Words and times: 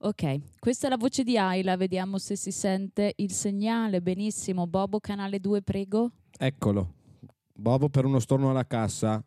Ok, 0.00 0.60
questa 0.60 0.86
è 0.86 0.90
la 0.90 0.96
voce 0.96 1.24
di 1.24 1.36
Ayla, 1.36 1.76
vediamo 1.76 2.18
se 2.18 2.36
si 2.36 2.52
sente 2.52 3.14
il 3.16 3.32
segnale. 3.32 4.00
Benissimo. 4.00 4.68
Bobo, 4.68 5.00
canale 5.00 5.40
2, 5.40 5.62
prego. 5.62 6.12
Eccolo. 6.38 6.94
Bobo 7.52 7.88
per 7.88 8.04
uno 8.04 8.20
storno 8.20 8.50
alla 8.50 8.64
cassa. 8.64 9.20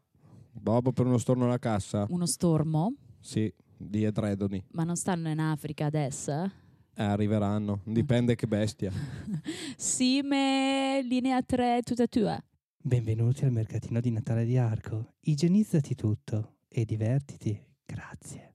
Bobo 0.50 0.94
per 0.94 1.08
uno 1.08 1.18
storno 1.18 1.44
alla 1.44 1.60
cassa. 1.60 2.06
Uno 2.08 2.26
stormo? 2.26 2.94
Sì, 3.20 3.54
di 3.76 4.06
edredoni. 4.06 4.64
Ma 4.72 4.86
non 4.86 4.96
stanno 4.96 5.28
in 5.28 5.40
Africa 5.40 5.88
adesso? 5.88 6.50
Eh, 6.94 7.04
arriveranno, 7.04 7.82
dipende 7.84 8.36
che 8.36 8.48
bestia. 8.48 8.94
Sime, 9.76 11.02
linea 11.04 11.42
3, 11.42 11.82
tutta 11.84 12.08
tua. 12.08 12.42
Benvenuti 12.82 13.44
al 13.44 13.52
mercatino 13.52 14.00
di 14.00 14.10
Natale 14.10 14.46
di 14.46 14.58
Arco. 14.58 15.16
Igienizzati 15.20 15.96
tutto 15.96 16.60
e 16.70 16.86
divertiti. 16.86 17.62
Grazie. 17.86 18.54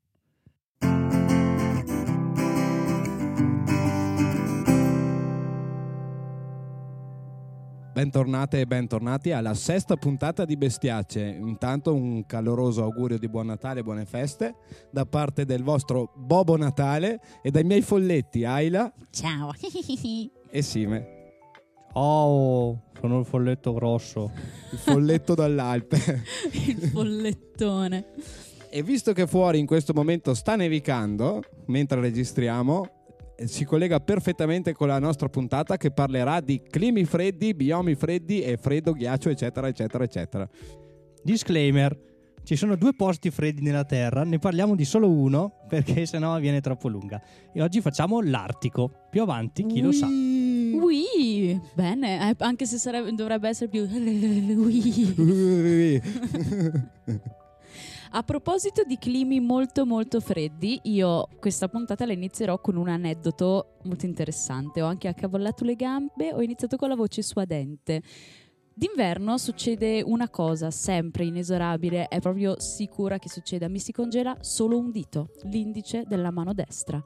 Bentornate 7.96 8.61
e 8.61 8.67
bentornati 8.67 9.32
alla 9.32 9.55
sesta 9.55 9.96
puntata 9.96 10.45
di 10.45 10.59
Bestiace. 10.59 11.23
Intanto 11.23 11.95
un 11.95 12.27
caloroso 12.27 12.82
augurio 12.82 13.19
di 13.19 13.27
buon 13.27 13.46
Natale 13.46 13.81
e 13.81 13.82
buone 13.82 14.05
feste 14.05 14.57
da 14.91 15.07
parte 15.07 15.46
del 15.46 15.63
vostro 15.63 16.13
Bobo 16.14 16.59
Natale 16.59 17.19
e 17.41 17.50
dai 17.50 17.64
miei 17.64 17.81
folletti 17.81 18.45
Aila 18.45 18.93
Ciao. 19.09 19.50
e 20.50 20.61
Sime. 20.61 21.07
Oh, 21.95 22.82
sono 23.00 23.21
il 23.21 23.25
folletto 23.25 23.72
grosso. 23.72 24.31
Il 24.72 24.79
folletto 24.79 25.35
dall'Alpe. 25.35 25.97
il 26.53 26.91
follettone. 26.93 28.08
E 28.69 28.83
visto 28.83 29.14
che 29.14 29.27
fuori 29.27 29.58
in 29.58 29.64
questo 29.64 29.94
momento 29.94 30.35
sta 30.35 30.55
nevicando, 30.55 31.43
mentre 31.69 31.99
registriamo, 32.03 32.95
si 33.45 33.64
collega 33.64 34.00
perfettamente 34.00 34.72
con 34.72 34.89
la 34.89 34.98
nostra 34.98 35.28
puntata 35.28 35.77
che 35.77 35.91
parlerà 35.91 36.41
di 36.41 36.62
climi 36.62 37.05
freddi, 37.05 37.55
biomi 37.55 37.94
freddi 37.94 38.42
e 38.42 38.56
freddo, 38.56 38.92
ghiaccio, 38.92 39.28
eccetera, 39.28 39.69
eccetera, 39.69 40.05
eccetera. 40.05 40.48
Disclaimer. 41.22 42.05
Ci 42.42 42.55
sono 42.55 42.77
due 42.77 42.94
posti 42.94 43.30
freddi 43.30 43.60
nella 43.60 43.84
Terra, 43.84 44.22
ne 44.22 44.38
parliamo 44.38 44.77
di 44.77 44.84
solo 44.84 45.10
uno 45.10 45.64
perché 45.69 46.06
sennò 46.06 46.38
viene 46.38 46.60
troppo 46.60 46.86
lunga. 46.86 47.20
E 47.52 47.60
oggi 47.60 47.80
facciamo 47.80 48.20
l'Artico. 48.20 49.08
Più 49.10 49.20
avanti, 49.22 49.66
chi 49.66 49.80
lo 49.80 49.91
sa. 49.91 50.06
Ui, 50.06 51.60
bene, 51.75 52.30
eh, 52.30 52.34
anche 52.38 52.64
se 52.64 52.78
sarebbe- 52.78 53.12
dovrebbe 53.12 53.48
essere 53.48 53.69
più... 53.69 53.82
Ui. 53.91 55.14
Ui. 55.19 56.03
A 58.10 58.22
proposito 58.22 58.84
di 58.84 58.98
climi 58.98 59.40
molto 59.40 59.84
molto 59.84 60.20
freddi, 60.20 60.78
io 60.84 61.28
questa 61.40 61.68
puntata 61.68 62.06
la 62.06 62.12
inizierò 62.12 62.60
con 62.60 62.76
un 62.76 62.88
aneddoto 62.88 63.78
molto 63.82 64.06
interessante. 64.06 64.80
Ho 64.80 64.86
anche 64.86 65.08
accavollato 65.08 65.64
le 65.64 65.74
gambe, 65.74 66.32
ho 66.32 66.40
iniziato 66.40 66.76
con 66.76 66.88
la 66.88 66.94
voce 66.94 67.22
suadente. 67.22 68.02
D'inverno 68.72 69.38
succede 69.38 70.02
una 70.02 70.28
cosa 70.28 70.70
sempre 70.70 71.24
inesorabile, 71.24 72.08
è 72.08 72.20
proprio 72.20 72.60
sicura 72.60 73.18
che 73.18 73.28
succeda. 73.28 73.68
Mi 73.68 73.80
si 73.80 73.92
congela 73.92 74.36
solo 74.41 74.78
un 74.78 74.91
dito, 74.91 75.30
l'indice 75.44 76.04
della 76.06 76.30
mano 76.30 76.54
destra. 76.54 77.02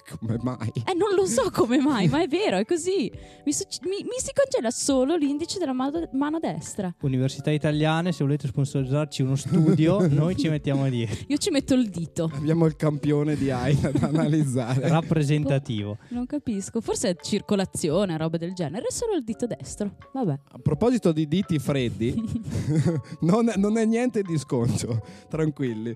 Come 0.18 0.38
mai? 0.42 0.70
Eh, 0.86 0.94
non 0.94 1.14
lo 1.14 1.26
so 1.26 1.50
come 1.50 1.78
mai, 1.78 2.08
ma 2.08 2.22
è 2.22 2.28
vero, 2.28 2.56
è 2.56 2.64
così. 2.64 3.10
Mi, 3.44 3.52
suc- 3.52 3.84
mi- 3.84 4.02
mi 4.02 4.18
si 4.18 4.30
congela 4.34 4.70
solo 4.70 5.16
l'indice 5.16 5.58
della 5.58 5.72
mano, 5.72 6.08
mano 6.12 6.38
destra. 6.38 6.94
Università 7.02 7.50
italiane, 7.50 8.12
se 8.12 8.24
volete 8.24 8.46
sponsorizzarci 8.48 9.22
uno 9.22 9.36
studio, 9.36 10.06
noi 10.08 10.36
ci 10.36 10.48
mettiamo 10.48 10.88
dietro. 10.88 11.24
Io 11.28 11.36
ci 11.36 11.50
metto 11.50 11.74
il 11.74 11.88
dito. 11.88 12.30
Abbiamo 12.34 12.66
il 12.66 12.76
campione 12.76 13.36
di 13.36 13.50
Aila 13.50 13.90
da 13.90 14.08
analizzare. 14.08 14.88
Rappresentativo. 14.88 15.98
Non 16.08 16.26
capisco, 16.26 16.80
forse 16.80 17.10
è 17.10 17.16
circolazione, 17.20 18.16
roba 18.16 18.36
del 18.38 18.52
genere, 18.54 18.86
è 18.86 18.92
solo 18.92 19.14
il 19.14 19.24
dito 19.24 19.46
destro. 19.46 19.96
Vabbè. 20.12 20.38
A 20.52 20.58
proposito 20.58 21.12
di 21.12 21.26
diti 21.28 21.58
freddi, 21.58 22.14
non, 23.20 23.48
è- 23.48 23.56
non 23.56 23.76
è 23.78 23.84
niente 23.84 24.22
di 24.22 24.36
sconcio, 24.38 25.02
tranquilli. 25.28 25.94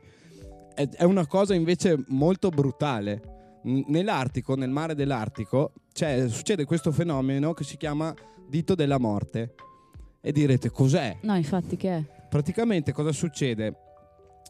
È, 0.74 0.86
è 0.88 1.04
una 1.04 1.26
cosa 1.26 1.54
invece 1.54 2.04
molto 2.08 2.50
brutale. 2.50 3.35
Nell'Artico, 3.66 4.54
nel 4.54 4.70
mare 4.70 4.94
dell'Artico, 4.94 5.72
c'è- 5.92 6.28
succede 6.28 6.64
questo 6.64 6.92
fenomeno 6.92 7.52
che 7.52 7.64
si 7.64 7.76
chiama 7.76 8.14
dito 8.48 8.74
della 8.74 8.98
morte. 8.98 9.54
E 10.20 10.32
direte 10.32 10.70
cos'è? 10.70 11.16
No, 11.22 11.34
infatti 11.36 11.76
che 11.76 11.96
è? 11.96 12.02
Praticamente 12.28 12.92
cosa 12.92 13.12
succede? 13.12 13.74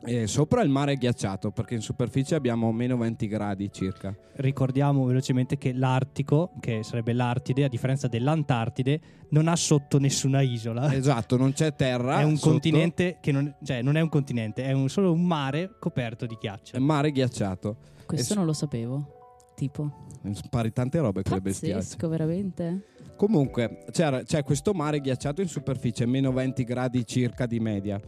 Eh, 0.04 0.26
sopra 0.26 0.60
il 0.62 0.68
mare 0.68 0.92
è 0.92 0.96
ghiacciato 0.96 1.50
perché 1.52 1.74
in 1.74 1.80
superficie 1.80 2.34
abbiamo 2.34 2.70
meno 2.72 2.98
20 2.98 3.26
gradi 3.28 3.70
circa. 3.72 4.14
Ricordiamo 4.34 5.06
velocemente 5.06 5.56
che 5.56 5.72
l'Artico, 5.72 6.52
che 6.60 6.82
sarebbe 6.82 7.14
l'Artide, 7.14 7.64
a 7.64 7.68
differenza 7.68 8.06
dell'Antartide, 8.06 9.00
non 9.30 9.48
ha 9.48 9.56
sotto 9.56 9.98
nessuna 9.98 10.42
isola. 10.42 10.92
Esatto, 10.94 11.38
non 11.38 11.54
c'è 11.54 11.74
terra. 11.74 12.20
è 12.20 12.24
un 12.24 12.36
sotto, 12.36 12.50
continente 12.50 13.16
che 13.22 13.32
non, 13.32 13.54
cioè, 13.64 13.80
non 13.80 13.96
è 13.96 14.00
un 14.02 14.10
continente, 14.10 14.64
è 14.64 14.72
un- 14.72 14.90
solo 14.90 15.10
un 15.12 15.24
mare 15.24 15.70
coperto 15.78 16.26
di 16.26 16.36
ghiaccio. 16.38 16.76
È 16.76 16.78
mare 16.78 17.10
ghiacciato. 17.10 17.76
Questo 18.06 18.32
E 18.32 18.36
non 18.36 18.46
lo 18.46 18.52
sapevo. 18.52 19.12
Tipo, 19.54 19.90
Spari 20.32 20.72
tante 20.72 20.98
robe 20.98 21.22
con 21.22 21.34
le 21.34 21.40
bestiacce. 21.40 21.74
pazzesco, 21.76 22.08
veramente. 22.08 22.84
Comunque, 23.16 23.84
c'è 23.90 24.42
questo 24.44 24.72
mare 24.74 25.00
ghiacciato 25.00 25.40
in 25.40 25.48
superficie, 25.48 26.04
meno 26.04 26.30
20 26.32 26.64
gradi 26.64 27.06
circa 27.06 27.46
di 27.46 27.58
media. 27.58 27.98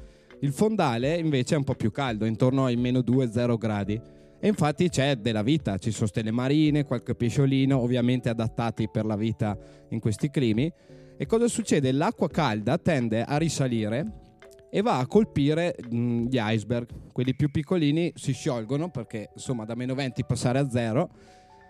Il 0.40 0.52
fondale 0.52 1.16
invece 1.16 1.54
è 1.54 1.58
un 1.58 1.64
po' 1.64 1.74
più 1.74 1.90
caldo, 1.90 2.26
intorno 2.26 2.66
ai 2.66 2.76
meno 2.76 2.98
2-0 3.00 3.56
gradi. 3.56 4.00
E 4.40 4.46
infatti 4.46 4.88
c'è 4.88 5.16
della 5.16 5.42
vita, 5.42 5.78
ci 5.78 5.90
sono 5.90 6.06
stelle 6.06 6.30
marine, 6.30 6.84
qualche 6.84 7.14
pesciolino, 7.14 7.78
ovviamente 7.78 8.28
adattati 8.28 8.88
per 8.88 9.04
la 9.04 9.16
vita 9.16 9.56
in 9.88 10.00
questi 10.00 10.30
climi. 10.30 10.70
E 11.16 11.26
cosa 11.26 11.48
succede? 11.48 11.90
L'acqua 11.90 12.28
calda 12.28 12.78
tende 12.78 13.24
a 13.24 13.36
risalire 13.38 14.26
e 14.70 14.82
va 14.82 14.98
a 14.98 15.06
colpire 15.06 15.76
mh, 15.88 16.26
gli 16.26 16.38
iceberg. 16.38 16.88
Quelli 17.12 17.34
più 17.34 17.50
piccolini 17.50 18.12
si 18.14 18.32
sciolgono 18.32 18.90
perché 18.90 19.30
insomma 19.34 19.64
da 19.64 19.74
meno 19.74 19.94
20 19.94 20.24
passare 20.24 20.58
a 20.58 20.68
zero, 20.68 21.10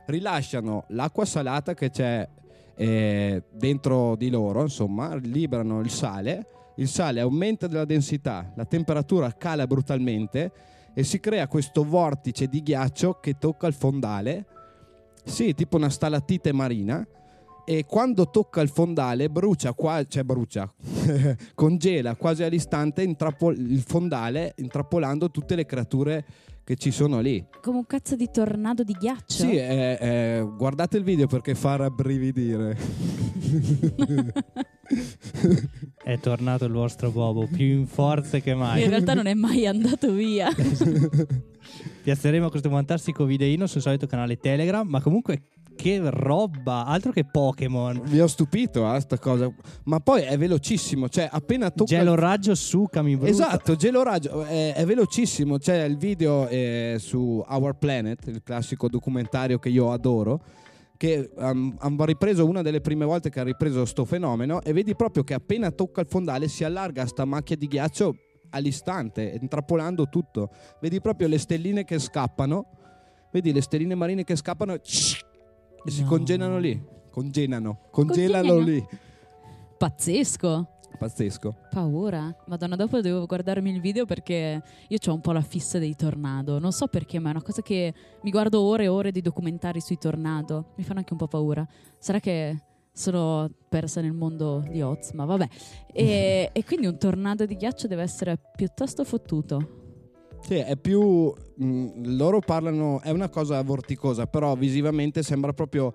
rilasciano 0.06 0.84
l'acqua 0.88 1.24
salata 1.24 1.74
che 1.74 1.90
c'è 1.90 2.28
eh, 2.74 3.42
dentro 3.50 4.14
di 4.16 4.30
loro, 4.30 4.62
insomma, 4.62 5.14
liberano 5.16 5.80
il 5.80 5.90
sale, 5.90 6.46
il 6.76 6.88
sale 6.88 7.20
aumenta 7.20 7.66
della 7.66 7.84
densità, 7.84 8.52
la 8.54 8.64
temperatura 8.64 9.32
cala 9.32 9.66
brutalmente 9.66 10.52
e 10.94 11.02
si 11.02 11.20
crea 11.20 11.48
questo 11.48 11.84
vortice 11.84 12.46
di 12.46 12.62
ghiaccio 12.62 13.18
che 13.20 13.36
tocca 13.38 13.66
il 13.66 13.74
fondale, 13.74 14.46
sì, 15.24 15.54
tipo 15.54 15.76
una 15.76 15.90
stalattite 15.90 16.52
marina, 16.52 17.06
e 17.70 17.84
quando 17.84 18.30
tocca 18.30 18.62
il 18.62 18.70
fondale 18.70 19.28
brucia 19.28 19.74
qua, 19.74 20.02
cioè 20.08 20.22
brucia, 20.22 20.72
congela 21.54 22.14
quasi 22.14 22.42
all'istante 22.42 23.02
intrappo- 23.02 23.50
il 23.50 23.82
fondale 23.86 24.54
intrappolando 24.56 25.30
tutte 25.30 25.54
le 25.54 25.66
creature 25.66 26.24
che 26.64 26.76
ci 26.76 26.90
sono 26.90 27.20
lì. 27.20 27.44
Come 27.60 27.76
un 27.76 27.86
cazzo 27.86 28.16
di 28.16 28.30
tornado 28.32 28.84
di 28.84 28.94
ghiaccio. 28.94 29.44
Sì, 29.44 29.50
eh, 29.50 29.98
eh, 30.00 30.48
guardate 30.56 30.96
il 30.96 31.04
video 31.04 31.26
perché 31.26 31.54
fa 31.54 31.76
rabbrividire. 31.76 32.74
È 36.02 36.18
tornato 36.20 36.64
il 36.64 36.72
vostro 36.72 37.10
Bobo, 37.10 37.46
più 37.52 37.66
in 37.66 37.86
forze 37.86 38.40
che 38.40 38.54
mai. 38.54 38.82
In 38.82 38.88
realtà 38.88 39.12
non 39.12 39.26
è 39.26 39.34
mai 39.34 39.66
andato 39.66 40.10
via. 40.10 40.48
Piazzeremo 42.02 42.48
questo 42.48 42.70
fantastico 42.70 43.26
videino 43.26 43.66
sul 43.66 43.82
solito 43.82 44.06
canale 44.06 44.38
Telegram, 44.38 44.88
ma 44.88 45.02
comunque 45.02 45.42
che 45.78 46.00
roba, 46.02 46.84
altro 46.86 47.12
che 47.12 47.24
Pokémon. 47.24 48.02
Vi 48.04 48.20
ho 48.20 48.26
stupito 48.26 48.84
a 48.84 48.98
sta 48.98 49.16
cosa, 49.16 49.48
ma 49.84 50.00
poi 50.00 50.22
è 50.22 50.36
velocissimo, 50.36 51.08
cioè 51.08 51.28
appena 51.30 51.70
tocca 51.70 51.96
Gelo 51.96 52.16
raggio 52.16 52.56
su 52.56 52.86
Camibruto. 52.90 53.30
Esatto, 53.30 53.76
gelo 53.76 54.02
raggio 54.02 54.42
è, 54.42 54.74
è 54.74 54.84
velocissimo. 54.84 55.56
C'è 55.58 55.84
il 55.84 55.96
video 55.96 56.48
eh, 56.48 56.96
su 56.98 57.44
Our 57.46 57.74
Planet, 57.78 58.26
il 58.26 58.42
classico 58.42 58.88
documentario 58.88 59.60
che 59.60 59.68
io 59.68 59.92
adoro. 59.92 60.40
Che 60.96 61.30
um, 61.36 61.76
hanno 61.78 62.04
ripreso 62.04 62.44
una 62.44 62.60
delle 62.60 62.80
prime 62.80 63.04
volte 63.04 63.30
che 63.30 63.38
ha 63.38 63.44
ripreso 63.44 63.84
sto 63.84 64.04
fenomeno. 64.04 64.60
E 64.62 64.72
vedi 64.72 64.96
proprio 64.96 65.22
che 65.22 65.34
appena 65.34 65.70
tocca 65.70 66.00
il 66.00 66.08
fondale 66.08 66.48
si 66.48 66.64
allarga 66.64 67.06
sta 67.06 67.24
macchia 67.24 67.54
di 67.54 67.68
ghiaccio 67.68 68.16
all'istante, 68.50 69.38
intrappolando 69.40 70.08
tutto. 70.08 70.50
Vedi 70.80 71.00
proprio 71.00 71.28
le 71.28 71.38
stelline 71.38 71.84
che 71.84 72.00
scappano. 72.00 72.66
Vedi 73.30 73.52
le 73.52 73.60
stelline 73.60 73.94
marine 73.94 74.24
che 74.24 74.34
scappano 74.34 74.76
e 75.88 75.90
si 75.90 76.02
No. 76.02 76.08
congelano 76.08 76.58
lì. 76.58 76.80
Congelano, 77.10 77.78
congelano 77.90 78.48
Congelano. 78.54 78.58
lì. 78.70 78.86
Pazzesco. 79.76 80.68
Pazzesco. 80.98 81.54
Paura. 81.70 82.34
Madonna, 82.46 82.74
dopo 82.76 83.00
devo 83.00 83.24
guardarmi 83.26 83.70
il 83.70 83.80
video 83.80 84.04
perché 84.04 84.62
io 84.88 84.98
ho 85.06 85.12
un 85.14 85.20
po' 85.20 85.32
la 85.32 85.40
fissa 85.42 85.78
dei 85.78 85.94
tornado. 85.94 86.58
Non 86.58 86.72
so 86.72 86.86
perché, 86.88 87.18
ma 87.20 87.28
è 87.28 87.32
una 87.32 87.42
cosa 87.42 87.62
che 87.62 87.94
mi 88.22 88.30
guardo 88.30 88.60
ore 88.62 88.84
e 88.84 88.88
ore 88.88 89.12
di 89.12 89.20
documentari 89.20 89.80
sui 89.80 89.98
tornado. 89.98 90.72
Mi 90.76 90.82
fanno 90.84 90.98
anche 90.98 91.12
un 91.12 91.18
po' 91.18 91.28
paura. 91.28 91.66
Sarà 91.98 92.18
che 92.18 92.56
sono 92.92 93.48
persa 93.68 94.00
nel 94.00 94.12
mondo 94.12 94.64
di 94.68 94.82
Oz, 94.82 95.12
ma 95.12 95.24
vabbè. 95.24 95.48
E, 95.92 96.50
e 96.52 96.64
quindi 96.64 96.86
un 96.86 96.98
tornado 96.98 97.46
di 97.46 97.54
ghiaccio 97.54 97.86
deve 97.86 98.02
essere 98.02 98.36
piuttosto 98.56 99.04
fottuto. 99.04 99.87
Sì, 100.40 100.54
è 100.54 100.76
più. 100.76 101.32
mh, 101.56 102.16
loro 102.16 102.40
parlano. 102.40 103.00
È 103.00 103.10
una 103.10 103.28
cosa 103.28 103.60
vorticosa, 103.62 104.26
però 104.26 104.54
visivamente 104.54 105.22
sembra 105.22 105.52
proprio 105.52 105.92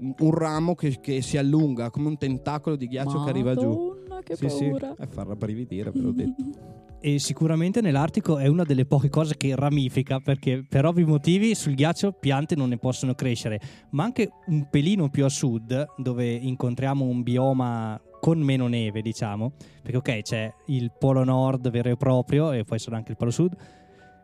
un 0.00 0.30
ramo 0.30 0.74
che, 0.74 0.98
che 1.00 1.20
si 1.20 1.36
allunga 1.36 1.90
come 1.90 2.08
un 2.08 2.16
tentacolo 2.16 2.76
di 2.76 2.86
ghiaccio 2.86 3.22
che 3.24 3.30
arriva 3.30 3.54
giù. 3.54 3.68
Madonna, 3.68 4.20
che 4.22 4.36
sì, 4.36 4.46
paura. 4.46 4.94
sì, 4.96 5.02
è 5.02 5.06
farla 5.06 5.36
brividire, 5.36 5.90
ve 5.90 6.00
l'ho 6.00 6.12
detto. 6.12 6.44
E 7.02 7.18
sicuramente 7.18 7.80
nell'Artico 7.80 8.36
è 8.36 8.46
una 8.46 8.62
delle 8.62 8.84
poche 8.84 9.08
cose 9.08 9.34
che 9.38 9.56
ramifica 9.56 10.20
perché 10.20 10.62
per 10.68 10.84
ovvi 10.84 11.02
motivi 11.06 11.54
sul 11.54 11.72
ghiaccio 11.74 12.12
piante 12.12 12.54
non 12.54 12.68
ne 12.68 12.76
possono 12.76 13.14
crescere, 13.14 13.58
ma 13.92 14.04
anche 14.04 14.28
un 14.48 14.68
pelino 14.68 15.08
più 15.08 15.24
a 15.24 15.30
sud 15.30 15.94
dove 15.96 16.30
incontriamo 16.30 17.02
un 17.02 17.22
bioma 17.22 17.98
con 18.20 18.38
meno 18.40 18.66
neve, 18.66 19.00
diciamo, 19.00 19.52
perché 19.80 19.96
ok 19.96 20.20
c'è 20.20 20.52
il 20.66 20.92
polo 20.98 21.24
nord 21.24 21.70
vero 21.70 21.88
e 21.88 21.96
proprio 21.96 22.52
e 22.52 22.64
poi 22.64 22.78
sono 22.78 22.96
anche 22.96 23.12
il 23.12 23.16
polo 23.16 23.30
sud, 23.30 23.56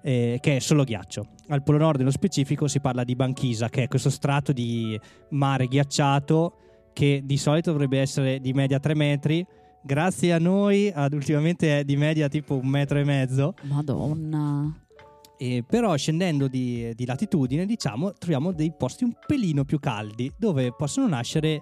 eh, 0.07 0.39
che 0.41 0.57
è 0.57 0.59
solo 0.61 0.85
ghiaccio. 0.85 1.27
Al 1.49 1.65
polo 1.65 1.79
nord 1.79 1.99
nello 1.99 2.13
specifico 2.13 2.69
si 2.69 2.79
parla 2.79 3.03
di 3.03 3.17
banchisa, 3.17 3.69
che 3.69 3.83
è 3.83 3.89
questo 3.89 4.09
strato 4.09 4.53
di 4.53 4.99
mare 5.31 5.67
ghiacciato 5.67 6.59
che 6.93 7.23
di 7.25 7.37
solito 7.37 7.73
dovrebbe 7.73 7.99
essere 7.99 8.39
di 8.39 8.53
media 8.53 8.79
3 8.79 8.95
metri, 8.95 9.45
grazie 9.83 10.33
a 10.33 10.39
noi 10.39 10.93
ad 10.95 11.13
ultimamente 11.13 11.81
è 11.81 11.85
di 11.85 11.97
media 11.97 12.29
tipo 12.29 12.55
un 12.55 12.69
metro 12.69 12.99
e 12.99 13.05
mezzo. 13.05 13.55
Madonna. 13.63 14.73
E 15.37 15.65
però 15.67 15.97
scendendo 15.97 16.47
di, 16.47 16.93
di 16.95 17.05
latitudine, 17.05 17.67
diciamo, 17.67 18.13
troviamo 18.13 18.53
dei 18.53 18.73
posti 18.79 19.03
un 19.03 19.13
pelino 19.27 19.65
più 19.65 19.81
caldi 19.81 20.33
dove 20.39 20.73
possono 20.73 21.09
nascere 21.09 21.61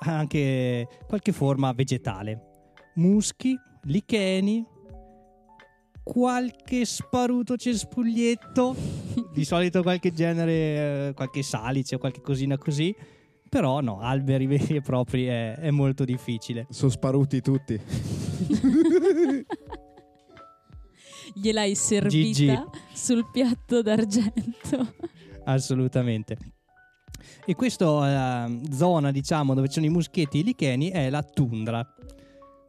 anche 0.00 0.86
qualche 1.08 1.32
forma 1.32 1.72
vegetale. 1.72 2.42
Muschi, 2.96 3.58
licheni, 3.84 4.64
qualche 6.06 6.84
sparuto 6.84 7.56
cespuglietto, 7.56 8.76
di 9.32 9.44
solito 9.44 9.82
qualche 9.82 10.12
genere, 10.12 11.08
eh, 11.08 11.12
qualche 11.14 11.42
salice 11.42 11.96
o 11.96 11.98
qualche 11.98 12.20
cosina 12.20 12.56
così. 12.56 12.94
Però 13.48 13.80
no, 13.80 13.98
alberi 14.00 14.46
veri 14.46 14.76
e 14.76 14.80
propri 14.82 15.24
è, 15.26 15.56
è 15.56 15.70
molto 15.72 16.04
difficile. 16.04 16.68
Sono 16.70 16.92
sparuti 16.92 17.40
tutti. 17.40 17.80
Gliel'hai 21.34 21.74
servita 21.74 22.54
GG. 22.54 22.94
sul 22.94 23.28
piatto 23.32 23.82
d'argento. 23.82 24.94
Assolutamente. 25.44 26.36
E 27.44 27.56
questa 27.56 28.46
eh, 28.46 28.60
zona, 28.70 29.10
diciamo, 29.10 29.54
dove 29.54 29.66
ci 29.66 29.74
sono 29.74 29.86
i 29.86 29.90
muschetti 29.90 30.36
e 30.38 30.40
i 30.40 30.44
licheni 30.44 30.90
è 30.90 31.10
la 31.10 31.24
tundra. 31.24 31.84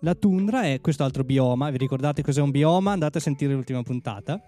La 0.01 0.13
tundra 0.13 0.63
è 0.63 0.79
questo 0.79 1.03
altro 1.03 1.23
bioma, 1.23 1.71
vi 1.71 1.77
ricordate 1.77 2.21
cos'è 2.21 2.39
un 2.39 2.51
bioma? 2.51 2.91
Andate 2.91 3.17
a 3.17 3.21
sentire 3.21 3.53
l'ultima 3.53 3.81
puntata. 3.81 4.39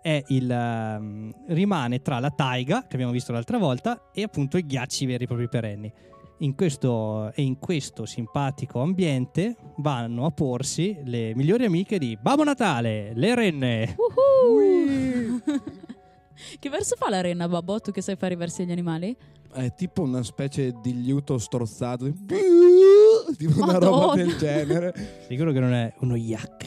È 0.00 0.22
il, 0.28 0.50
ehm, 0.50 1.30
rimane 1.48 2.00
tra 2.00 2.18
la 2.18 2.30
taiga, 2.30 2.86
che 2.86 2.94
abbiamo 2.94 3.12
visto 3.12 3.30
l'altra 3.30 3.58
volta, 3.58 4.10
e 4.14 4.22
appunto 4.22 4.56
i 4.56 4.64
ghiacci 4.64 5.04
veri 5.04 5.24
e 5.24 5.26
propri 5.26 5.50
perenni. 5.50 5.92
In 6.38 6.54
questo, 6.54 7.30
e 7.34 7.42
in 7.42 7.58
questo 7.58 8.06
simpatico 8.06 8.80
ambiente 8.80 9.54
vanno 9.76 10.24
a 10.24 10.30
porsi 10.30 10.96
le 11.04 11.34
migliori 11.34 11.66
amiche 11.66 11.98
di 11.98 12.16
Babbo 12.18 12.44
Natale, 12.44 13.12
le 13.14 13.34
renne. 13.34 13.96
Uhu. 13.98 15.42
che 16.58 16.68
verso 16.70 16.96
fa 16.96 17.10
la 17.10 17.20
renna, 17.20 17.46
Babbo? 17.46 17.80
Tu 17.80 17.90
che 17.90 18.00
sai 18.00 18.16
fare 18.16 18.32
i 18.32 18.36
versi 18.38 18.62
agli 18.62 18.72
animali? 18.72 19.14
È 19.52 19.74
tipo 19.74 20.00
una 20.00 20.22
specie 20.22 20.72
di 20.80 21.02
liuto 21.02 21.36
strozzato. 21.36 22.06
Tipo 23.36 23.62
una 23.62 23.78
roba 23.78 24.06
Madonna. 24.06 24.14
del 24.24 24.36
genere. 24.36 24.94
Sicuro 25.28 25.52
che 25.52 25.60
non 25.60 25.72
è 25.72 25.92
uno 26.00 26.16
yak. 26.16 26.66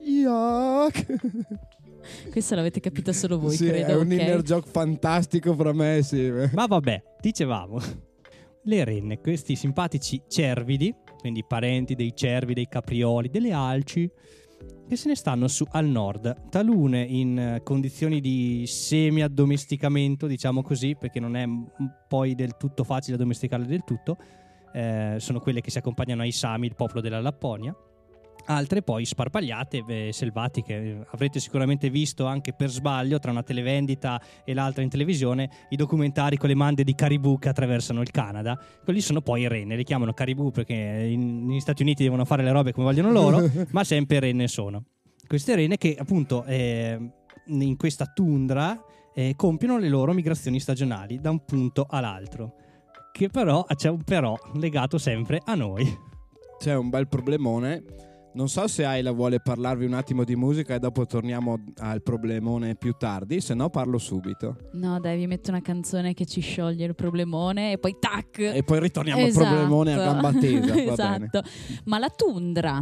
Yuck. 0.00 1.16
Questa 2.30 2.54
l'avete 2.54 2.80
capita 2.80 3.12
solo 3.12 3.38
voi, 3.38 3.54
Sì, 3.54 3.66
credo. 3.66 3.86
è 3.86 3.94
un 3.94 4.06
ok? 4.06 4.12
inner 4.12 4.42
joke 4.42 4.68
fantastico 4.70 5.54
fra 5.54 5.72
me, 5.72 6.00
sì. 6.02 6.30
Ma 6.52 6.66
vabbè, 6.66 7.02
dicevamo. 7.20 7.78
Le 8.64 8.84
renne, 8.84 9.18
questi 9.20 9.56
simpatici 9.56 10.22
cervidi, 10.28 10.94
quindi 11.20 11.44
parenti 11.46 11.94
dei 11.94 12.12
cervi, 12.14 12.54
dei 12.54 12.68
caprioli, 12.68 13.28
delle 13.30 13.52
alci, 13.52 14.10
che 14.88 14.96
se 14.96 15.08
ne 15.08 15.14
stanno 15.16 15.48
su 15.48 15.64
al 15.70 15.86
nord, 15.86 16.48
talune 16.50 17.02
in 17.02 17.38
eh, 17.38 17.60
condizioni 17.62 18.20
di 18.20 18.64
semi-addomesticamento, 18.66 20.26
diciamo 20.26 20.62
così, 20.62 20.96
perché 20.98 21.20
non 21.20 21.36
è 21.36 21.44
poi 22.08 22.34
del 22.34 22.56
tutto 22.58 22.84
facile 22.84 23.14
addomesticarle 23.16 23.66
del 23.66 23.84
tutto, 23.84 24.16
eh, 24.72 25.16
sono 25.18 25.40
quelle 25.40 25.60
che 25.60 25.70
si 25.70 25.78
accompagnano 25.78 26.22
ai 26.22 26.32
Sami, 26.32 26.66
il 26.66 26.74
popolo 26.74 27.00
della 27.00 27.20
Lapponia. 27.20 27.74
Altre 28.50 28.80
poi 28.80 29.04
sparpagliate, 29.04 29.84
eh, 29.86 30.10
selvatiche. 30.12 31.04
Avrete 31.10 31.38
sicuramente 31.38 31.90
visto 31.90 32.24
anche 32.24 32.54
per 32.54 32.70
sbaglio 32.70 33.18
tra 33.18 33.30
una 33.30 33.42
televendita 33.42 34.20
e 34.42 34.54
l'altra 34.54 34.82
in 34.82 34.88
televisione 34.88 35.50
i 35.68 35.76
documentari 35.76 36.38
con 36.38 36.48
le 36.48 36.54
mande 36.54 36.82
di 36.82 36.94
caribù 36.94 37.38
che 37.38 37.50
attraversano 37.50 38.00
il 38.00 38.10
Canada. 38.10 38.58
Quelli 38.82 39.02
sono 39.02 39.20
poi 39.20 39.46
renne, 39.48 39.76
li 39.76 39.84
chiamano 39.84 40.14
caribù 40.14 40.50
perché 40.50 40.74
in- 40.74 41.44
negli 41.46 41.60
Stati 41.60 41.82
Uniti 41.82 42.04
devono 42.04 42.24
fare 42.24 42.42
le 42.42 42.52
robe 42.52 42.72
come 42.72 42.86
vogliono 42.86 43.12
loro, 43.12 43.50
ma 43.72 43.84
sempre 43.84 44.18
renne 44.18 44.48
sono. 44.48 44.84
Queste 45.26 45.54
renne 45.54 45.76
che 45.76 45.94
appunto 45.98 46.44
eh, 46.44 46.98
in 47.48 47.76
questa 47.76 48.06
tundra 48.06 48.82
eh, 49.14 49.34
compiono 49.36 49.78
le 49.78 49.88
loro 49.88 50.14
migrazioni 50.14 50.58
stagionali 50.58 51.20
da 51.20 51.28
un 51.30 51.44
punto 51.44 51.86
all'altro. 51.86 52.54
Che 53.18 53.28
però 53.30 53.64
c'è 53.74 53.88
un 53.88 54.04
però 54.04 54.38
legato 54.54 54.96
sempre 54.96 55.42
a 55.44 55.56
noi. 55.56 55.84
C'è 56.60 56.76
un 56.76 56.88
bel 56.88 57.08
problemone. 57.08 57.82
Non 58.34 58.48
so 58.48 58.68
se 58.68 58.84
Ayla 58.84 59.10
vuole 59.10 59.40
parlarvi 59.40 59.84
un 59.86 59.94
attimo 59.94 60.22
di 60.22 60.36
musica 60.36 60.76
e 60.76 60.78
dopo 60.78 61.04
torniamo 61.04 61.60
al 61.78 62.00
problemone 62.00 62.76
più 62.76 62.92
tardi, 62.96 63.40
se 63.40 63.54
no 63.54 63.70
parlo 63.70 63.98
subito. 63.98 64.56
No, 64.74 65.00
dai, 65.00 65.16
vi 65.18 65.26
metto 65.26 65.50
una 65.50 65.60
canzone 65.62 66.14
che 66.14 66.26
ci 66.26 66.40
scioglie 66.40 66.84
il 66.84 66.94
problemone 66.94 67.72
e 67.72 67.78
poi 67.78 67.96
tac! 67.98 68.38
E 68.38 68.62
poi 68.62 68.78
ritorniamo 68.78 69.20
Esatto. 69.26 69.44
al 69.44 69.50
problemone 69.52 69.94
a 69.94 69.96
gamba 69.96 70.32
tesa, 70.38 70.66
va 70.68 70.72
bene. 70.74 70.92
esatto. 70.92 71.42
Ma 71.86 71.98
la 71.98 72.10
tundra 72.10 72.80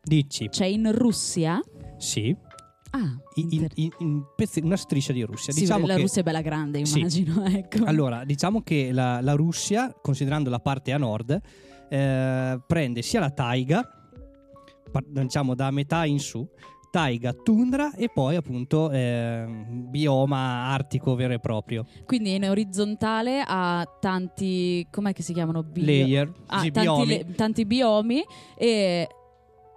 Dici, 0.00 0.48
c'è 0.48 0.66
in 0.66 0.92
Russia? 0.92 1.60
sì, 1.98 2.36
Ah, 2.90 3.16
in, 3.34 3.66
in- 3.74 3.90
in 3.98 4.22
pezzi- 4.34 4.60
una 4.64 4.76
striscia 4.76 5.12
di 5.12 5.22
Russia. 5.22 5.52
sì, 5.52 5.60
diciamo 5.60 5.86
la 5.86 5.94
che, 5.94 6.00
Russia 6.02 6.20
è 6.20 6.24
bella 6.24 6.40
grande, 6.40 6.84
Sì. 6.84 6.98
immagino. 6.98 7.44
Ecco. 7.46 7.84
Allora, 7.84 8.24
diciamo 8.24 8.62
che 8.62 8.90
la, 8.92 9.20
la 9.20 9.32
Russia, 9.34 9.94
considerando 10.02 10.50
la 10.50 10.58
parte 10.58 10.92
a 10.92 10.98
nord, 10.98 11.40
eh, 11.88 12.60
prende 12.66 13.02
sia 13.02 13.20
la 13.20 13.30
taiga, 13.30 13.88
diciamo 15.08 15.54
da 15.54 15.70
metà 15.70 16.04
in 16.04 16.18
su, 16.18 16.46
taiga, 16.90 17.32
tundra 17.32 17.94
e 17.94 18.08
poi 18.12 18.34
appunto 18.34 18.90
eh, 18.90 19.44
bioma 19.88 20.66
artico 20.72 21.14
vero 21.14 21.32
e 21.34 21.38
proprio. 21.38 21.86
Quindi 22.04 22.34
in 22.34 22.44
orizzontale 22.48 23.44
ha 23.46 23.86
tanti, 24.00 24.84
com'è 24.90 25.12
che 25.12 25.22
si 25.22 25.32
chiamano? 25.32 25.62
Bio- 25.62 25.84
Layer, 25.84 26.32
Ah, 26.46 26.58
sì, 26.60 26.72
tanti, 26.72 26.88
biomi. 26.90 27.06
le- 27.06 27.34
tanti 27.36 27.64
biomi 27.64 28.22
e 28.56 29.06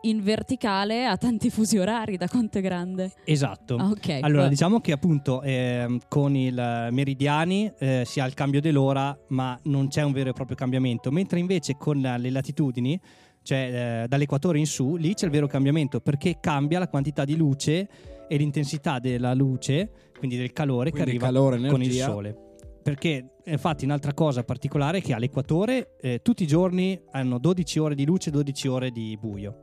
in 0.06 0.22
verticale 0.22 1.06
ha 1.06 1.18
tanti 1.18 1.50
fusi 1.50 1.78
orari. 1.78 2.18
Da 2.18 2.28
quanto 2.28 2.58
è 2.58 2.62
grande? 2.62 3.12
Esatto. 3.24 3.76
Ah, 3.76 3.90
ok. 3.90 4.20
Allora, 4.22 4.48
diciamo 4.48 4.80
che 4.80 4.92
appunto 4.92 5.42
ehm, 5.42 6.00
con 6.08 6.36
i 6.36 6.52
meridiani 6.52 7.72
eh, 7.78 8.04
si 8.06 8.20
ha 8.20 8.26
il 8.26 8.34
cambio 8.34 8.62
dell'ora, 8.62 9.18
ma 9.30 9.58
non 9.64 9.88
c'è 9.88 10.02
un 10.02 10.12
vero 10.12 10.30
e 10.30 10.34
proprio 10.34 10.56
cambiamento, 10.56 11.12
mentre 11.12 11.40
invece 11.40 11.76
con 11.78 12.04
eh, 12.04 12.18
le 12.18 12.30
latitudini, 12.30 13.00
cioè 13.42 14.04
eh, 14.04 14.08
dall'equatore 14.08 14.58
in 14.60 14.66
su, 14.66 14.96
lì 14.96 15.14
c'è 15.14 15.26
il 15.26 15.32
vero 15.32 15.48
cambiamento 15.48 16.00
perché 16.00 16.38
cambia 16.40 16.80
la 16.80 16.88
quantità 16.88 17.26
di 17.26 17.36
luce 17.36 17.88
e 18.28 18.38
l'intensità 18.38 19.00
della 19.00 19.34
luce, 19.34 20.12
quindi 20.18 20.38
del 20.38 20.54
calore 20.54 20.92
Quindi 20.92 21.12
che 21.12 21.18
arriva 21.18 21.26
calore, 21.26 21.58
con 21.58 21.82
il 21.82 21.88
energia. 21.90 22.06
sole. 22.06 22.38
Perché 22.82 23.36
infatti 23.46 23.86
un'altra 23.86 24.14
cosa 24.14 24.44
particolare 24.44 24.98
è 24.98 25.02
che 25.02 25.14
all'equatore 25.14 25.96
eh, 26.02 26.20
tutti 26.22 26.44
i 26.44 26.48
giorni 26.48 27.00
hanno 27.12 27.38
12 27.38 27.80
ore 27.80 27.96
di 27.96 28.06
luce 28.06 28.30
e 28.30 28.32
12 28.34 28.68
ore 28.68 28.92
di 28.92 29.18
buio. 29.20 29.63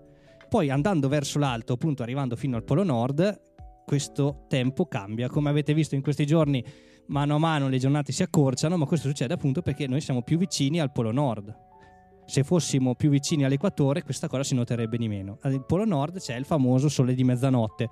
Poi 0.51 0.69
andando 0.69 1.07
verso 1.07 1.39
l'alto, 1.39 1.75
appunto 1.75 2.03
arrivando 2.03 2.35
fino 2.35 2.57
al 2.57 2.65
polo 2.65 2.83
nord, 2.83 3.41
questo 3.87 4.47
tempo 4.49 4.87
cambia. 4.87 5.29
Come 5.29 5.49
avete 5.49 5.73
visto 5.73 5.95
in 5.95 6.03
questi 6.03 6.27
giorni, 6.27 6.65
mano 7.07 7.37
a 7.37 7.39
mano 7.39 7.69
le 7.69 7.79
giornate 7.79 8.11
si 8.11 8.25
accorciano, 8.25 8.77
ma 8.77 8.85
questo 8.85 9.07
succede 9.07 9.33
appunto 9.33 9.63
perché 9.63 9.87
noi 9.87 10.01
siamo 10.01 10.23
più 10.23 10.39
vicini 10.39 10.81
al 10.81 10.91
polo 10.91 11.13
nord. 11.13 11.57
Se 12.27 12.43
fossimo 12.43 12.97
più 12.97 13.11
vicini 13.11 13.45
all'equatore, 13.45 14.03
questa 14.03 14.27
cosa 14.27 14.43
si 14.43 14.57
noterebbe 14.57 14.97
di 14.97 15.07
meno. 15.07 15.39
Al 15.43 15.65
polo 15.65 15.85
nord 15.85 16.19
c'è 16.19 16.35
il 16.35 16.45
famoso 16.45 16.89
sole 16.89 17.15
di 17.15 17.23
mezzanotte, 17.23 17.89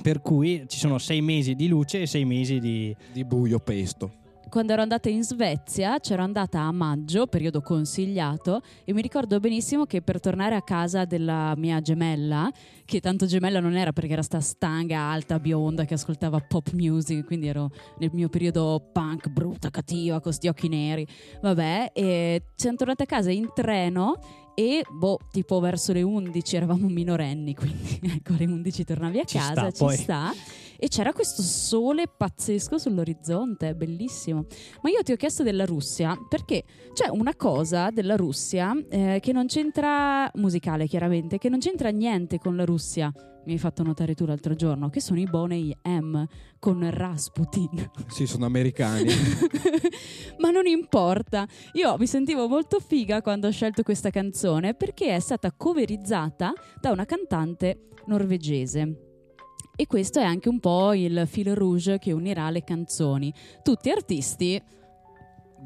per 0.00 0.20
cui 0.20 0.66
ci 0.68 0.78
sono 0.78 0.98
sei 0.98 1.20
mesi 1.20 1.56
di 1.56 1.66
luce 1.66 2.02
e 2.02 2.06
sei 2.06 2.24
mesi 2.24 2.60
di, 2.60 2.94
Di 3.12 3.24
buio 3.24 3.58
pesto. 3.58 4.24
Quando 4.56 4.72
ero 4.72 4.80
andata 4.80 5.10
in 5.10 5.22
Svezia, 5.22 5.98
c'ero 5.98 6.22
andata 6.22 6.60
a 6.60 6.72
maggio, 6.72 7.26
periodo 7.26 7.60
consigliato, 7.60 8.62
e 8.86 8.94
mi 8.94 9.02
ricordo 9.02 9.38
benissimo 9.38 9.84
che 9.84 10.00
per 10.00 10.18
tornare 10.18 10.54
a 10.54 10.62
casa 10.62 11.04
della 11.04 11.52
mia 11.58 11.82
gemella, 11.82 12.50
che 12.86 13.00
tanto 13.00 13.26
gemella 13.26 13.60
non 13.60 13.76
era 13.76 13.92
perché 13.92 14.14
era 14.14 14.22
sta 14.22 14.40
stanga, 14.40 14.98
alta, 14.98 15.38
bionda, 15.38 15.84
che 15.84 15.92
ascoltava 15.92 16.40
pop 16.40 16.70
music, 16.72 17.26
quindi 17.26 17.48
ero 17.48 17.68
nel 17.98 18.08
mio 18.14 18.30
periodo 18.30 18.88
punk, 18.94 19.28
brutta, 19.28 19.68
cattiva, 19.68 20.20
con 20.20 20.32
sti 20.32 20.48
occhi 20.48 20.68
neri. 20.68 21.06
Vabbè, 21.42 21.90
e 21.92 22.44
siamo 22.54 22.78
tornate 22.78 23.02
a 23.02 23.06
casa 23.06 23.30
in 23.30 23.50
treno 23.54 24.45
e 24.58 24.82
boh, 24.90 25.18
tipo 25.30 25.60
verso 25.60 25.92
le 25.92 26.00
11 26.00 26.56
eravamo 26.56 26.88
minorenni, 26.88 27.54
quindi 27.54 28.00
ecco 28.16 28.32
alle 28.32 28.46
11 28.46 28.84
tornavi 28.84 29.18
a 29.20 29.24
Ci 29.24 29.36
casa, 29.36 29.52
sta, 29.52 29.70
ci 29.70 29.84
poi. 29.84 29.96
sta. 29.96 30.32
E 30.78 30.88
c'era 30.88 31.12
questo 31.12 31.42
sole 31.42 32.04
pazzesco 32.06 32.78
sull'orizzonte, 32.78 33.74
bellissimo. 33.74 34.46
Ma 34.82 34.88
io 34.90 35.02
ti 35.02 35.12
ho 35.12 35.16
chiesto 35.16 35.42
della 35.42 35.66
Russia 35.66 36.16
perché 36.28 36.64
c'è 36.94 37.08
una 37.08 37.34
cosa 37.34 37.90
della 37.90 38.16
Russia 38.16 38.74
eh, 38.88 39.18
che 39.22 39.32
non 39.32 39.46
c'entra, 39.46 40.30
musicale 40.34 40.86
chiaramente, 40.86 41.36
che 41.38 41.50
non 41.50 41.58
c'entra 41.58 41.90
niente 41.90 42.38
con 42.38 42.56
la 42.56 42.64
Russia. 42.64 43.12
Mi 43.46 43.52
hai 43.52 43.58
fatto 43.58 43.84
notare 43.84 44.16
tu 44.16 44.26
l'altro 44.26 44.54
giorno, 44.54 44.90
che 44.90 45.00
sono 45.00 45.20
i 45.20 45.24
Boney 45.24 45.72
M 45.84 46.24
con 46.58 46.90
Rasputin. 46.90 47.90
Sì, 48.08 48.26
sono 48.26 48.44
americani. 48.44 49.12
Ma 50.38 50.50
non 50.50 50.66
importa, 50.66 51.46
io 51.74 51.96
mi 51.96 52.08
sentivo 52.08 52.48
molto 52.48 52.80
figa 52.80 53.22
quando 53.22 53.46
ho 53.46 53.52
scelto 53.52 53.84
questa 53.84 54.10
canzone 54.10 54.74
perché 54.74 55.14
è 55.14 55.20
stata 55.20 55.52
coverizzata 55.52 56.52
da 56.80 56.90
una 56.90 57.04
cantante 57.04 57.86
norvegese. 58.06 59.02
E 59.76 59.86
questo 59.86 60.18
è 60.18 60.24
anche 60.24 60.48
un 60.48 60.58
po' 60.58 60.92
il 60.94 61.24
fil 61.28 61.54
rouge 61.54 61.98
che 61.98 62.10
unirà 62.10 62.50
le 62.50 62.64
canzoni. 62.64 63.32
Tutti 63.62 63.90
artisti 63.90 64.60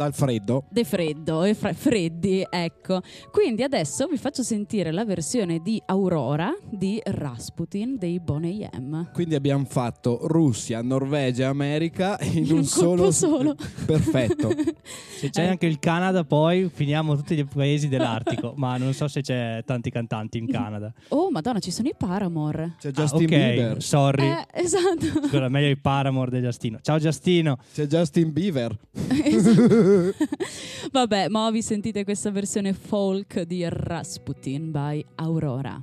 Dal 0.00 0.14
freddo. 0.14 0.64
de 0.70 0.84
freddo 0.84 1.44
e 1.44 1.52
fra- 1.52 1.74
freddi, 1.74 2.42
ecco. 2.48 3.02
Quindi 3.30 3.62
adesso 3.62 4.06
vi 4.06 4.16
faccio 4.16 4.42
sentire 4.42 4.92
la 4.92 5.04
versione 5.04 5.58
di 5.58 5.78
Aurora 5.84 6.56
di 6.70 6.98
Rasputin 7.04 7.98
dei 7.98 8.18
Boney 8.18 8.66
M. 8.78 9.10
Quindi 9.12 9.34
abbiamo 9.34 9.66
fatto 9.66 10.20
Russia, 10.22 10.80
Norvegia 10.80 11.42
e 11.42 11.46
America 11.48 12.16
in 12.22 12.44
In 12.46 12.52
un 12.52 12.58
un 12.60 12.64
solo... 12.64 13.10
solo. 13.10 13.54
Perfetto. 13.84 14.48
Se 15.20 15.28
c'è 15.28 15.42
Eh. 15.44 15.48
anche 15.48 15.66
il 15.66 15.78
Canada, 15.78 16.24
poi 16.24 16.70
finiamo 16.72 17.14
tutti 17.14 17.34
i 17.34 17.44
paesi 17.44 17.88
dell'Artico. 17.88 18.54
ma 18.56 18.78
non 18.78 18.94
so 18.94 19.06
se 19.06 19.20
c'è 19.20 19.62
tanti 19.66 19.90
cantanti 19.90 20.38
in 20.38 20.46
Canada. 20.46 20.90
Oh, 21.08 21.30
madonna, 21.30 21.58
ci 21.58 21.70
sono 21.70 21.88
i 21.88 21.94
Paramore. 21.94 22.76
C'è 22.80 22.88
Ah, 22.88 22.92
Justin 22.92 23.24
ok, 23.24 23.28
Bieber. 23.28 23.82
sorry. 23.82 24.26
Eh, 24.28 24.46
esatto. 24.54 25.26
Scusa, 25.28 25.48
meglio 25.50 25.68
i 25.68 25.76
Paramore 25.76 26.30
di 26.30 26.40
Giustino. 26.40 26.78
Ciao 26.80 26.98
Giustino. 26.98 27.58
C'è 27.74 27.86
Justin 27.86 28.32
Bieber. 28.32 28.74
Esatto. 29.22 29.88
Vabbè, 30.92 31.28
ma 31.28 31.50
vi 31.50 31.62
sentite 31.62 32.04
questa 32.04 32.30
versione 32.30 32.72
folk 32.72 33.42
di 33.42 33.66
Rasputin 33.68 34.70
by 34.70 35.04
Aurora. 35.16 35.82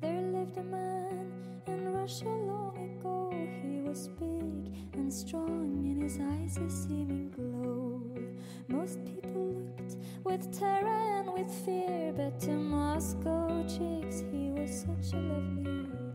There 0.00 0.22
lived 0.22 0.56
a 0.56 0.62
man 0.62 1.62
in 1.66 1.92
Russia 1.92 2.28
long 2.28 2.76
ago. 2.98 3.30
He 3.62 3.80
was 3.86 4.08
big 4.18 4.72
and 4.94 5.12
strong, 5.12 5.84
in 5.84 6.00
his 6.00 6.18
eyes 6.18 6.56
a 6.56 6.68
seeming 6.68 7.30
glow. 7.30 8.00
Most 8.68 8.98
people 9.04 9.52
looked 9.54 9.96
with 10.24 10.50
terror 10.58 11.20
and 11.20 11.32
with 11.32 11.50
fear, 11.64 12.12
but 12.16 12.40
to 12.40 12.52
Moscow 12.52 13.62
chicks 13.66 14.24
he 14.32 14.50
was 14.50 14.84
such 14.86 15.12
a 15.12 15.20
lovely 15.20 16.05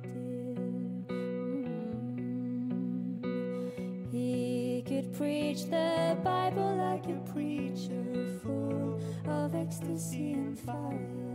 preach 5.18 5.66
the 5.66 6.18
Bible 6.24 6.76
like 6.78 7.06
a 7.08 7.20
preacher, 7.32 8.40
full 8.44 9.00
of 9.28 9.56
ecstasy 9.56 10.34
and 10.34 10.58
fire. 10.60 11.31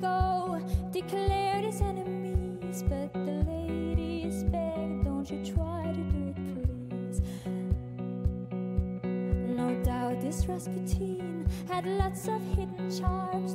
Go, 0.00 0.60
declared 0.90 1.64
his 1.64 1.80
enemies. 1.80 2.82
But 2.88 3.12
the 3.12 3.44
ladies 3.46 4.44
begged, 4.44 5.04
don't 5.04 5.28
you 5.30 5.44
try 5.44 5.92
to 5.92 6.00
do 6.00 6.28
it, 6.28 6.36
please. 6.90 7.20
No 9.02 9.74
doubt 9.82 10.20
this 10.20 10.46
Rasputin 10.46 11.46
had 11.68 11.86
lots 11.86 12.28
of 12.28 12.40
hidden 12.56 12.90
charms, 12.98 13.47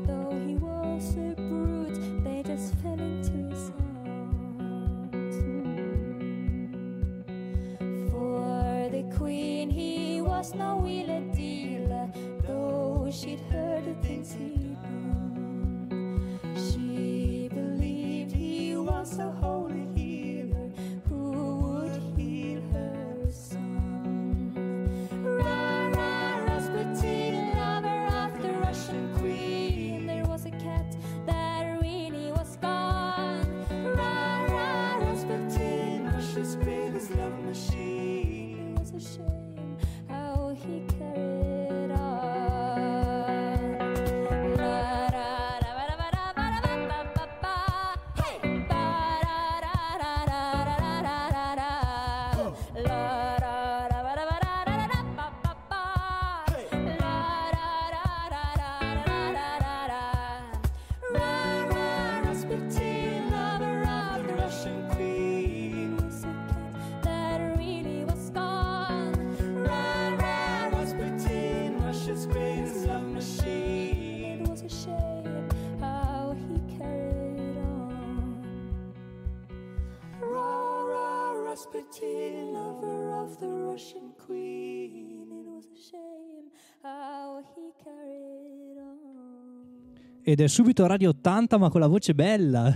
Ed 90.26 90.40
è 90.40 90.48
subito 90.48 90.86
Radio 90.86 91.10
80, 91.10 91.58
ma 91.58 91.70
con 91.70 91.82
la 91.82 91.88
voce 91.88 92.14
bella. 92.14 92.76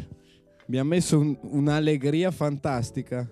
Mi 0.67 0.77
ha 0.77 0.83
messo 0.83 1.19
un- 1.19 1.37
un'allegria 1.41 2.29
fantastica. 2.31 3.25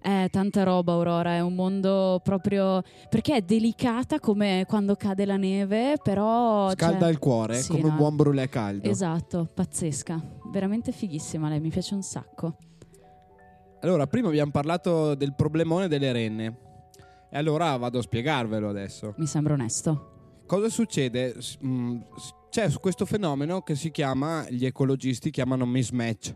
È 0.00 0.26
tanta 0.32 0.64
roba, 0.64 0.94
Aurora, 0.94 1.34
è 1.34 1.40
un 1.40 1.54
mondo 1.54 2.20
proprio... 2.24 2.82
perché 3.08 3.36
è 3.36 3.42
delicata 3.42 4.18
come 4.18 4.64
quando 4.66 4.96
cade 4.96 5.24
la 5.24 5.36
neve, 5.36 5.94
però... 6.02 6.70
Scalda 6.72 6.98
cioè- 7.02 7.10
il 7.10 7.18
cuore, 7.20 7.54
sì, 7.54 7.70
come 7.70 7.84
un 7.84 7.90
no. 7.90 7.96
buon 7.96 8.16
brulè 8.16 8.48
caldo. 8.48 8.88
Esatto, 8.88 9.48
pazzesca. 9.54 10.20
Veramente 10.50 10.90
fighissima 10.90 11.48
lei, 11.48 11.60
mi 11.60 11.68
piace 11.70 11.94
un 11.94 12.02
sacco. 12.02 12.56
Allora, 13.82 14.08
prima 14.08 14.26
abbiamo 14.26 14.50
parlato 14.50 15.14
del 15.14 15.34
problemone 15.36 15.86
delle 15.86 16.10
renne. 16.10 16.56
E 17.30 17.38
allora 17.38 17.76
vado 17.76 17.98
a 18.00 18.02
spiegarvelo 18.02 18.68
adesso. 18.68 19.14
Mi 19.18 19.26
sembra 19.26 19.54
onesto. 19.54 20.40
Cosa 20.46 20.68
succede? 20.68 21.40
S- 21.40 21.56
mh, 21.60 21.98
s- 22.16 22.34
C'è 22.52 22.70
questo 22.80 23.06
fenomeno 23.06 23.62
che 23.62 23.74
si 23.74 23.90
chiama, 23.90 24.44
gli 24.50 24.66
ecologisti 24.66 25.30
chiamano 25.30 25.64
mismatch. 25.64 26.34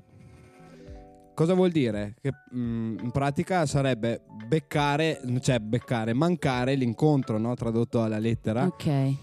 Cosa 1.35 1.52
vuol 1.52 1.70
dire? 1.70 2.14
Che 2.23 2.30
mh, 2.52 3.00
in 3.02 3.11
pratica 3.12 3.66
sarebbe 3.66 4.23
beccare, 4.49 5.20
cioè 5.42 5.58
beccare, 5.58 6.14
mancare 6.14 6.75
l'incontro, 6.75 7.37
no? 7.37 7.54
tradotto 7.54 8.02
alla 8.02 8.18
lettera. 8.18 8.64
Ok. 8.64 9.14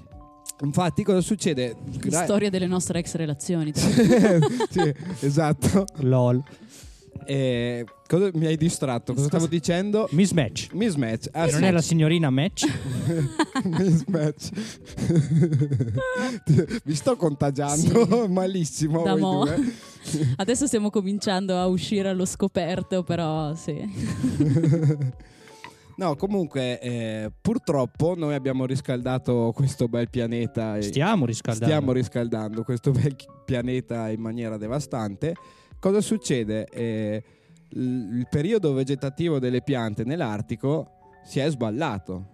Infatti, 0.62 1.01
cosa 1.03 1.21
succede? 1.21 1.75
Gra- 1.97 2.25
Storia 2.25 2.51
delle 2.51 2.67
nostre 2.67 3.00
ex 3.00 3.15
relazioni. 3.15 3.71
sì, 3.73 4.93
esatto. 5.21 5.85
LOL. 6.01 6.43
Eh, 7.25 7.86
cosa- 8.08 8.30
mi 8.34 8.46
hai 8.46 8.58
distratto, 8.58 9.13
cosa 9.13 9.27
stavo 9.27 9.48
dicendo? 9.48 10.08
Mismatch. 10.12 10.70
Mismatch. 10.74 11.27
Ah, 11.32 11.48
E 11.48 11.51
non 11.51 11.60
sì. 11.62 11.65
è 11.68 11.72
la 11.72 11.82
signorina 11.82 12.30
Match? 12.30 12.65
Mismatch. 13.63 14.50
Vi 16.84 16.96
sto 16.96 17.15
contagiando 17.15 18.27
malissimo. 18.30 19.03
Da 19.03 19.15
mo'. 19.15 19.46
due. 19.46 19.74
Adesso 20.36 20.68
stiamo 20.68 20.89
cominciando 20.89 21.58
a 21.58 21.65
uscire 21.68 22.10
allo 22.10 22.25
scoperto, 22.25 23.03
però 23.03 23.53
sì. 23.56 23.80
No, 25.96 26.15
comunque, 26.15 26.80
eh, 26.82 27.32
purtroppo 27.39 28.15
noi 28.18 28.34
abbiamo 28.34 28.65
riscaldato 28.65 29.51
questo 29.56 29.88
bel 29.88 30.10
pianeta. 30.10 30.82
Stiamo 30.82 31.25
riscaldando. 31.25 31.65
Stiamo 31.74 31.92
riscaldando 31.92 32.63
questo 32.63 32.92
bel 32.92 33.15
pianeta 33.46 34.10
in 34.10 34.20
maniera 34.20 34.58
devastante. 34.58 35.36
Cosa 35.84 36.00
succede? 36.00 36.66
Eh, 36.72 37.22
il 37.72 38.25
periodo 38.30 38.72
vegetativo 38.72 39.38
delle 39.38 39.62
piante 39.62 40.06
nell'Artico 40.06 41.12
si 41.25 41.40
è 41.40 41.50
sballato. 41.50 42.25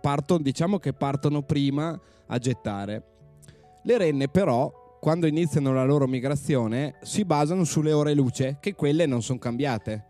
Partono- 0.00 0.42
diciamo 0.42 0.78
che 0.78 0.94
partono 0.94 1.42
prima 1.42 2.00
a 2.26 2.38
gettare. 2.38 3.02
Le 3.82 3.98
renne 3.98 4.28
però, 4.28 4.96
quando 4.98 5.26
iniziano 5.26 5.74
la 5.74 5.84
loro 5.84 6.06
migrazione, 6.06 6.94
si 7.02 7.26
basano 7.26 7.64
sulle 7.64 7.92
ore 7.92 8.14
luce, 8.14 8.56
che 8.60 8.74
quelle 8.74 9.04
non 9.04 9.20
sono 9.20 9.38
cambiate. 9.38 10.06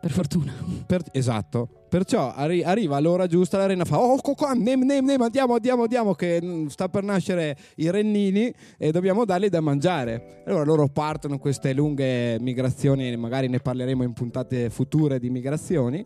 Per 0.00 0.10
fortuna. 0.10 0.52
Per- 0.86 1.02
esatto. 1.12 1.68
Perciò 1.88 2.32
arri- 2.32 2.62
arriva 2.62 2.98
l'ora 3.00 3.26
giusta, 3.26 3.58
la 3.58 3.66
renna 3.66 3.84
fa: 3.84 3.98
Oh, 3.98 4.20
co- 4.20 4.34
qua, 4.34 4.52
nem, 4.52 4.82
nem, 4.82 5.04
nem, 5.04 5.20
andiamo, 5.20 5.54
andiamo, 5.54 5.82
andiamo, 5.82 6.14
che 6.14 6.40
mm, 6.42 6.66
sta 6.66 6.88
per 6.88 7.02
nascere 7.02 7.56
i 7.76 7.90
rennini 7.90 8.52
e 8.78 8.92
dobbiamo 8.92 9.24
dargli 9.24 9.48
da 9.48 9.60
mangiare. 9.60 10.42
Allora 10.46 10.64
loro 10.64 10.88
partono 10.88 11.38
queste 11.38 11.72
lunghe 11.72 12.38
migrazioni, 12.40 13.16
magari 13.16 13.48
ne 13.48 13.58
parleremo 13.58 14.02
in 14.02 14.12
puntate 14.12 14.70
future 14.70 15.18
di 15.18 15.30
migrazioni, 15.30 16.04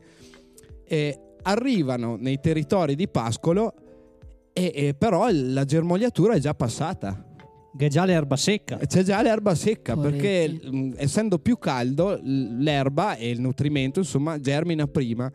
e 0.84 1.18
arrivano 1.42 2.16
nei 2.18 2.40
territori 2.40 2.94
di 2.94 3.08
pascolo, 3.08 3.74
e, 4.52 4.72
e 4.74 4.94
però 4.94 5.28
la 5.30 5.64
germogliatura 5.64 6.34
è 6.34 6.38
già 6.38 6.54
passata. 6.54 7.24
Che 7.76 7.86
è 7.86 7.88
già 7.88 8.04
l'erba 8.04 8.36
secca. 8.36 8.78
C'è 8.78 9.02
già 9.02 9.22
l'erba 9.22 9.54
secca 9.54 9.94
Poveretti. 9.94 10.58
perché 10.58 10.70
mh, 10.70 10.94
essendo 10.96 11.38
più 11.38 11.58
caldo 11.58 12.18
l'erba 12.22 13.16
e 13.16 13.30
il 13.30 13.40
nutrimento 13.40 14.00
insomma 14.00 14.40
germina 14.40 14.86
prima 14.86 15.30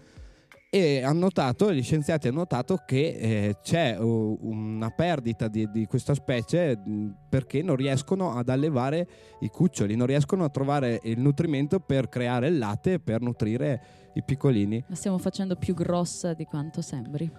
e 0.75 1.03
hanno 1.03 1.19
notato, 1.19 1.71
gli 1.71 1.81
scienziati 1.81 2.27
hanno 2.27 2.39
notato 2.39 2.81
che 2.85 3.07
eh, 3.17 3.57
c'è 3.61 3.97
uh, 3.97 4.39
una 4.41 4.89
perdita 4.89 5.47
di, 5.47 5.71
di 5.71 5.85
questa 5.85 6.13
specie 6.13 6.75
mh, 6.75 7.27
perché 7.29 7.61
non 7.61 7.77
riescono 7.77 8.33
ad 8.33 8.49
allevare 8.49 9.07
i 9.39 9.47
cuccioli, 9.47 9.95
non 9.95 10.05
riescono 10.05 10.43
a 10.43 10.49
trovare 10.49 10.99
il 11.03 11.17
nutrimento 11.17 11.79
per 11.79 12.09
creare 12.09 12.49
il 12.49 12.57
latte 12.57 12.93
e 12.93 12.99
per 12.99 13.21
nutrire 13.21 14.11
i 14.15 14.23
piccolini. 14.23 14.83
La 14.89 14.95
stiamo 14.95 15.17
facendo 15.17 15.55
più 15.55 15.73
grossa 15.73 16.33
di 16.33 16.43
quanto 16.43 16.81
sembri. 16.81 17.31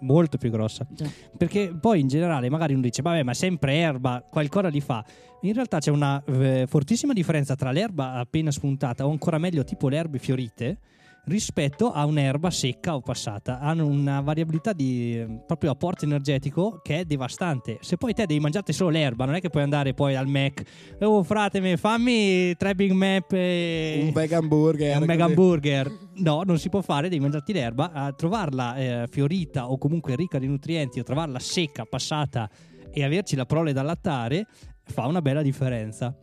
Molto 0.00 0.38
più 0.38 0.50
grossa. 0.50 0.86
Già. 0.90 1.08
Perché 1.36 1.74
poi 1.78 2.00
in 2.00 2.08
generale 2.08 2.48
magari 2.48 2.72
uno 2.72 2.82
dice, 2.82 3.02
vabbè, 3.02 3.22
ma 3.22 3.34
sempre 3.34 3.74
erba, 3.74 4.24
qualcosa 4.28 4.68
li 4.68 4.80
fa. 4.80 5.04
In 5.42 5.52
realtà 5.54 5.78
c'è 5.78 5.90
una 5.90 6.22
eh, 6.24 6.66
fortissima 6.66 7.12
differenza 7.12 7.54
tra 7.54 7.70
l'erba 7.70 8.14
appena 8.14 8.50
spuntata, 8.50 9.06
o 9.06 9.10
ancora 9.10 9.38
meglio, 9.38 9.64
tipo 9.64 9.88
le 9.88 9.96
erbe 9.96 10.18
fiorite, 10.18 10.78
rispetto 11.24 11.92
a 11.92 12.04
un'erba 12.06 12.50
secca 12.50 12.94
o 12.94 13.00
passata. 13.00 13.60
Hanno 13.60 13.86
una 13.86 14.20
variabilità 14.20 14.72
di 14.72 15.24
proprio 15.46 15.70
apporto 15.70 16.04
energetico 16.04 16.80
che 16.82 17.00
è 17.00 17.04
devastante. 17.04 17.78
Se 17.80 17.96
poi 17.96 18.12
te 18.14 18.26
devi 18.26 18.40
mangiare 18.40 18.72
solo 18.72 18.90
l'erba, 18.90 19.24
non 19.24 19.34
è 19.34 19.40
che 19.40 19.50
puoi 19.50 19.62
andare 19.62 19.94
poi 19.94 20.14
al 20.16 20.26
Mac, 20.26 20.62
oh 21.00 21.22
fratemi, 21.22 21.76
fammi 21.76 22.54
tre 22.56 22.74
Big 22.74 22.92
Mac 22.92 23.32
e 23.32 24.00
Un 24.06 24.12
vegan 24.12 24.48
burger. 24.48 24.98
un 24.98 25.04
mega 25.06 25.24
così. 25.24 25.34
hamburger. 25.36 25.98
No, 26.16 26.42
non 26.44 26.58
si 26.58 26.68
può 26.68 26.80
fare, 26.82 27.08
devi 27.08 27.20
mangiarti 27.22 27.52
l'erba, 27.52 27.92
a 27.92 28.12
trovarla 28.12 28.76
eh, 28.76 29.06
fiorita 29.10 29.70
o 29.70 29.78
comunque 29.78 30.16
ricca 30.16 30.38
di 30.38 30.46
nutrienti 30.46 31.00
o 31.00 31.02
trovarla 31.02 31.38
secca, 31.38 31.84
passata 31.84 32.48
e 32.92 33.04
averci 33.04 33.36
la 33.36 33.46
prole 33.46 33.72
da 33.72 33.80
allattare 33.82 34.46
fa 34.84 35.06
una 35.06 35.22
bella 35.22 35.42
differenza. 35.42 36.14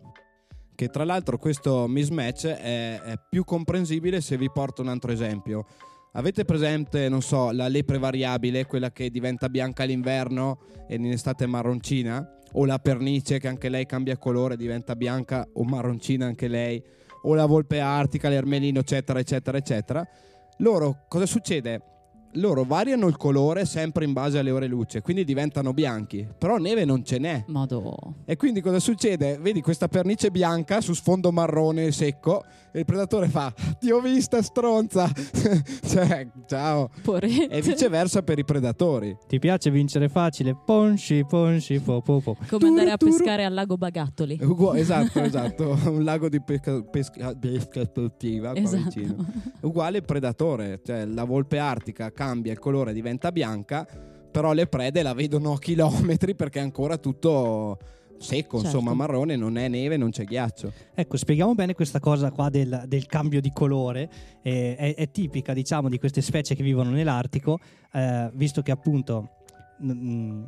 Che 0.77 0.89
tra 0.89 1.03
l'altro 1.03 1.39
questo 1.39 1.87
mismatch 1.87 2.45
è, 2.45 3.01
è 3.01 3.19
più 3.27 3.43
comprensibile 3.43 4.21
se 4.21 4.37
vi 4.37 4.51
porto 4.51 4.83
un 4.83 4.89
altro 4.89 5.11
esempio. 5.11 5.65
Avete 6.11 6.45
presente, 6.45 7.09
non 7.09 7.23
so, 7.23 7.49
la 7.49 7.67
lepre 7.67 7.97
variabile, 7.97 8.67
quella 8.67 8.91
che 8.91 9.09
diventa 9.09 9.49
bianca 9.49 9.81
all'inverno 9.81 10.59
e 10.87 10.93
in 10.93 11.07
estate 11.07 11.47
marroncina? 11.47 12.23
O 12.51 12.65
la 12.65 12.77
pernice 12.77 13.39
che 13.39 13.47
anche 13.47 13.69
lei 13.69 13.87
cambia 13.87 14.19
colore, 14.19 14.55
diventa 14.55 14.95
bianca 14.95 15.47
o 15.53 15.63
marroncina 15.63 16.27
anche 16.27 16.47
lei? 16.47 16.79
O 17.23 17.33
la 17.33 17.47
volpe 17.47 17.79
artica, 17.79 18.29
l'ermelino, 18.29 18.81
eccetera, 18.81 19.17
eccetera, 19.17 19.57
eccetera. 19.57 20.07
Loro, 20.57 21.05
cosa 21.07 21.25
succede? 21.25 21.81
Loro 22.33 22.63
variano 22.65 23.07
il 23.07 23.17
colore 23.17 23.65
sempre 23.65 24.05
in 24.05 24.13
base 24.13 24.37
alle 24.37 24.51
ore 24.51 24.67
luce, 24.67 25.01
quindi 25.01 25.23
diventano 25.23 25.73
bianchi, 25.73 26.27
però 26.37 26.57
neve 26.57 26.85
non 26.85 27.03
ce 27.03 27.17
n'è. 27.17 27.43
Modo. 27.47 28.15
E 28.25 28.35
quindi 28.35 28.61
cosa 28.61 28.79
succede? 28.79 29.37
Vedi 29.41 29.61
questa 29.61 29.87
pernice 29.87 30.29
bianca 30.29 30.81
su 30.81 30.93
sfondo 30.93 31.31
marrone 31.31 31.91
secco 31.91 32.43
e 32.71 32.79
il 32.79 32.85
predatore 32.85 33.27
fa 33.27 33.51
ti 33.79 33.89
ho 33.89 33.99
vista 34.01 34.41
stronza 34.41 35.09
cioè 35.87 36.27
ciao 36.47 36.89
Poretto. 37.01 37.49
e 37.53 37.61
viceversa 37.61 38.21
per 38.23 38.37
i 38.39 38.43
predatori 38.43 39.15
Ti 39.27 39.39
piace 39.39 39.71
vincere 39.71 40.09
facile? 40.09 40.55
Ponci, 40.65 41.25
ponci, 41.25 41.79
po, 41.79 42.01
po, 42.01 42.19
po. 42.19 42.35
Come 42.49 42.67
andare 42.67 42.91
a 42.91 42.97
Turu, 42.97 43.11
turu. 43.11 43.23
pescare 43.23 43.45
al 43.45 43.53
lago 43.53 43.77
Bagattoli. 43.77 44.37
Ugu- 44.41 44.75
esatto 44.77 45.21
esatto 45.21 45.77
un 45.85 46.03
lago 46.03 46.29
di 46.29 46.41
pesca, 46.41 46.81
pesca, 46.83 47.33
pesca 47.35 47.83
sportiva 47.85 48.51
qua 48.51 48.59
Esatto. 48.61 48.83
vicino 48.83 49.15
uguale 49.61 50.01
predatore 50.01 50.81
cioè 50.85 51.05
la 51.05 51.23
volpe 51.23 51.57
artica 51.57 52.11
cambia 52.17 52.51
il 52.51 52.57
colore 52.57 52.93
diventa 52.93 53.31
bianca 53.31 53.87
però 54.31 54.51
le 54.53 54.65
prede 54.65 55.03
la 55.03 55.13
vedono 55.13 55.53
a 55.53 55.59
chilometri 55.59 56.33
perché 56.33 56.57
è 56.57 56.63
ancora 56.63 56.97
tutto 56.97 57.77
secco 58.17 58.59
Certo. 58.59 58.77
insomma 58.77 58.95
marrone 58.95 59.35
non 59.35 59.59
è 59.59 59.67
neve 59.67 59.95
non 59.95 60.09
c'è 60.09 60.23
ghiaccio 60.23 60.73
Ecco, 60.95 61.15
spieghiamo 61.17 61.53
bene 61.53 61.75
questa 61.75 61.99
cosa 61.99 62.31
qua 62.31 62.49
del, 62.49 62.85
del 62.87 63.05
cambio 63.05 63.39
di 63.39 63.51
colore. 63.53 64.09
Eh, 64.41 64.75
è, 64.75 64.95
è 64.95 65.11
tipica, 65.11 65.53
diciamo, 65.53 65.89
di 65.89 65.99
queste 65.99 66.21
specie 66.21 66.55
che 66.55 66.63
vivono 66.63 66.89
nell'Artico, 66.89 67.59
eh, 67.93 68.31
visto 68.33 68.63
che 68.63 68.71
appunto 68.71 69.29
mm, 69.83 70.43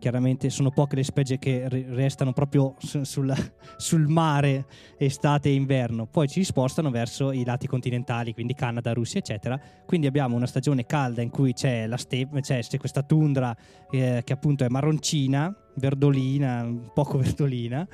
chiaramente 0.00 0.50
sono 0.50 0.70
poche 0.70 0.96
le 0.96 1.04
specie 1.04 1.38
che 1.38 1.68
re- 1.68 1.86
restano 1.90 2.32
proprio 2.32 2.74
su- 2.78 3.04
sul, 3.04 3.32
sul 3.76 4.08
mare 4.08 4.66
estate 4.98 5.50
e 5.50 5.52
inverno, 5.52 6.06
poi 6.06 6.26
ci 6.26 6.42
spostano 6.42 6.90
verso 6.90 7.30
i 7.30 7.44
lati 7.44 7.68
continentali, 7.68 8.34
quindi 8.34 8.54
Canada, 8.54 8.92
Russia, 8.92 9.20
eccetera. 9.20 9.60
Quindi 9.86 10.08
abbiamo 10.08 10.34
una 10.34 10.46
stagione 10.46 10.86
calda 10.86 11.22
in 11.22 11.30
cui 11.30 11.52
c'è 11.52 11.86
la 11.86 11.96
steppe, 11.96 12.40
c'è, 12.40 12.60
c'è 12.60 12.78
questa 12.78 13.02
tundra 13.02 13.56
eh, 13.92 14.22
che 14.24 14.32
appunto 14.32 14.64
è 14.64 14.68
marroncina, 14.68 15.54
verdolina, 15.76 16.66
poco 16.92 17.18
verdolina 17.22 17.86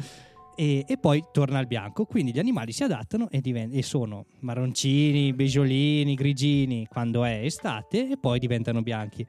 e, 0.57 0.85
e 0.87 0.99
poi 0.99 1.23
torna 1.31 1.59
al 1.59 1.67
bianco. 1.67 2.07
Quindi 2.07 2.33
gli 2.33 2.39
animali 2.39 2.73
si 2.73 2.83
adattano 2.83 3.29
e, 3.31 3.41
diven- 3.41 3.73
e 3.73 3.83
sono 3.83 4.27
marroncini, 4.41 5.33
beggiolini, 5.33 6.15
grigini 6.15 6.87
quando 6.89 7.25
è 7.25 7.43
estate 7.45 8.11
e 8.11 8.17
poi 8.19 8.39
diventano 8.39 8.83
bianchi. 8.83 9.27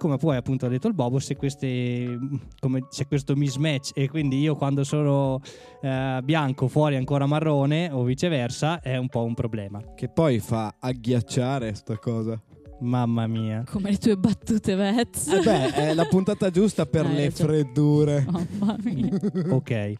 Come 0.00 0.16
poi 0.16 0.34
appunto 0.36 0.64
ha 0.64 0.68
detto 0.70 0.88
il 0.88 0.94
Bobo, 0.94 1.18
se 1.18 1.36
queste, 1.36 2.18
come 2.58 2.86
c'è 2.88 3.06
questo 3.06 3.36
mismatch 3.36 3.90
e 3.94 4.08
quindi 4.08 4.40
io 4.40 4.56
quando 4.56 4.82
sono 4.82 5.40
eh, 5.82 6.20
bianco 6.24 6.68
fuori 6.68 6.96
ancora 6.96 7.26
marrone 7.26 7.90
o 7.92 8.02
viceversa 8.02 8.80
è 8.80 8.96
un 8.96 9.08
po' 9.10 9.24
un 9.24 9.34
problema. 9.34 9.78
Che 9.94 10.08
poi 10.08 10.38
fa 10.38 10.76
agghiacciare 10.78 11.74
sta 11.74 11.98
cosa. 11.98 12.40
Mamma 12.80 13.26
mia. 13.26 13.62
Come 13.70 13.90
le 13.90 13.98
tue 13.98 14.16
battute 14.16 14.74
Vez. 14.74 15.28
Eh 15.28 15.40
beh, 15.42 15.74
è 15.74 15.92
la 15.92 16.06
puntata 16.06 16.48
giusta 16.48 16.86
per 16.86 17.04
Hai 17.04 17.14
le 17.14 17.24
ragione. 17.24 17.48
freddure. 17.52 18.26
Mamma 18.26 18.76
mia. 18.82 19.10
ok. 19.50 19.70
E 19.70 19.96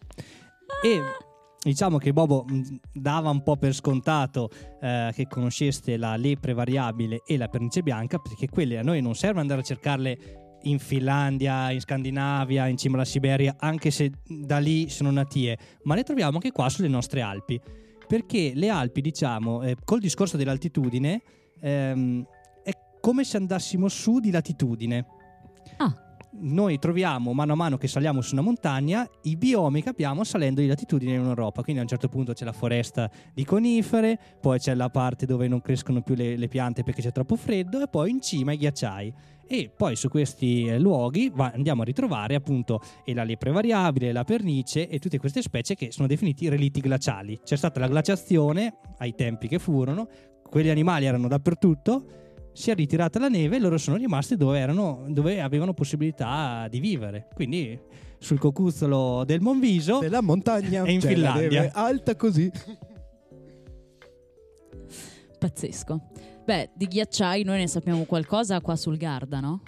diciamo 1.62 1.98
che 1.98 2.12
Bobo 2.12 2.44
mh, 2.46 2.80
dava 2.92 3.30
un 3.30 3.42
po' 3.42 3.56
per 3.56 3.74
scontato 3.74 4.50
eh, 4.80 5.10
che 5.14 5.26
conosceste 5.26 5.96
la 5.96 6.16
lepre 6.16 6.54
variabile 6.54 7.22
e 7.26 7.36
la 7.36 7.48
pernice 7.48 7.82
bianca, 7.82 8.18
perché 8.18 8.48
quelle 8.48 8.78
a 8.78 8.82
noi 8.82 9.02
non 9.02 9.14
serve 9.14 9.40
andare 9.40 9.60
a 9.60 9.64
cercarle 9.64 10.18
in 10.62 10.78
Finlandia, 10.78 11.70
in 11.70 11.80
Scandinavia, 11.80 12.66
in 12.66 12.76
cima 12.76 12.96
alla 12.96 13.04
Siberia, 13.04 13.56
anche 13.58 13.90
se 13.90 14.10
da 14.26 14.58
lì 14.58 14.88
sono 14.88 15.10
natie, 15.10 15.56
ma 15.84 15.94
le 15.94 16.02
troviamo 16.02 16.36
anche 16.36 16.52
qua 16.52 16.68
sulle 16.68 16.88
nostre 16.88 17.20
Alpi. 17.20 17.60
Perché 18.06 18.52
le 18.54 18.68
Alpi, 18.68 19.00
diciamo, 19.00 19.62
eh, 19.62 19.76
col 19.84 20.00
discorso 20.00 20.36
dell'altitudine, 20.36 21.22
ehm, 21.60 22.26
è 22.64 22.72
come 23.00 23.24
se 23.24 23.36
andassimo 23.36 23.88
su 23.88 24.18
di 24.18 24.30
latitudine. 24.30 25.06
Ah. 25.76 26.09
Noi 26.40 26.78
troviamo 26.78 27.32
mano 27.32 27.52
a 27.52 27.56
mano 27.56 27.76
che 27.76 27.88
saliamo 27.88 28.20
su 28.20 28.34
una 28.34 28.42
montagna 28.42 29.08
i 29.22 29.36
biomi 29.36 29.82
che 29.82 29.88
abbiamo 29.90 30.24
salendo 30.24 30.60
di 30.60 30.66
latitudine 30.66 31.14
in 31.14 31.24
Europa. 31.24 31.62
Quindi 31.62 31.80
a 31.80 31.84
un 31.84 31.88
certo 31.88 32.08
punto 32.08 32.32
c'è 32.32 32.44
la 32.44 32.52
foresta 32.52 33.10
di 33.32 33.44
conifere, 33.44 34.18
poi 34.40 34.58
c'è 34.58 34.74
la 34.74 34.90
parte 34.90 35.26
dove 35.26 35.48
non 35.48 35.60
crescono 35.60 36.02
più 36.02 36.14
le, 36.14 36.36
le 36.36 36.48
piante 36.48 36.82
perché 36.82 37.02
c'è 37.02 37.12
troppo 37.12 37.36
freddo 37.36 37.82
e 37.82 37.88
poi 37.88 38.10
in 38.10 38.20
cima 38.20 38.52
i 38.52 38.56
ghiacciai. 38.56 39.14
E 39.52 39.68
poi 39.76 39.96
su 39.96 40.08
questi 40.08 40.66
eh, 40.66 40.78
luoghi 40.78 41.28
va- 41.34 41.50
andiamo 41.52 41.82
a 41.82 41.84
ritrovare 41.84 42.36
appunto 42.36 42.80
la 43.06 43.24
lepre 43.24 43.50
variabile, 43.50 44.12
la 44.12 44.22
pernice 44.22 44.88
e 44.88 45.00
tutte 45.00 45.18
queste 45.18 45.42
specie 45.42 45.74
che 45.74 45.90
sono 45.90 46.06
definiti 46.06 46.48
relitti 46.48 46.80
glaciali. 46.80 47.40
C'è 47.42 47.56
stata 47.56 47.80
la 47.80 47.88
glaciazione 47.88 48.74
ai 48.98 49.14
tempi 49.16 49.48
che 49.48 49.58
furono, 49.58 50.08
quegli 50.48 50.68
animali 50.68 51.06
erano 51.06 51.26
dappertutto, 51.26 52.19
si 52.52 52.70
è 52.70 52.74
ritirata 52.74 53.18
la 53.18 53.28
neve 53.28 53.56
e 53.56 53.58
loro 53.60 53.78
sono 53.78 53.96
rimasti 53.96 54.36
dove, 54.36 54.58
erano, 54.58 55.04
dove 55.08 55.40
avevano 55.40 55.72
possibilità 55.72 56.66
di 56.68 56.80
vivere. 56.80 57.28
Quindi 57.34 57.78
sul 58.18 58.38
cocuzzolo 58.38 59.24
del 59.24 59.40
Monviso 59.40 59.98
Della 60.00 60.20
montagna 60.20 60.84
E 60.84 60.92
in 60.92 61.00
la 61.00 61.06
Finlandia. 61.06 61.60
neve 61.62 61.70
alta 61.72 62.16
così. 62.16 62.50
Pazzesco. 65.38 66.10
Beh, 66.44 66.70
di 66.74 66.86
ghiacciai 66.86 67.44
noi 67.44 67.58
ne 67.58 67.66
sappiamo 67.66 68.04
qualcosa 68.04 68.60
qua 68.60 68.76
sul 68.76 68.96
Garda, 68.96 69.40
no? 69.40 69.62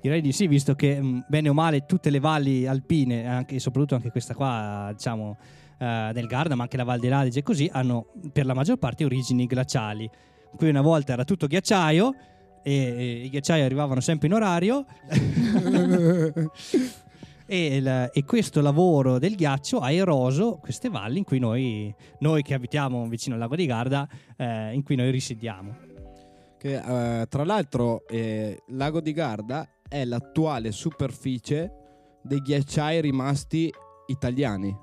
Direi 0.00 0.20
di 0.20 0.32
sì, 0.32 0.46
visto 0.46 0.74
che 0.74 1.00
mh, 1.00 1.26
bene 1.28 1.48
o 1.48 1.54
male 1.54 1.86
tutte 1.86 2.10
le 2.10 2.18
valli 2.20 2.66
alpine, 2.66 3.26
anche, 3.28 3.58
soprattutto 3.58 3.94
anche 3.94 4.10
questa 4.10 4.34
qua, 4.34 4.90
diciamo, 4.92 5.36
eh, 5.78 6.10
del 6.12 6.26
Garda, 6.26 6.54
ma 6.54 6.62
anche 6.64 6.76
la 6.76 6.84
Val 6.84 6.98
dell'Adige 6.98 7.40
e 7.40 7.42
così, 7.42 7.68
hanno 7.72 8.06
per 8.32 8.46
la 8.46 8.54
maggior 8.54 8.76
parte 8.78 9.04
origini 9.04 9.46
glaciali. 9.46 10.08
Qui 10.56 10.68
una 10.68 10.82
volta 10.82 11.12
era 11.14 11.24
tutto 11.24 11.46
ghiacciaio 11.46 12.14
e, 12.62 12.72
e 12.72 13.24
i 13.24 13.28
ghiacciai 13.30 13.62
arrivavano 13.62 14.00
sempre 14.00 14.26
in 14.26 14.34
orario 14.34 14.84
e, 17.46 17.76
il- 17.76 18.10
e 18.12 18.24
questo 18.24 18.60
lavoro 18.60 19.18
del 19.18 19.34
ghiaccio 19.34 19.78
ha 19.78 19.90
eroso 19.92 20.58
queste 20.60 20.88
valli 20.88 21.18
in 21.18 21.24
cui 21.24 21.38
noi, 21.38 21.94
noi 22.20 22.42
che 22.42 22.54
abitiamo 22.54 23.06
vicino 23.08 23.34
al 23.34 23.40
lago 23.40 23.56
di 23.56 23.66
Garda, 23.66 24.08
eh, 24.36 24.72
in 24.72 24.82
cui 24.82 24.96
noi 24.96 25.10
risiediamo. 25.10 25.76
Che, 26.58 26.74
eh, 27.20 27.26
tra 27.28 27.44
l'altro, 27.44 28.06
eh, 28.08 28.62
Lago 28.68 29.00
di 29.00 29.12
Garda 29.12 29.68
è 29.88 30.04
l'attuale 30.04 30.72
superficie 30.72 31.70
dei 32.22 32.40
ghiacciai 32.40 33.00
rimasti 33.00 33.72
italiani 34.06 34.74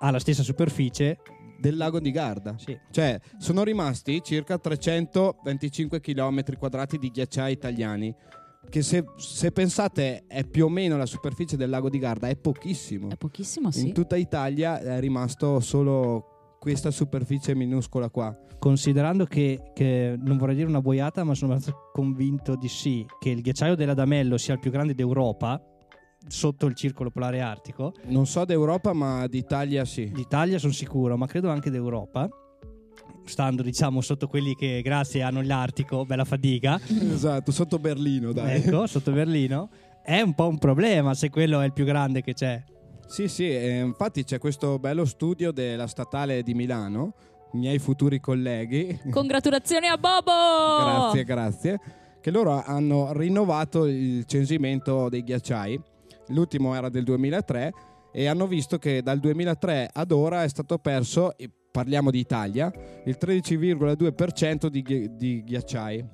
Ha 0.00 0.10
la 0.10 0.18
stessa 0.18 0.42
superficie, 0.42 1.18
del 1.58 1.76
Lago 1.76 2.00
di 2.00 2.10
Garda. 2.10 2.56
sì, 2.58 2.78
Cioè, 2.90 3.18
sono 3.38 3.62
rimasti 3.62 4.22
circa 4.22 4.58
325 4.58 6.00
km 6.00 6.42
quadrati 6.58 6.98
di 6.98 7.10
ghiacciai 7.10 7.52
italiani. 7.52 8.14
Che 8.68 8.82
se, 8.82 9.04
se 9.16 9.52
pensate 9.52 10.24
è 10.26 10.44
più 10.44 10.64
o 10.64 10.68
meno 10.68 10.96
la 10.96 11.06
superficie 11.06 11.56
del 11.56 11.70
lago 11.70 11.88
di 11.88 11.98
Garda, 11.98 12.28
è 12.28 12.36
pochissimo. 12.36 13.08
È 13.10 13.16
pochissimo, 13.16 13.70
sì. 13.70 13.86
In 13.86 13.94
tutta 13.94 14.16
Italia 14.16 14.80
è 14.80 14.98
rimasto 14.98 15.60
solo 15.60 16.56
questa 16.58 16.90
superficie 16.90 17.54
minuscola 17.54 18.10
qua. 18.10 18.36
Considerando 18.58 19.24
che, 19.24 19.70
che 19.72 20.16
non 20.18 20.36
vorrei 20.36 20.56
dire 20.56 20.66
una 20.66 20.80
boiata, 20.80 21.22
ma 21.22 21.34
sono 21.34 21.56
convinto 21.92 22.56
di 22.56 22.66
sì, 22.66 23.06
che 23.20 23.30
il 23.30 23.40
ghiacciaio 23.40 23.76
dell'Adamello 23.76 24.36
sia 24.36 24.54
il 24.54 24.60
più 24.60 24.72
grande 24.72 24.94
d'Europa, 24.94 25.62
sotto 26.28 26.66
il 26.66 26.74
circolo 26.74 27.10
polare 27.10 27.40
artico. 27.40 27.94
Non 28.06 28.26
so 28.26 28.44
d'Europa, 28.44 28.92
ma 28.92 29.26
d'Italia 29.26 29.84
sì. 29.84 30.10
D'Italia 30.12 30.58
sono 30.58 30.72
sicuro, 30.72 31.16
ma 31.16 31.26
credo 31.26 31.50
anche 31.50 31.70
d'Europa. 31.70 32.28
Stando, 33.24 33.62
diciamo, 33.62 34.00
sotto 34.00 34.28
quelli 34.28 34.54
che 34.54 34.80
grazie 34.82 35.22
hanno 35.22 35.42
l'Artico, 35.42 36.04
bella 36.04 36.24
fatica. 36.24 36.80
esatto, 36.86 37.50
sotto 37.50 37.78
Berlino, 37.78 38.32
dai. 38.32 38.62
ecco, 38.62 38.86
sotto 38.86 39.10
Berlino. 39.10 39.68
È 40.02 40.20
un 40.20 40.34
po' 40.34 40.46
un 40.46 40.58
problema 40.58 41.14
se 41.14 41.30
quello 41.30 41.60
è 41.60 41.66
il 41.66 41.72
più 41.72 41.84
grande 41.84 42.22
che 42.22 42.34
c'è. 42.34 42.62
Sì, 43.06 43.28
sì, 43.28 43.48
eh, 43.48 43.78
infatti 43.80 44.24
c'è 44.24 44.38
questo 44.38 44.78
bello 44.78 45.04
studio 45.04 45.52
della 45.52 45.86
statale 45.86 46.42
di 46.42 46.54
Milano, 46.54 47.14
miei 47.52 47.78
futuri 47.78 48.20
colleghi. 48.20 49.00
Congratulazioni 49.10 49.86
a 49.88 49.96
Bobo! 49.96 50.32
grazie, 50.84 51.24
grazie. 51.24 51.80
Che 52.20 52.30
loro 52.30 52.62
hanno 52.64 53.12
rinnovato 53.12 53.86
il 53.86 54.24
censimento 54.26 55.08
dei 55.08 55.22
ghiacciai. 55.22 55.80
L'ultimo 56.28 56.74
era 56.74 56.88
del 56.88 57.04
2003 57.04 57.72
e 58.12 58.26
hanno 58.26 58.46
visto 58.46 58.78
che 58.78 59.02
dal 59.02 59.18
2003 59.18 59.90
ad 59.92 60.10
ora 60.12 60.42
è 60.42 60.48
stato 60.48 60.78
perso, 60.78 61.34
parliamo 61.70 62.10
di 62.10 62.18
Italia, 62.18 62.72
il 63.04 63.16
13,2% 63.20 64.66
di, 64.68 65.10
di 65.14 65.44
ghiacciai. 65.44 66.04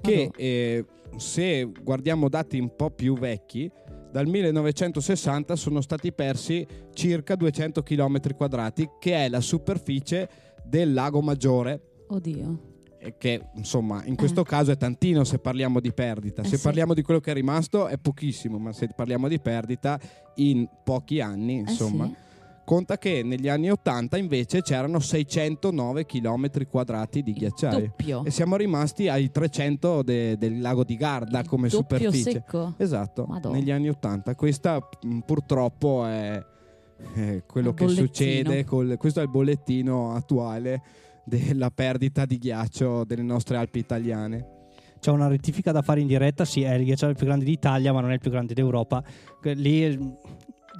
Che 0.00 0.16
Madò. 0.16 0.30
eh, 0.36 0.84
se 1.16 1.70
guardiamo 1.82 2.28
dati 2.28 2.58
un 2.58 2.74
po' 2.74 2.90
più 2.90 3.16
vecchi, 3.16 3.70
dal 4.10 4.26
1960 4.26 5.56
sono 5.56 5.80
stati 5.80 6.12
persi 6.12 6.66
circa 6.92 7.36
200 7.36 7.82
km 7.82 8.34
quadrati, 8.36 8.88
che 8.98 9.14
è 9.14 9.28
la 9.28 9.40
superficie 9.40 10.28
del 10.64 10.92
lago 10.92 11.22
Maggiore 11.22 11.92
Oddio. 12.08 12.71
Che 13.18 13.46
insomma 13.54 14.02
in 14.04 14.14
questo 14.16 14.42
caso 14.44 14.70
è 14.70 14.76
tantino 14.76 15.24
se 15.24 15.38
parliamo 15.38 15.80
di 15.80 15.92
perdita. 15.92 16.42
Eh 16.42 16.46
se 16.46 16.56
sì. 16.56 16.62
parliamo 16.62 16.94
di 16.94 17.02
quello 17.02 17.20
che 17.20 17.30
è 17.32 17.34
rimasto 17.34 17.86
è 17.88 17.98
pochissimo, 17.98 18.58
ma 18.58 18.72
se 18.72 18.88
parliamo 18.94 19.28
di 19.28 19.40
perdita 19.40 19.98
in 20.36 20.68
pochi 20.84 21.20
anni, 21.20 21.56
Eh 21.56 21.60
insomma, 21.70 22.06
sì. 22.06 22.14
conta 22.64 22.98
che 22.98 23.22
negli 23.24 23.48
anni 23.48 23.70
80 23.70 24.16
invece 24.18 24.62
c'erano 24.62 25.00
609 25.00 26.06
km 26.06 26.48
quadrati 26.68 27.22
di 27.22 27.32
ghiacciaio. 27.32 27.92
E 28.24 28.30
siamo 28.30 28.56
rimasti 28.56 29.08
ai 29.08 29.30
300 29.30 30.02
de- 30.02 30.36
del 30.38 30.60
lago 30.60 30.84
di 30.84 30.96
Garda 30.96 31.40
Il 31.40 31.48
come 31.48 31.68
superficie. 31.68 32.30
secco. 32.30 32.74
Esatto, 32.76 33.24
Madonna. 33.26 33.56
negli 33.56 33.70
anni 33.72 33.88
80. 33.88 34.34
Questa 34.36 34.78
mh, 35.02 35.18
purtroppo 35.26 36.04
è, 36.06 36.40
è 37.14 37.42
quello 37.46 37.70
Il 37.70 37.74
che 37.74 37.84
bollettino. 37.84 38.06
succede. 38.06 38.64
col- 38.64 38.96
questo 38.96 39.18
è 39.18 39.22
il 39.24 39.28
bollettino 39.30 40.14
attuale 40.14 40.82
della 41.24 41.70
perdita 41.70 42.24
di 42.24 42.38
ghiaccio 42.38 43.04
delle 43.04 43.22
nostre 43.22 43.56
Alpi 43.56 43.78
italiane. 43.78 44.46
C'è 45.00 45.10
una 45.10 45.26
rettifica 45.28 45.72
da 45.72 45.82
fare 45.82 46.00
in 46.00 46.06
diretta, 46.06 46.44
sì, 46.44 46.62
è 46.62 46.74
il 46.74 46.84
ghiacciaio 46.84 47.14
più 47.14 47.26
grande 47.26 47.44
d'Italia, 47.44 47.92
ma 47.92 48.00
non 48.00 48.10
è 48.10 48.14
il 48.14 48.20
più 48.20 48.30
grande 48.30 48.54
d'Europa. 48.54 49.02
Lì 49.42 49.84
eh, 49.84 49.98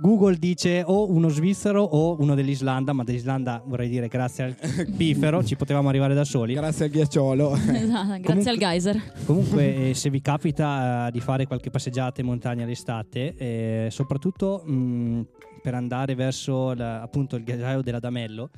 Google 0.00 0.36
dice 0.36 0.82
o 0.86 1.10
uno 1.10 1.28
svizzero 1.28 1.82
o 1.82 2.16
uno 2.20 2.34
dell'Islanda, 2.36 2.92
ma 2.92 3.02
dell'Islanda 3.02 3.60
vorrei 3.66 3.88
dire 3.88 4.06
grazie 4.06 4.44
al 4.44 4.56
bifero 4.94 5.42
ci 5.42 5.56
potevamo 5.56 5.88
arrivare 5.88 6.14
da 6.14 6.22
soli. 6.24 6.54
Grazie 6.54 6.84
al 6.84 6.90
ghiacciolo. 6.92 7.52
Esatto, 7.72 8.06
Grazie 8.06 8.22
Comunque- 8.22 8.50
al 8.50 8.56
geyser. 8.58 9.02
Comunque, 9.26 9.74
eh, 9.90 9.94
se 9.94 10.08
vi 10.08 10.20
capita 10.20 11.08
eh, 11.08 11.10
di 11.10 11.20
fare 11.20 11.46
qualche 11.46 11.70
passeggiata 11.70 12.20
in 12.20 12.28
montagna 12.28 12.64
l'estate, 12.64 13.34
eh, 13.36 13.88
soprattutto 13.90 14.62
mh, 14.64 15.26
per 15.62 15.74
andare 15.74 16.14
verso 16.14 16.74
la- 16.74 17.02
appunto 17.02 17.34
il 17.34 17.42
ghiacciaio 17.42 17.82
dell'Adamello, 17.82 18.50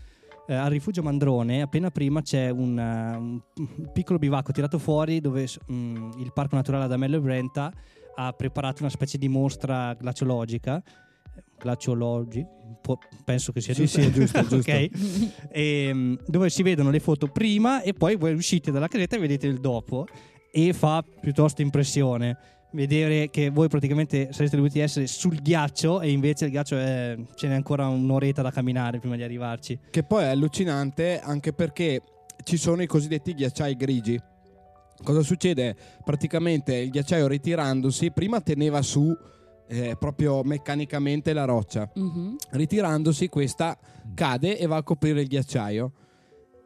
eh, 0.46 0.54
al 0.54 0.70
rifugio 0.70 1.02
Mandrone, 1.02 1.62
appena 1.62 1.90
prima 1.90 2.20
c'è 2.22 2.50
un, 2.50 2.78
eh, 2.78 3.16
un 3.16 3.90
piccolo 3.92 4.18
bivacco 4.18 4.52
tirato 4.52 4.78
fuori 4.78 5.20
dove 5.20 5.46
mh, 5.66 6.10
il 6.18 6.32
Parco 6.32 6.56
Naturale 6.56 6.84
Adamello 6.84 7.16
e 7.16 7.20
Brenta 7.20 7.72
ha 8.16 8.32
preparato 8.32 8.82
una 8.82 8.90
specie 8.90 9.18
di 9.18 9.28
mostra 9.28 9.94
glaciologica. 9.94 10.82
Glaciologi, 11.58 12.44
penso 13.24 13.52
che 13.52 13.60
sia 13.60 13.74
Sì, 13.74 13.82
giusto. 13.82 14.00
sì, 14.00 14.12
giusto, 14.12 14.40
giusto. 14.46 14.70
Ok. 14.70 14.88
Ehm, 15.50 16.18
dove 16.26 16.50
si 16.50 16.62
vedono 16.62 16.90
le 16.90 17.00
foto 17.00 17.28
prima 17.28 17.82
e 17.82 17.92
poi 17.92 18.16
voi 18.16 18.34
uscite 18.34 18.70
dalla 18.70 18.88
creta 18.88 19.16
e 19.16 19.18
vedete 19.18 19.46
il 19.46 19.58
dopo 19.60 20.06
e 20.52 20.72
fa 20.72 21.02
piuttosto 21.20 21.62
impressione 21.62 22.36
vedere 22.74 23.30
che 23.30 23.50
voi 23.50 23.68
praticamente 23.68 24.32
sareste 24.32 24.56
dovuti 24.56 24.80
essere 24.80 25.06
sul 25.06 25.40
ghiaccio 25.40 26.00
e 26.00 26.10
invece 26.10 26.46
il 26.46 26.50
ghiaccio 26.50 26.76
è, 26.76 27.16
ce 27.34 27.48
n'è 27.48 27.54
ancora 27.54 27.88
un'oretta 27.88 28.42
da 28.42 28.50
camminare 28.50 28.98
prima 28.98 29.16
di 29.16 29.22
arrivarci. 29.22 29.78
che 29.90 30.02
poi 30.02 30.24
è 30.24 30.28
allucinante 30.28 31.20
anche 31.20 31.52
perché 31.52 32.02
ci 32.42 32.56
sono 32.56 32.82
i 32.82 32.86
cosiddetti 32.86 33.32
ghiacciai 33.34 33.76
grigi. 33.76 34.20
Cosa 35.02 35.22
succede? 35.22 35.74
Praticamente 36.04 36.74
il 36.76 36.90
ghiacciaio 36.90 37.26
ritirandosi 37.26 38.10
prima 38.10 38.40
teneva 38.40 38.82
su 38.82 39.16
eh, 39.66 39.96
proprio 39.98 40.42
meccanicamente 40.42 41.32
la 41.32 41.44
roccia. 41.44 41.90
Mhm. 41.94 42.36
Ritirandosi 42.50 43.28
questa 43.28 43.78
cade 44.14 44.58
e 44.58 44.66
va 44.66 44.76
a 44.76 44.82
coprire 44.82 45.20
il 45.20 45.28
ghiacciaio. 45.28 45.92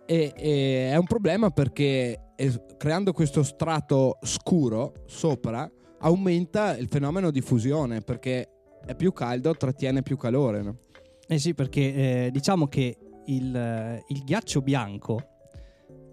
E, 0.06 0.32
e 0.36 0.90
è 0.90 0.96
un 0.96 1.06
problema 1.06 1.50
perché 1.50 2.32
creando 2.76 3.12
questo 3.12 3.42
strato 3.42 4.18
scuro 4.22 4.94
sopra 5.06 5.70
aumenta 6.00 6.76
il 6.76 6.88
fenomeno 6.88 7.30
di 7.30 7.40
fusione 7.40 8.00
perché 8.00 8.48
è 8.84 8.94
più 8.94 9.12
caldo, 9.12 9.54
trattiene 9.54 10.02
più 10.02 10.16
calore. 10.16 10.62
no? 10.62 10.78
Eh 11.26 11.38
sì, 11.38 11.54
perché 11.54 12.26
eh, 12.26 12.30
diciamo 12.30 12.66
che 12.68 12.96
il, 13.26 13.54
eh, 13.54 14.02
il 14.08 14.24
ghiaccio 14.24 14.62
bianco 14.62 15.36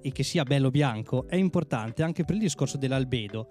e 0.01 0.11
che 0.11 0.23
sia 0.23 0.43
bello 0.43 0.69
bianco 0.69 1.27
è 1.27 1.35
importante 1.35 2.03
anche 2.03 2.23
per 2.23 2.35
il 2.35 2.41
discorso 2.41 2.77
dell'albedo. 2.77 3.47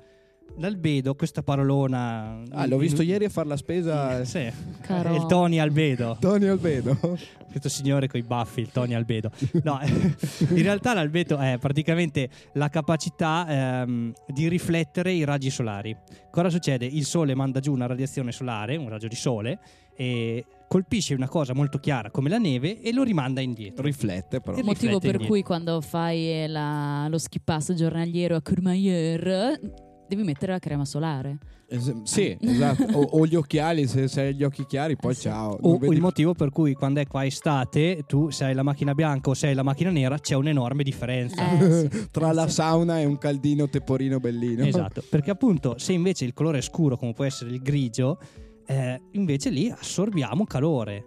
L'albedo, 0.56 1.14
questa 1.14 1.42
parolona. 1.42 2.42
Ah, 2.50 2.66
l'ho 2.66 2.78
visto 2.78 3.02
ieri 3.02 3.24
a 3.24 3.28
fare 3.28 3.48
la 3.48 3.56
spesa. 3.56 4.24
Sì, 4.24 4.50
Caro. 4.80 5.14
il 5.14 5.26
Tony 5.26 5.58
Albedo. 5.58 6.16
Tony 6.20 6.46
Albedo. 6.46 6.96
questo 7.50 7.68
signore 7.68 8.08
con 8.08 8.18
i 8.20 8.22
baffi, 8.22 8.60
il 8.60 8.70
Tony 8.70 8.94
Albedo. 8.94 9.30
No, 9.62 9.78
in 9.82 10.62
realtà 10.62 10.94
l'albedo 10.94 11.38
è 11.38 11.56
praticamente 11.60 12.28
la 12.54 12.68
capacità 12.68 13.46
ehm, 13.82 14.12
di 14.28 14.48
riflettere 14.48 15.12
i 15.12 15.24
raggi 15.24 15.50
solari. 15.50 15.96
Cosa 16.30 16.50
succede? 16.50 16.86
Il 16.86 17.04
sole 17.04 17.34
manda 17.34 17.60
giù 17.60 17.72
una 17.72 17.86
radiazione 17.86 18.32
solare, 18.32 18.76
un 18.76 18.88
raggio 18.88 19.08
di 19.08 19.14
sole, 19.14 19.60
e 19.96 20.44
colpisce 20.66 21.14
una 21.14 21.28
cosa 21.28 21.54
molto 21.54 21.78
chiara 21.78 22.10
come 22.10 22.28
la 22.28 22.38
neve 22.38 22.80
e 22.80 22.92
lo 22.92 23.04
rimanda 23.04 23.40
indietro. 23.40 23.84
Riflette 23.84 24.40
però. 24.40 24.56
E 24.56 24.62
Motivo 24.64 24.98
per 24.98 25.10
indietro. 25.10 25.26
cui 25.28 25.42
quando 25.42 25.80
fai 25.80 26.42
eh, 26.42 26.48
la- 26.48 27.06
lo 27.08 27.18
schippasso 27.18 27.74
giornaliero 27.74 28.34
a 28.34 28.42
Courmayeur 28.42 29.60
devi 30.08 30.22
mettere 30.22 30.52
la 30.52 30.58
crema 30.58 30.84
solare. 30.84 31.38
Es- 31.66 32.02
sì, 32.02 32.36
esatto. 32.40 32.84
O, 32.98 33.20
o 33.20 33.26
gli 33.26 33.34
occhiali, 33.34 33.86
se, 33.86 34.06
se 34.06 34.20
hai 34.20 34.34
gli 34.34 34.44
occhi 34.44 34.66
chiari, 34.66 34.96
poi 34.96 35.12
Eh 35.12 35.14
sì. 35.14 35.22
ciao. 35.22 35.56
O, 35.62 35.78
vedi 35.78 35.94
il 35.94 36.00
motivo 36.00 36.34
per 36.34 36.50
cui 36.50 36.74
quando 36.74 37.00
è 37.00 37.06
qua 37.06 37.24
estate, 37.24 38.04
tu 38.06 38.30
se 38.30 38.44
hai 38.44 38.54
la 38.54 38.62
macchina 38.62 38.94
bianca 38.94 39.30
o 39.30 39.34
se 39.34 39.46
hai 39.48 39.54
la 39.54 39.62
macchina 39.62 39.90
nera, 39.90 40.18
c'è 40.18 40.34
un'enorme 40.34 40.82
differenza. 40.82 41.58
Eh, 41.58 41.88
sì. 41.90 42.08
tra 42.12 42.30
Eh, 42.30 42.34
la 42.34 42.46
sì. 42.48 42.54
sauna 42.54 43.00
e 43.00 43.04
un 43.06 43.16
caldino 43.18 43.68
teporino 43.68 44.18
bellino. 44.20 44.64
Esatto, 44.64 45.02
perché 45.08 45.30
appunto 45.30 45.78
se 45.78 45.92
invece 45.92 46.24
il 46.24 46.34
colore 46.34 46.58
è 46.58 46.62
scuro 46.62 46.96
come 46.96 47.12
può 47.12 47.24
essere 47.24 47.50
il 47.50 47.60
grigio, 47.62 48.18
eh, 48.66 49.00
invece 49.12 49.50
lì 49.50 49.70
assorbiamo 49.70 50.44
calore. 50.44 51.06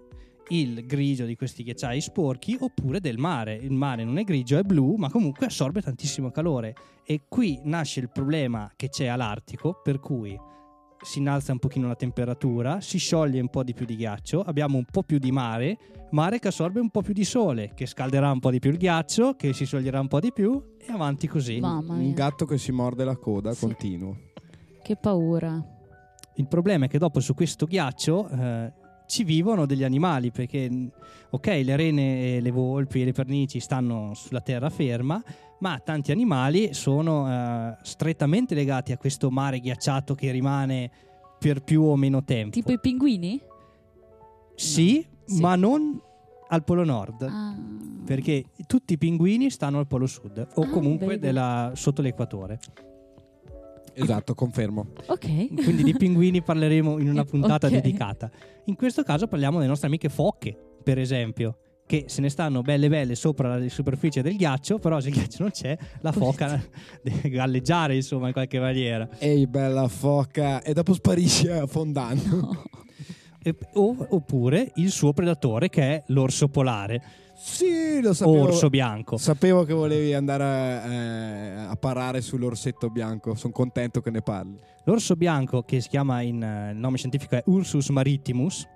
Il 0.49 0.85
grigio 0.85 1.25
di 1.25 1.35
questi 1.35 1.63
ghiacciai 1.63 1.99
sporchi 1.99 2.55
oppure 2.59 2.99
del 3.01 3.17
mare. 3.17 3.55
Il 3.55 3.73
mare 3.73 4.03
non 4.05 4.17
è 4.17 4.23
grigio, 4.23 4.57
è 4.57 4.63
blu, 4.63 4.95
ma 4.95 5.09
comunque 5.09 5.47
assorbe 5.47 5.81
tantissimo 5.81 6.31
calore. 6.31 6.73
E 7.05 7.23
qui 7.27 7.59
nasce 7.63 7.99
il 7.99 8.09
problema 8.09 8.71
che 8.75 8.87
c'è 8.89 9.07
all'Artico, 9.07 9.81
per 9.83 9.99
cui 9.99 10.39
si 11.01 11.19
innalza 11.19 11.51
un 11.51 11.59
pochino 11.59 11.87
la 11.87 11.95
temperatura, 11.95 12.79
si 12.81 12.97
scioglie 12.97 13.39
un 13.39 13.49
po' 13.49 13.63
di 13.63 13.73
più 13.73 13.85
di 13.85 13.95
ghiaccio, 13.97 14.41
abbiamo 14.41 14.77
un 14.77 14.85
po' 14.89 15.03
più 15.03 15.19
di 15.19 15.31
mare, 15.31 15.77
mare 16.11 16.39
che 16.39 16.47
assorbe 16.47 16.79
un 16.79 16.89
po' 16.89 17.01
più 17.01 17.13
di 17.13 17.23
sole, 17.25 17.73
che 17.75 17.85
scalderà 17.85 18.31
un 18.31 18.39
po' 18.39 18.49
di 18.49 18.59
più 18.59 18.71
il 18.71 18.77
ghiaccio, 18.77 19.35
che 19.35 19.53
si 19.53 19.65
scioglierà 19.65 19.99
un 19.99 20.07
po' 20.07 20.19
di 20.19 20.31
più 20.33 20.59
e 20.79 20.91
avanti 20.91 21.27
così. 21.27 21.59
Un 21.59 22.13
gatto 22.15 22.45
che 22.45 22.57
si 22.57 22.71
morde 22.71 23.03
la 23.03 23.15
coda 23.17 23.51
Sì. 23.53 23.59
continuo. 23.65 24.17
che 24.81 24.95
paura. 24.95 25.61
Il 26.35 26.47
problema 26.47 26.85
è 26.85 26.87
che 26.87 26.97
dopo 26.97 27.19
su 27.19 27.33
questo 27.33 27.65
ghiaccio 27.65 28.29
eh, 28.29 28.71
ci 29.07 29.23
vivono 29.23 29.65
degli 29.65 29.83
animali 29.83 30.31
perché, 30.31 30.69
ok, 31.29 31.47
le 31.63 31.75
rene, 31.75 32.35
e 32.35 32.41
le 32.41 32.51
volpi 32.51 33.01
e 33.01 33.05
le 33.05 33.11
pernici 33.13 33.59
stanno 33.59 34.13
sulla 34.13 34.41
terraferma, 34.41 35.23
ma 35.59 35.79
tanti 35.83 36.11
animali 36.11 36.73
sono 36.73 37.27
eh, 37.27 37.77
strettamente 37.81 38.53
legati 38.53 38.91
a 38.91 38.97
questo 38.97 39.31
mare 39.31 39.59
ghiacciato 39.59 40.13
che 40.13 40.29
rimane 40.31 40.91
per 41.39 41.63
più 41.63 41.81
o 41.83 41.95
meno 41.95 42.23
tempo. 42.23 42.51
Tipo 42.51 42.71
i 42.71 42.79
pinguini? 42.79 43.41
Sì, 44.55 45.05
Sì. 45.25 45.41
ma 45.41 45.55
non 45.55 45.99
al 46.49 46.63
Polo 46.63 46.83
Nord. 46.83 47.21
Ah. 47.23 47.55
Perché 48.05 48.45
tutti 48.67 48.93
i 48.93 48.97
pinguini 48.97 49.49
stanno 49.49 49.79
al 49.79 49.87
Polo 49.87 50.05
Sud 50.07 50.47
o 50.55 50.61
Ah, 50.61 50.69
comunque 50.69 51.19
della- 51.19 51.71
sotto 51.75 52.01
l'equatore. 52.01 52.59
Esatto, 53.99 54.33
confermo. 54.35 54.87
Ok. 55.07 55.53
Quindi 55.63 55.83
di 55.83 55.93
pinguini 55.95 56.41
parleremo 56.41 56.99
in 56.99 57.09
una 57.09 57.23
puntata 57.25 57.67
Ok. 57.67 57.73
dedicata. 57.73 58.29
In 58.65 58.75
questo 58.75 59.03
caso 59.03 59.27
parliamo 59.27 59.57
delle 59.57 59.69
nostre 59.69 59.87
amiche 59.87 60.09
foche, 60.09 60.55
per 60.83 60.99
esempio, 60.99 61.57
che 61.87 62.05
se 62.07 62.21
ne 62.21 62.29
stanno 62.29 62.61
belle 62.61 62.89
belle 62.89 63.15
sopra 63.15 63.57
la 63.57 63.69
superficie 63.69 64.21
del 64.21 64.35
ghiaccio, 64.35 64.77
però 64.77 64.99
se 64.99 65.07
il 65.07 65.15
ghiaccio 65.15 65.37
non 65.41 65.51
c'è, 65.51 65.77
la 66.01 66.11
foca 66.11 66.61
deve 67.01 67.29
galleggiare, 67.29 67.95
insomma, 67.95 68.27
in 68.27 68.33
qualche 68.33 68.59
maniera. 68.59 69.07
Ehi, 69.19 69.47
bella 69.47 69.87
foca. 69.87 70.61
E 70.61 70.73
dopo 70.73 70.93
sparisce 70.93 71.51
affondando. 71.51 72.63
E- 73.41 73.55
o- 73.73 74.07
oppure 74.09 74.71
il 74.75 74.91
suo 74.91 75.13
predatore 75.13 75.69
che 75.69 75.81
è 75.81 76.03
l'orso 76.07 76.49
polare 76.49 77.01
sì, 77.39 78.01
lo 78.01 78.13
sapevo. 78.13 78.41
orso 78.41 78.69
bianco. 78.69 79.17
Sapevo 79.17 79.63
che 79.63 79.73
volevi 79.73 80.13
andare 80.15 80.43
a, 80.43 80.91
eh, 80.91 81.67
a 81.69 81.75
parare 81.75 82.21
sull'orsetto 82.21 82.89
bianco. 82.89 83.35
Sono 83.35 83.53
contento 83.53 84.01
che 84.01 84.09
ne 84.09 84.21
parli. 84.21 84.59
L'orso 84.85 85.15
bianco, 85.15 85.61
che 85.61 85.79
si 85.79 85.87
chiama 85.87 86.21
in 86.21 86.41
eh, 86.41 86.71
il 86.71 86.77
nome 86.77 86.97
scientifico 86.97 87.35
è 87.35 87.43
Ursus 87.45 87.89
marittimus, 87.89 88.67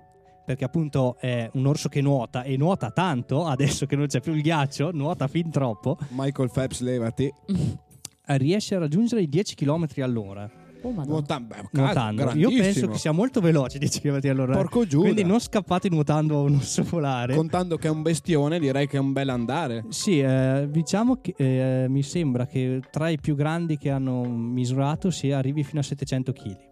perché 0.46 0.64
appunto 0.64 1.16
è 1.18 1.50
un 1.54 1.66
orso 1.66 1.88
che 1.88 2.00
nuota 2.00 2.44
e 2.44 2.56
nuota 2.56 2.90
tanto, 2.90 3.44
adesso 3.46 3.84
che 3.86 3.96
non 3.96 4.06
c'è 4.06 4.20
più 4.20 4.32
il 4.32 4.42
ghiaccio, 4.42 4.92
nuota 4.92 5.26
fin 5.26 5.50
troppo, 5.50 5.98
Michael 6.10 6.50
Phelps, 6.52 6.80
levati. 6.80 7.32
riesce 8.24 8.76
a 8.76 8.78
raggiungere 8.78 9.22
i 9.22 9.28
10 9.28 9.56
km 9.56 9.86
all'ora 9.98 10.61
Oh. 10.82 11.04
Nuotando. 11.04 11.54
Beh, 11.54 11.68
nuotando. 11.72 12.32
Io 12.34 12.50
penso 12.50 12.88
che 12.88 12.98
sia 12.98 13.12
molto 13.12 13.40
veloce 13.40 13.78
10 13.78 14.00
km 14.00 14.20
all'ora. 14.30 14.54
Porco 14.54 14.86
Giuda. 14.86 15.04
Quindi 15.04 15.24
non 15.24 15.40
scappate 15.40 15.88
nuotando 15.88 16.38
a 16.38 16.42
un 16.42 16.54
orso 16.56 16.82
polare. 16.82 17.34
Contando 17.34 17.76
che 17.76 17.88
è 17.88 17.90
un 17.90 18.02
bestione, 18.02 18.58
direi 18.58 18.86
che 18.86 18.96
è 18.96 19.00
un 19.00 19.12
bel 19.12 19.28
andare. 19.28 19.84
Sì, 19.88 20.20
eh, 20.20 20.68
diciamo 20.70 21.18
che 21.20 21.34
eh, 21.36 21.86
mi 21.88 22.02
sembra 22.02 22.46
che 22.46 22.80
tra 22.90 23.08
i 23.08 23.18
più 23.18 23.34
grandi 23.34 23.78
che 23.78 23.90
hanno 23.90 24.24
misurato 24.24 25.10
si 25.10 25.30
arrivi 25.30 25.62
fino 25.64 25.80
a 25.80 25.84
700 25.84 26.32
kg. 26.32 26.70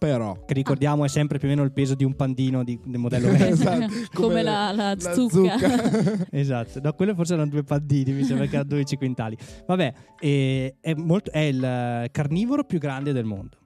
Però. 0.00 0.44
Che 0.46 0.54
ricordiamo 0.54 1.04
è 1.04 1.08
sempre 1.08 1.36
più 1.38 1.46
o 1.46 1.50
meno 1.50 1.62
il 1.62 1.72
peso 1.72 1.94
di 1.94 2.04
un 2.04 2.14
pandino 2.16 2.64
di, 2.64 2.80
del 2.82 2.98
modello. 2.98 3.28
Esatto, 3.36 3.86
Come 4.14 4.42
la- 4.42 4.72
la 4.72 4.96
zucca. 4.98 5.56
esatto, 6.32 6.80
no, 6.82 6.94
quello 6.94 7.14
forse 7.14 7.34
erano 7.34 7.50
due 7.50 7.62
pandini, 7.64 8.12
mi 8.12 8.24
sembra 8.24 8.46
che 8.46 8.54
erano 8.54 8.70
12 8.70 8.96
quintali. 8.96 9.36
Vabbè, 9.66 9.92
e- 10.18 10.76
è, 10.80 10.94
molto- 10.94 11.30
è 11.30 11.40
il 11.40 11.62
eh, 11.62 12.08
carnivoro 12.10 12.64
più 12.64 12.78
grande 12.78 13.12
del 13.12 13.24
mondo. 13.26 13.58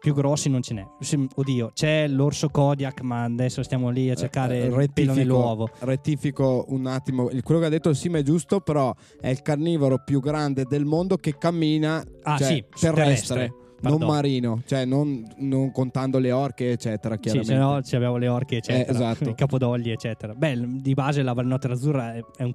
Più 0.00 0.14
grossi 0.14 0.48
non 0.48 0.62
ce 0.62 0.72
n'è. 0.72 0.86
Oddio, 1.34 1.72
c'è 1.74 2.08
l'orso 2.08 2.48
Kodiak, 2.48 3.02
ma 3.02 3.24
adesso 3.24 3.62
stiamo 3.62 3.90
lì 3.90 4.08
a 4.08 4.14
cercare 4.14 4.62
Eh, 4.62 4.82
il 4.82 4.90
pelo 4.94 5.12
nell'uovo. 5.12 5.68
rettifico 5.80 6.64
un 6.68 6.86
attimo. 6.86 7.28
Il- 7.28 7.42
Quello 7.42 7.60
che 7.60 7.66
ha 7.66 7.70
detto 7.70 7.90
il 7.90 7.96
Sim 7.96 8.16
è 8.16 8.22
giusto, 8.22 8.60
però 8.60 8.94
è 9.20 9.28
il 9.28 9.42
carnivoro 9.42 10.02
più 10.02 10.20
grande 10.20 10.64
del 10.66 10.86
mondo 10.86 11.18
che 11.18 11.36
cammina 11.36 12.02
Ah, 12.22 12.38
cioè, 12.38 12.46
sì, 12.46 12.64
terrestre, 12.80 12.94
terrestre. 12.94 13.52
Non 13.82 13.98
Pardon. 13.98 14.08
marino, 14.08 14.62
cioè 14.66 14.84
non, 14.84 15.26
non 15.38 15.70
contando 15.72 16.18
le 16.18 16.32
orche, 16.32 16.72
eccetera. 16.72 17.14
Sì, 17.14 17.20
Chiaramente. 17.22 17.52
se 17.54 17.58
no 17.58 17.82
ci 17.82 17.96
abbiamo 17.96 18.16
le 18.18 18.28
orche, 18.28 18.56
eccetera. 18.58 18.86
Eh, 18.86 18.90
esatto. 18.94 19.28
I 19.30 19.34
capodogli, 19.34 19.90
eccetera. 19.90 20.34
Beh, 20.34 20.58
di 20.80 20.92
base 20.94 21.22
la 21.22 21.32
valnotera 21.32 21.72
azzurra 21.74 22.14
è, 22.14 22.22
è 22.36 22.42
un, 22.42 22.52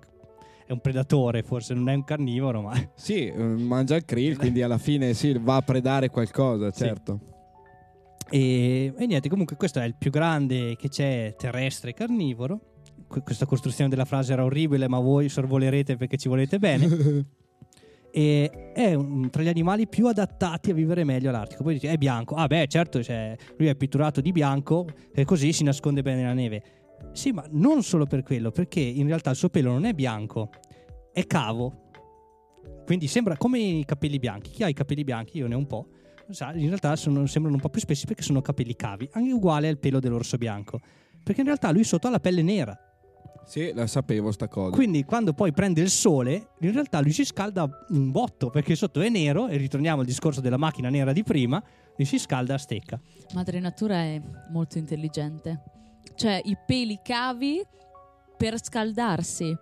è 0.68 0.72
un 0.72 0.80
predatore, 0.80 1.42
forse 1.44 1.74
non 1.74 1.90
è 1.90 1.94
un 1.96 2.04
carnivoro, 2.04 2.62
ma 2.62 2.74
Sì, 2.96 3.26
eh, 3.26 3.36
mangia 3.44 3.96
il 3.96 4.06
krill, 4.06 4.36
quindi 4.38 4.62
alla 4.62 4.78
fine 4.78 5.14
sì, 5.14 5.36
va 5.40 5.56
a 5.56 5.62
predare 5.62 6.10
qualcosa, 6.10 6.72
Sì. 6.72 6.84
certo. 6.84 7.20
E, 8.30 8.94
e 8.98 9.06
niente, 9.06 9.30
comunque 9.30 9.56
questo 9.56 9.80
è 9.80 9.86
il 9.86 9.96
più 9.98 10.10
grande 10.12 10.76
che 10.76 10.90
c'è 10.90 11.36
terrestre 11.38 11.94
carnivoro. 11.94 12.60
Que- 13.08 13.22
questa 13.22 13.46
costruzione 13.46 13.90
della 13.90 14.06
frase 14.06 14.34
era 14.34 14.44
orribile, 14.44 14.88
ma 14.88 15.00
voi 15.00 15.30
sorvolerete 15.30 15.96
perché 15.96 16.18
ci 16.18 16.28
volete 16.28 16.58
bene. 16.60 16.88
e 18.18 18.72
è 18.74 18.94
un- 18.94 19.30
tra 19.30 19.44
gli 19.44 19.50
animali 19.50 19.90
più 19.90 20.08
adattati 20.08 20.72
a 20.72 20.74
vivere 20.74 21.04
meglio 21.04 21.28
all'Artico. 21.28 21.64
Poi 21.64 21.74
dici, 21.74 21.88
è 21.88 21.98
bianco. 21.98 22.36
Ah, 22.36 22.48
beh, 22.48 22.66
certo, 22.68 23.04
cioè, 23.04 23.36
lui 23.58 23.68
è 23.68 23.76
pitturato 23.76 24.22
di 24.22 24.32
bianco 24.32 24.88
e 25.14 25.26
così 25.26 25.52
si 25.52 25.66
nasconde 25.66 26.02
bene 26.02 26.22
nella 26.22 26.34
neve. 26.34 26.64
Sì, 27.12 27.34
ma 27.34 27.46
non 27.52 27.84
solo 27.84 28.06
per 28.06 28.24
quello, 28.24 28.52
perché 28.52 28.80
in 28.80 29.06
realtà 29.08 29.32
il 29.32 29.36
suo 29.36 29.50
pelo 29.50 29.72
non 29.74 29.84
è 29.84 29.92
bianco, 29.92 30.50
è 31.12 31.28
cavo. 31.28 31.90
Quindi 32.86 33.08
sembra 33.08 33.36
come 33.36 33.60
i 33.60 33.84
capelli 33.84 34.18
bianchi. 34.18 34.52
Chi 34.52 34.64
ha 34.64 34.70
i 34.70 34.74
capelli 34.74 35.04
bianchi, 35.04 35.40
io 35.40 35.48
ne 35.48 35.56
ho 35.56 35.58
un 35.58 35.68
po', 35.68 35.90
in 36.54 36.68
realtà 36.68 36.96
sono- 36.96 37.26
sembrano 37.26 37.58
un 37.58 37.62
po' 37.62 37.70
più 37.70 37.82
spessi 37.82 38.06
perché 38.06 38.22
sono 38.22 38.42
capelli 38.42 38.78
cavi, 38.78 39.10
anche 39.12 39.34
uguale 39.34 39.68
al 39.68 39.78
pelo 39.78 40.00
dell'orso 40.00 40.38
bianco. 40.38 40.80
Perché 41.22 41.42
in 41.42 41.48
realtà 41.48 41.70
lui 41.72 41.84
sotto 41.84 42.08
ha 42.08 42.12
la 42.12 42.22
pelle 42.22 42.44
nera. 42.44 42.80
Sì, 43.46 43.72
la 43.74 43.88
sapevo 43.88 44.32
sta 44.32 44.48
cosa. 44.48 44.76
Quindi 44.76 45.04
quando 45.04 45.34
poi 45.34 45.54
prende 45.54 45.82
il 45.82 45.90
sole, 45.90 46.50
in 46.60 46.72
realtà 46.72 47.00
lui 47.00 47.12
si 47.12 47.24
scalda 47.24 47.70
un 47.90 48.12
botto 48.12 48.50
perché 48.50 48.76
sotto 48.76 49.02
è 49.02 49.10
nero 49.10 49.48
e 49.48 49.58
ritorniamo 49.58 50.02
al 50.02 50.06
discorso 50.06 50.42
della 50.42 50.58
macchina 50.58 50.90
nera 50.90 51.14
di 51.14 51.24
prima, 51.24 51.64
lui 51.96 52.06
si 52.06 52.18
scalda 52.18 52.56
a 52.56 52.58
stecca. 52.58 53.00
Madre 53.34 53.60
Natura 53.60 53.98
è 53.98 54.22
molto 54.52 54.78
intelligente. 54.78 55.62
Cioè, 56.16 56.42
i 56.44 56.58
peli 56.66 57.00
cavi 57.04 57.62
per 58.38 58.62
scaldarsi. 58.62 59.56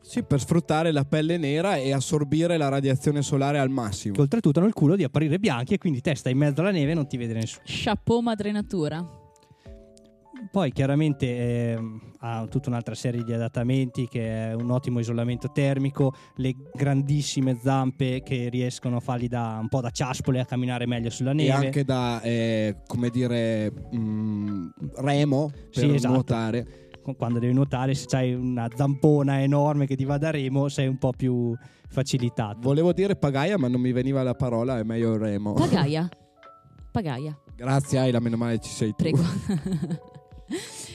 Sì, 0.00 0.24
per 0.24 0.40
sfruttare 0.40 0.90
la 0.90 1.04
pelle 1.04 1.36
nera 1.36 1.76
e 1.76 1.92
assorbire 1.92 2.56
la 2.56 2.68
radiazione 2.68 3.22
solare 3.22 3.60
al 3.60 3.70
massimo. 3.70 4.14
Che 4.14 4.20
oltretutto 4.20 4.58
hanno 4.58 4.68
il 4.68 4.74
culo 4.74 4.96
di 4.96 5.04
apparire 5.04 5.38
bianchi 5.38 5.74
e 5.74 5.78
quindi 5.78 6.00
te 6.00 6.16
stai 6.16 6.32
in 6.32 6.38
mezzo 6.38 6.60
alla 6.60 6.72
neve 6.72 6.90
e 6.90 6.94
non 6.94 7.06
ti 7.06 7.16
vede 7.16 7.34
nessuno. 7.34 7.62
Chapeau 7.64 8.20
Madre 8.20 8.50
Natura. 8.50 9.21
Poi 10.50 10.70
chiaramente 10.72 11.72
ehm, 11.72 12.00
ha 12.20 12.46
tutta 12.48 12.68
un'altra 12.68 12.94
serie 12.94 13.22
di 13.22 13.32
adattamenti 13.32 14.06
che 14.08 14.50
è 14.50 14.54
un 14.54 14.70
ottimo 14.70 14.98
isolamento 14.98 15.50
termico, 15.52 16.12
le 16.36 16.54
grandissime 16.74 17.56
zampe 17.62 18.22
che 18.22 18.48
riescono 18.50 18.96
a 18.96 19.00
fargli 19.00 19.28
da 19.28 19.58
un 19.60 19.68
po' 19.68 19.80
da 19.80 19.90
ciaspole 19.90 20.40
a 20.40 20.44
camminare 20.44 20.86
meglio 20.86 21.10
sulla 21.10 21.30
E 21.30 21.34
neve. 21.34 21.52
anche 21.52 21.84
da, 21.84 22.20
eh, 22.22 22.76
come 22.86 23.08
dire, 23.10 23.72
mm, 23.94 24.68
remo 24.96 25.50
per 25.50 25.66
Sì, 25.70 25.94
esatto. 25.94 26.12
nuotare. 26.14 26.66
qu- 27.02 27.16
quando 27.16 27.38
devi 27.40 27.52
nuotare, 27.52 27.94
se 27.94 28.06
hai 28.16 28.32
una 28.34 28.68
zampona 28.74 29.40
enorme 29.42 29.86
che 29.86 29.96
ti 29.96 30.04
va 30.04 30.18
da 30.18 30.30
remo, 30.30 30.68
sei 30.68 30.86
un 30.86 30.98
po' 30.98 31.12
più 31.16 31.52
facilitato. 31.88 32.58
Volevo 32.60 32.92
dire 32.92 33.16
pagaia, 33.16 33.58
ma 33.58 33.66
non 33.68 33.80
mi 33.80 33.90
veniva 33.92 34.22
la 34.22 34.34
parola, 34.34 34.78
è 34.78 34.82
meglio 34.84 35.14
il 35.14 35.18
remo. 35.18 35.52
Pagaia. 35.54 36.08
Pagaia, 36.92 37.36
Grazie, 37.56 37.98
Aila, 37.98 38.20
meno 38.20 38.36
male 38.36 38.58
ci 38.60 38.68
sei 38.70 38.90
tu. 38.90 38.96
prego. 38.96 39.22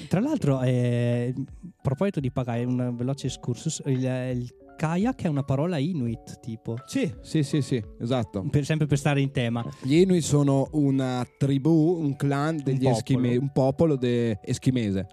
Tra 0.08 0.20
l'altro, 0.20 0.62
eh, 0.62 1.34
a 1.36 1.70
proposito 1.82 2.20
di 2.20 2.32
pagare, 2.32 2.63
un 2.63 2.96
veloce 2.96 3.28
excursus, 3.28 3.82
il, 3.86 4.04
il 4.04 4.54
kayak 4.78 5.24
è 5.24 5.28
una 5.28 5.43
parola 5.43 5.78
inuit, 5.78 6.39
tipo. 6.39 6.76
Sì, 6.86 7.12
sì, 7.22 7.43
sì, 7.43 7.62
sì, 7.62 7.84
esatto. 8.00 8.43
Per- 8.50 8.63
sempre 8.65 8.86
per 8.88 8.98
stare 8.98 9.20
in 9.22 9.32
tema. 9.32 9.65
Gli 9.82 9.96
Inuit 9.96 10.22
sono 10.24 10.67
una 10.74 11.28
tribù, 11.38 11.98
un 12.00 12.15
clan 12.15 12.58
degli 12.63 12.76
popolo. 12.84 12.96
eschime- 12.98 13.38
un 13.38 13.52
popolo 13.52 13.96
de- 13.96 14.39
eschimese. 14.43 15.08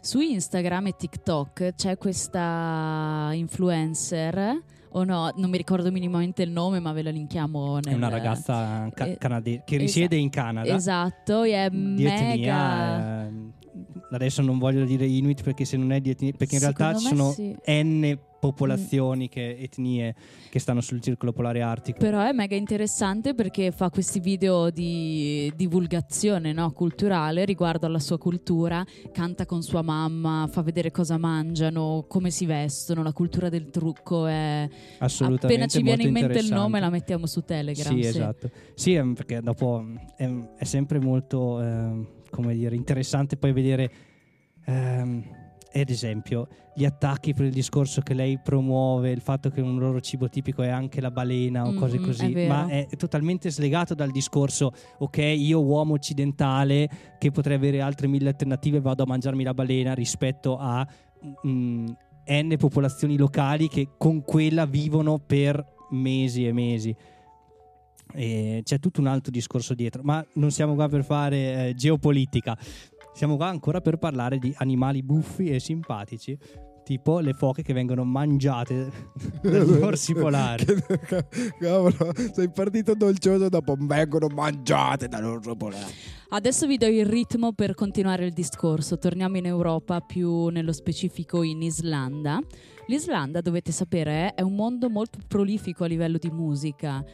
Su 0.00 0.20
Instagram 0.20 0.86
e 0.86 0.94
TikTok 0.96 1.74
c'è 1.74 1.98
questa 1.98 3.30
influencer, 3.32 4.62
o 4.90 5.04
no, 5.04 5.32
non 5.36 5.50
mi 5.50 5.56
ricordo 5.56 5.90
minimamente 5.90 6.42
il 6.42 6.50
nome, 6.50 6.80
ma 6.80 6.92
ve 6.92 7.02
la 7.02 7.10
linkiamo 7.10 7.74
nel... 7.80 7.92
È 7.92 7.96
una 7.96 8.08
ragazza 8.08 8.88
ca- 8.94 9.06
eh, 9.06 9.16
canadese 9.18 9.62
che 9.64 9.76
risiede 9.76 10.16
in 10.16 10.30
Canada. 10.30 10.74
Esatto, 10.74 11.42
e 11.42 11.52
è 11.64 11.70
di 11.70 12.02
mega... 12.04 12.32
etnia. 12.32 13.26
eh, 13.26 13.57
adesso 14.10 14.42
non 14.42 14.58
voglio 14.58 14.84
dire 14.84 15.06
Inuit 15.06 15.42
perché 15.42 15.64
se 15.64 15.76
non 15.76 15.92
è 15.92 16.00
di 16.00 16.10
etnia, 16.10 16.32
perché 16.36 16.54
in 16.54 16.60
realtà 16.60 16.94
ci 16.94 17.06
Secondo 17.06 17.32
sono 17.32 17.56
sì. 17.64 17.82
N 17.82 18.18
popolazioni, 18.38 19.28
che, 19.28 19.56
etnie 19.58 20.14
che 20.50 20.58
stanno 20.58 20.80
sul 20.80 21.00
circolo 21.00 21.32
polare 21.32 21.60
artico. 21.60 21.98
Però 21.98 22.22
è 22.22 22.32
mega 22.32 22.56
interessante 22.56 23.34
perché 23.34 23.72
fa 23.72 23.90
questi 23.90 24.20
video 24.20 24.70
di 24.70 25.52
divulgazione 25.56 26.52
no, 26.52 26.70
culturale 26.72 27.44
riguardo 27.44 27.86
alla 27.86 27.98
sua 27.98 28.18
cultura, 28.18 28.84
canta 29.12 29.44
con 29.44 29.62
sua 29.62 29.82
mamma, 29.82 30.48
fa 30.50 30.62
vedere 30.62 30.90
cosa 30.90 31.18
mangiano, 31.18 32.04
come 32.08 32.30
si 32.30 32.46
vestono, 32.46 33.02
la 33.02 33.12
cultura 33.12 33.48
del 33.48 33.70
trucco 33.70 34.26
è... 34.26 34.68
Assolutamente. 34.98 35.46
Appena 35.46 35.66
ci 35.66 35.82
viene 35.82 36.02
in 36.04 36.12
mente 36.12 36.38
il 36.38 36.52
nome 36.52 36.80
la 36.80 36.90
mettiamo 36.90 37.26
su 37.26 37.42
Telegram. 37.42 37.92
Sì, 37.92 38.06
esatto. 38.06 38.50
Sì, 38.74 38.94
perché 39.14 39.40
dopo 39.40 39.84
ehm, 40.16 40.50
è, 40.56 40.64
sempre 40.64 41.00
molto, 41.00 41.60
ehm, 41.60 42.06
come 42.30 42.54
dire, 42.54 42.74
interessante 42.74 43.36
poi 43.36 43.52
vedere, 43.52 43.90
ehm, 44.64 45.22
ad 45.72 45.90
esempio, 45.90 46.48
gli 46.74 46.84
attacchi 46.84 47.34
per 47.34 47.44
il 47.46 47.52
discorso 47.52 48.00
che 48.00 48.14
lei 48.14 48.38
promuove, 48.42 49.10
il 49.10 49.20
fatto 49.20 49.50
che 49.50 49.60
un 49.60 49.78
loro 49.78 50.00
cibo 50.00 50.28
tipico 50.28 50.62
è 50.62 50.68
anche 50.68 51.00
la 51.00 51.10
balena 51.10 51.66
o 51.66 51.74
cose 51.74 51.98
Mhm, 51.98 52.04
così, 52.04 52.32
è 52.32 52.46
ma 52.46 52.66
è 52.68 52.86
totalmente 52.96 53.50
slegato 53.50 53.94
dal 53.94 54.10
discorso, 54.10 54.72
ok, 54.98 55.18
io 55.18 55.62
uomo 55.62 55.94
occidentale 55.94 56.88
che 57.18 57.30
potrei 57.30 57.56
avere 57.56 57.80
altre 57.80 58.06
mille 58.06 58.28
alternative 58.28 58.80
vado 58.80 59.02
a 59.02 59.06
mangiarmi 59.06 59.44
la 59.44 59.54
balena 59.54 59.92
rispetto 59.94 60.56
a... 60.58 60.86
mm, 61.46 61.86
N 62.30 62.54
popolazioni 62.58 63.16
locali 63.16 63.68
che 63.68 63.88
con 63.96 64.22
quella 64.22 64.66
vivono 64.66 65.18
per 65.18 65.64
mesi 65.90 66.46
e 66.46 66.52
mesi. 66.52 66.94
E 68.14 68.60
c'è 68.64 68.78
tutto 68.78 69.00
un 69.00 69.06
altro 69.06 69.30
discorso 69.30 69.74
dietro, 69.74 70.02
ma 70.02 70.24
non 70.34 70.50
siamo 70.50 70.74
qua 70.74 70.88
per 70.88 71.04
fare 71.04 71.68
eh, 71.68 71.74
geopolitica, 71.74 72.56
siamo 73.12 73.36
qua 73.36 73.48
ancora 73.48 73.80
per 73.80 73.98
parlare 73.98 74.38
di 74.38 74.54
animali 74.58 75.02
buffi 75.02 75.50
e 75.50 75.60
simpatici, 75.60 76.38
tipo 76.84 77.18
le 77.18 77.34
foche 77.34 77.62
che 77.62 77.74
vengono 77.74 78.02
mangiate 78.04 78.90
dagli 79.42 79.76
orsi 79.82 80.14
polari. 80.14 80.64
Cavolo, 81.58 82.12
sei 82.32 82.50
partito 82.50 82.94
dolcioso 82.94 83.48
dopo 83.48 83.76
vengono 83.78 84.28
mangiate 84.28 85.06
dall'orso 85.06 85.54
polare. 85.54 85.92
Adesso 86.30 86.66
vi 86.66 86.76
do 86.76 86.86
il 86.86 87.04
ritmo 87.04 87.52
per 87.52 87.74
continuare 87.74 88.24
il 88.24 88.32
discorso. 88.32 88.98
Torniamo 88.98 89.36
in 89.36 89.46
Europa, 89.46 90.00
più 90.00 90.48
nello 90.48 90.72
specifico 90.72 91.42
in 91.42 91.60
Islanda. 91.60 92.40
L'Islanda, 92.88 93.42
dovete 93.42 93.70
sapere, 93.70 94.32
è 94.32 94.40
un 94.40 94.54
mondo 94.54 94.88
molto 94.88 95.18
prolifico 95.28 95.84
a 95.84 95.86
livello 95.86 96.16
di 96.16 96.30
musica. 96.30 97.04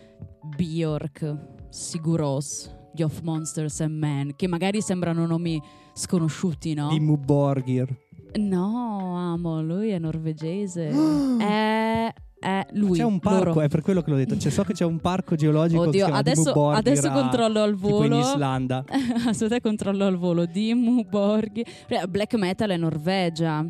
Björk, 0.57 1.37
Sigur 1.69 2.21
Rós, 2.21 2.73
gli 2.95 3.03
Of 3.03 3.23
Monsters 3.23 3.81
and 3.81 3.99
Men, 3.99 4.37
che 4.37 4.47
magari 4.47 4.81
sembrano 4.81 5.27
nomi 5.27 5.61
sconosciuti, 5.93 6.75
no? 6.75 6.91
Dimmu 6.91 7.17
Borgir. 7.17 7.93
No, 8.39 9.17
amo, 9.17 9.63
lui 9.63 9.89
è 9.89 9.99
norvegese. 9.99 10.91
è, 11.43 12.15
è 12.39 12.67
lui. 12.75 12.97
C'è 12.97 13.03
un 13.03 13.19
parco, 13.19 13.45
loro. 13.45 13.61
è 13.63 13.69
per 13.69 13.83
quello 13.83 14.01
che 14.03 14.11
l'ho 14.11 14.17
detto. 14.17 14.37
C'è, 14.37 14.51
so 14.51 14.63
che 14.63 14.75
c'è 14.75 14.85
un 14.85 15.01
parco 15.01 15.35
geologico 15.35 15.83
Oddio, 15.83 16.07
adesso, 16.07 16.53
Borgir 16.53 16.79
adesso 16.79 17.11
controllo 17.11 17.63
al 17.63 17.75
tipo 17.75 18.05
in 18.05 18.11
volo. 18.11 18.21
Islanda. 18.21 18.85
Aspetta, 19.27 19.61
controllo 19.61 20.07
al 20.07 20.19
volo. 20.19 20.47
Dimmu 20.47 21.05
Borghi. 21.09 21.65
Black 22.09 22.35
metal 22.35 22.71
è 22.71 22.77
Norvegia. 22.77 23.67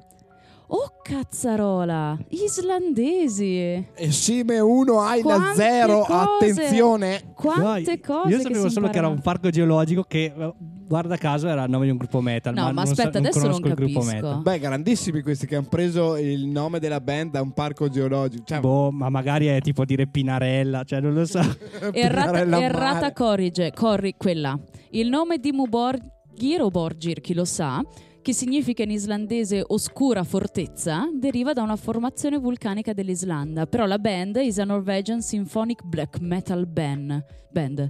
Oh 0.77 0.91
cazzarola, 1.05 2.19
islandesi. 2.31 3.87
Esime 3.95 4.59
1, 4.59 5.01
Aila 5.01 5.23
Quante 5.23 5.55
0, 5.55 5.99
cose! 6.01 6.13
attenzione. 6.13 7.23
Quante 7.33 7.83
Dai, 7.85 8.01
cose 8.01 8.29
Io 8.29 8.37
che 8.39 8.43
sapevo 8.43 8.67
si 8.67 8.75
solo 8.75 8.89
che 8.89 8.99
era 8.99 9.07
un 9.07 9.21
parco 9.21 9.51
geologico 9.51 10.03
che, 10.03 10.33
eh, 10.37 10.53
guarda 10.59 11.17
caso, 11.17 11.47
era 11.47 11.63
il 11.63 11.71
nome 11.71 11.85
di 11.85 11.93
un 11.93 11.97
gruppo 11.99 12.21
metal. 12.21 12.55
No, 12.55 12.63
ma, 12.65 12.73
ma 12.73 12.83
aspetta, 12.83 13.21
non 13.21 13.27
adesso 13.27 13.39
non 13.39 13.61
conosco 13.61 13.69
il 13.69 13.75
gruppo 13.75 14.01
capisco. 14.01 14.27
metal. 14.27 14.43
Beh, 14.43 14.59
grandissimi 14.59 15.23
questi 15.23 15.47
che 15.47 15.55
hanno 15.55 15.69
preso 15.71 16.17
il 16.17 16.45
nome 16.47 16.81
della 16.81 17.01
band 17.01 17.31
da 17.31 17.41
un 17.41 17.53
parco 17.53 17.89
geologico. 17.89 18.43
Cioè, 18.45 18.59
Boh, 18.59 18.91
ma 18.91 19.09
magari 19.09 19.47
è 19.47 19.61
tipo 19.61 19.85
dire 19.85 20.09
Pinarella, 20.09 20.83
cioè 20.83 21.01
non 21.01 21.15
lo 21.15 21.25
so. 21.25 21.39
Errata, 21.95 22.43
Pinarella 22.43 22.61
errata 22.61 23.13
corrige, 23.13 23.71
corri 23.73 24.15
quella. 24.19 24.59
Il 24.91 25.09
nome 25.09 25.39
di 25.39 25.53
Muborgir 25.53 26.63
o 26.63 26.69
Borgir, 26.69 27.21
chi 27.21 27.33
lo 27.33 27.45
sa, 27.45 27.81
che 28.25 28.33
significa 28.33 28.83
in 28.83 28.91
islandese 28.91 29.63
oscura 29.67 30.25
fortezza, 30.25 31.11
deriva 31.13 31.53
da 31.53 31.61
una 31.61 31.77
formazione 31.77 32.39
vulcanica 32.39 32.95
dell'Islanda. 32.95 33.67
Però 33.67 33.85
la 33.85 33.99
band 33.99 34.37
is 34.37 34.59
a 34.59 34.65
Norwegian 34.65 35.21
Symphonic 35.21 35.83
Black 35.85 36.21
Metal 36.21 36.67
Band. 36.67 37.23
band. 37.51 37.81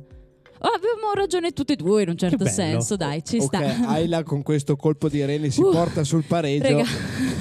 Oh, 0.59 0.68
abbiamo 0.75 1.12
ragione 1.14 1.53
tutte 1.53 1.75
e 1.75 1.77
due 1.77 2.03
in 2.03 2.09
un 2.09 2.16
certo 2.16 2.47
senso, 2.47 2.97
dai, 2.97 3.23
ci 3.23 3.37
Ok, 3.37 3.44
sta. 3.44 3.87
Aila 3.87 4.25
con 4.25 4.42
questo 4.42 4.75
colpo 4.75 5.09
di 5.09 5.25
reni 5.25 5.51
si 5.51 5.61
Uh, 5.61 5.70
porta 5.70 6.03
sul 6.03 6.25
pareggio. 6.25 6.66
Rega. 6.66 6.85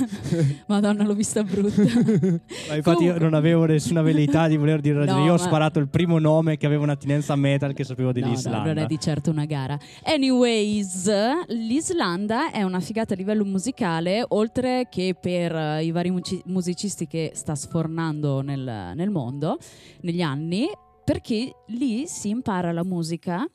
Madonna, 0.67 1.03
l'ho 1.03 1.13
vista 1.13 1.43
brutta. 1.43 1.81
Ma 2.69 2.75
infatti 2.75 3.03
io 3.03 3.13
Comunque- 3.13 3.19
non 3.19 3.33
avevo 3.33 3.65
nessuna 3.65 4.01
velleità 4.01 4.47
di 4.47 4.57
voler 4.57 4.81
dire 4.81 4.99
ragione. 4.99 5.19
No, 5.19 5.25
io 5.25 5.33
ho 5.33 5.37
ma- 5.37 5.41
sparato 5.43 5.79
il 5.79 5.87
primo 5.87 6.19
nome 6.19 6.57
che 6.57 6.65
aveva 6.65 6.83
un'attinenza 6.83 7.33
a 7.33 7.35
metal 7.35 7.73
che 7.73 7.83
sapevo 7.83 8.07
No, 8.07 8.13
dell'Islanda. 8.13 8.59
no, 8.59 8.73
non 8.73 8.77
è 8.79 8.85
di 8.85 8.99
certo 8.99 9.29
una 9.31 9.45
gara. 9.45 9.77
Anyways, 10.03 11.09
l'Islanda 11.47 12.51
è 12.51 12.63
una 12.63 12.79
figata 12.79 13.13
a 13.13 13.17
livello 13.17 13.45
musicale, 13.45 14.25
oltre 14.29 14.87
che 14.89 15.15
per 15.19 15.55
eh, 15.55 15.83
i 15.85 15.91
vari 15.91 16.13
musicisti 16.45 17.07
che 17.07 17.31
sta 17.33 17.55
sfornando 17.55 18.41
nel, 18.41 18.91
nel 18.95 19.09
mondo 19.09 19.57
negli 20.01 20.21
anni, 20.21 20.67
perché 21.03 21.51
lì 21.67 22.07
si 22.07 22.29
impara 22.29 22.71
la 22.71 22.83
musica 22.83 23.45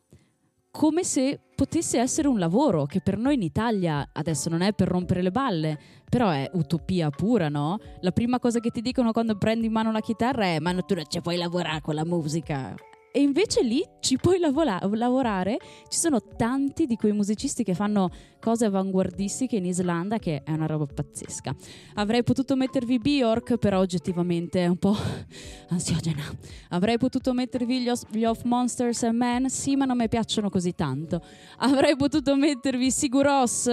come 0.71 1.05
se 1.05 1.41
potesse 1.55 1.99
essere 1.99 2.29
un 2.29 2.39
lavoro, 2.39 2.87
che 2.87 3.01
per 3.01 3.19
noi 3.19 3.35
in 3.35 3.43
Italia 3.43 4.09
adesso 4.13 4.49
non 4.49 4.61
è 4.61 4.73
per 4.73 4.89
rompere 4.89 5.23
le 5.23 5.31
balle, 5.31 5.79
però 6.09 6.31
è 6.31 6.49
utopia 6.55 7.11
pura, 7.11 7.49
no? 7.49 7.79
La 8.01 8.13
prima 8.13 8.39
cosa 8.39 8.61
che 8.61 8.71
ti 8.71 8.81
dicono 8.81 9.13
quando 9.13 9.37
prendi 9.37 9.67
in 9.67 9.73
mano 9.73 9.91
la 9.91 10.01
chitarra 10.01 10.45
è 10.45 10.59
ma 10.61 10.73
tu 10.83 10.95
non 10.95 11.05
ci 11.09 11.21
puoi 11.21 11.37
lavorare 11.37 11.81
con 11.81 11.95
la 11.95 12.05
musica. 12.05 12.75
E 13.19 13.23
invece 13.23 13.65
lì 13.65 13.85
ci 13.99 14.17
puoi 14.17 14.39
lavora- 14.39 14.79
lavorare. 14.93 15.57
Ci 15.89 15.99
sono 15.99 16.23
tanti 16.23 16.87
di 16.87 16.95
quei 16.95 17.11
musicisti 17.11 17.65
che 17.65 17.75
fanno 17.75 18.11
cose 18.39 18.67
avanguardistiche 18.67 19.57
in 19.57 19.65
Islanda 19.65 20.19
che 20.19 20.45
è 20.45 20.53
una 20.53 20.67
roba 20.67 20.87
pazzesca. 20.87 21.53
Avrei 21.95 22.23
potuto 22.23 22.55
mettervi 22.55 23.01
Bjork, 23.01 23.57
però 23.57 23.81
oggettivamente 23.81 24.63
è 24.63 24.69
un 24.69 24.77
po' 24.77 24.95
ansiogena. 25.71 26.23
Avrei 26.69 26.97
potuto 26.97 27.33
mettervi 27.33 27.81
gli, 27.81 27.89
Os- 27.89 28.07
gli 28.09 28.23
Of 28.23 28.45
Monsters 28.45 29.03
and 29.03 29.17
Men, 29.17 29.49
sì, 29.51 29.75
ma 29.75 29.85
non 29.85 29.97
mi 29.97 30.07
piacciono 30.07 30.49
così 30.49 30.77
tanto. 30.77 31.21
Avrei 31.57 31.97
potuto 31.97 32.37
mettervi 32.37 32.89
Sigur 32.93 33.25
Rós, 33.25 33.69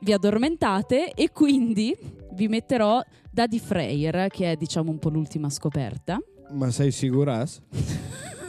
vi 0.00 0.12
addormentate 0.14 1.12
e 1.12 1.32
quindi 1.32 1.94
vi 2.32 2.48
metterò 2.48 3.02
Daddy 3.30 3.58
Freyr, 3.58 4.28
che 4.28 4.52
è 4.52 4.56
diciamo 4.56 4.90
un 4.90 4.98
po' 4.98 5.10
l'ultima 5.10 5.50
scoperta. 5.50 6.18
Ma 6.52 6.70
sei 6.70 6.92
sicura? 6.92 7.44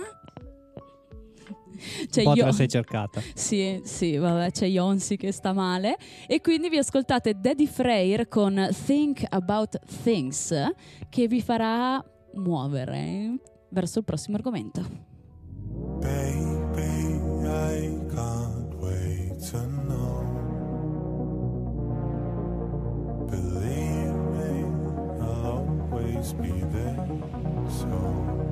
Cioè 2.09 2.23
un 2.23 2.29
po' 2.31 2.39
te 2.39 2.45
la 2.45 2.51
sei 2.51 2.67
cercata. 2.67 3.21
Sì, 3.33 3.81
sì, 3.83 4.17
vabbè, 4.17 4.51
c'è 4.51 4.65
Yonsi 4.65 5.17
che 5.17 5.31
sta 5.31 5.53
male. 5.53 5.97
E 6.27 6.41
quindi 6.41 6.69
vi 6.69 6.77
ascoltate 6.77 7.39
Daddy 7.39 7.67
Freyr 7.67 8.27
con 8.27 8.69
Think 8.85 9.23
About 9.27 9.79
Things, 10.03 10.53
che 11.09 11.27
vi 11.27 11.41
farà 11.41 12.03
muovere 12.35 13.39
verso 13.69 13.99
il 13.99 14.05
prossimo 14.05 14.37
argomento. 14.37 15.13
Baby, 15.99 17.19
I 17.45 18.05
can't 18.13 18.73
wait 18.75 19.37
to 19.51 19.59
know. 19.85 20.23
Believe 23.29 24.15
me, 24.37 24.65
I'll 25.19 25.45
always 25.91 26.33
be 26.33 26.63
there. 26.71 26.95
So. 27.67 28.44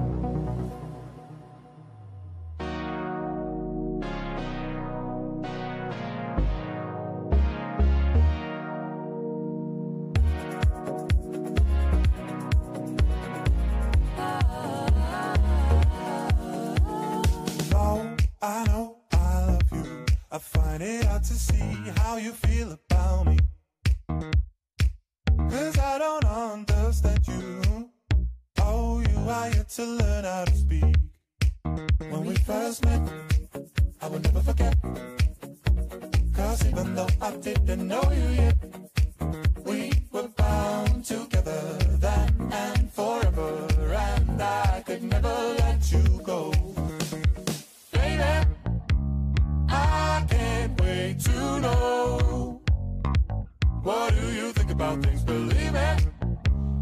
Things? 55.01 55.23
Believe 55.23 55.73
me, 55.73 55.79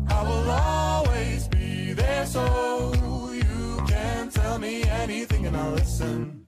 I 0.10 0.24
will 0.24 0.52
always 0.52 1.48
be 1.48 1.94
there 1.94 2.26
so 2.26 2.44
you 3.34 3.84
can 3.88 4.30
tell 4.30 4.60
me 4.60 4.84
anything 4.84 5.46
and 5.46 5.56
I'll 5.56 5.72
listen. 5.72 6.41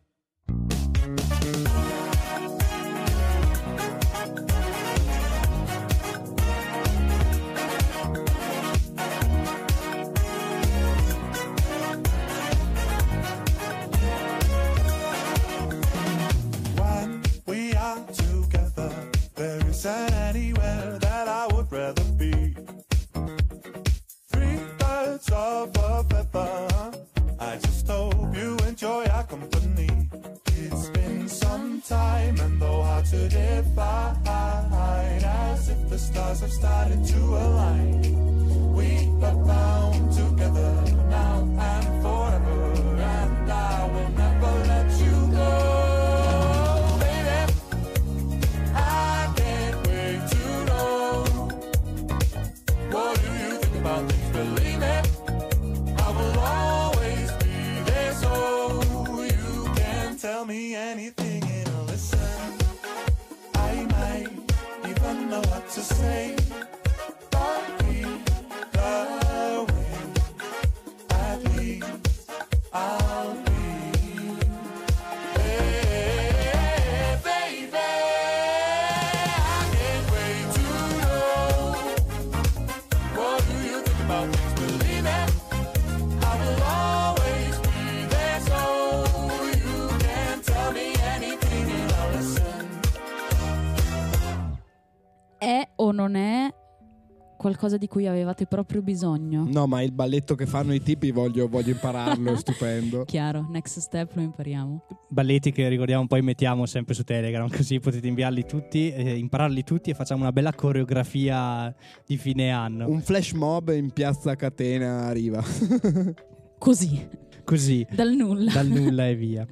Qualcosa 97.53 97.77
di 97.77 97.87
cui 97.87 98.07
avevate 98.07 98.47
proprio 98.47 98.81
bisogno? 98.81 99.45
No, 99.47 99.67
ma 99.67 99.83
il 99.83 99.91
balletto 99.91 100.33
che 100.33 100.47
fanno 100.47 100.73
i 100.73 100.81
tipi 100.81 101.11
voglio, 101.11 101.47
voglio 101.47 101.71
impararlo, 101.71 102.33
è 102.33 102.35
stupendo. 102.35 103.03
Chiaro, 103.05 103.47
next 103.51 103.79
step 103.79 104.15
lo 104.15 104.21
impariamo. 104.23 104.85
Balletti 105.07 105.51
che 105.51 105.67
ricordiamo 105.67 106.07
poi 106.07 106.23
mettiamo 106.23 106.65
sempre 106.65 106.95
su 106.95 107.03
Telegram, 107.03 107.47
così 107.47 107.79
potete 107.79 108.07
inviarli 108.07 108.45
tutti, 108.45 108.91
eh, 108.91 109.17
impararli 109.17 109.63
tutti 109.63 109.91
e 109.91 109.93
facciamo 109.93 110.21
una 110.21 110.31
bella 110.31 110.53
coreografia 110.53 111.73
di 112.05 112.17
fine 112.17 112.51
anno. 112.51 112.89
Un 112.89 113.01
flash 113.01 113.33
mob 113.33 113.69
in 113.69 113.91
piazza 113.91 114.35
Catena 114.35 115.05
arriva. 115.05 115.43
Così, 116.57 117.07
Così, 117.43 117.85
dal 117.91 118.13
nulla. 118.13 118.51
dal 118.51 118.67
nulla 118.67 119.07
e 119.07 119.15
via. 119.15 119.47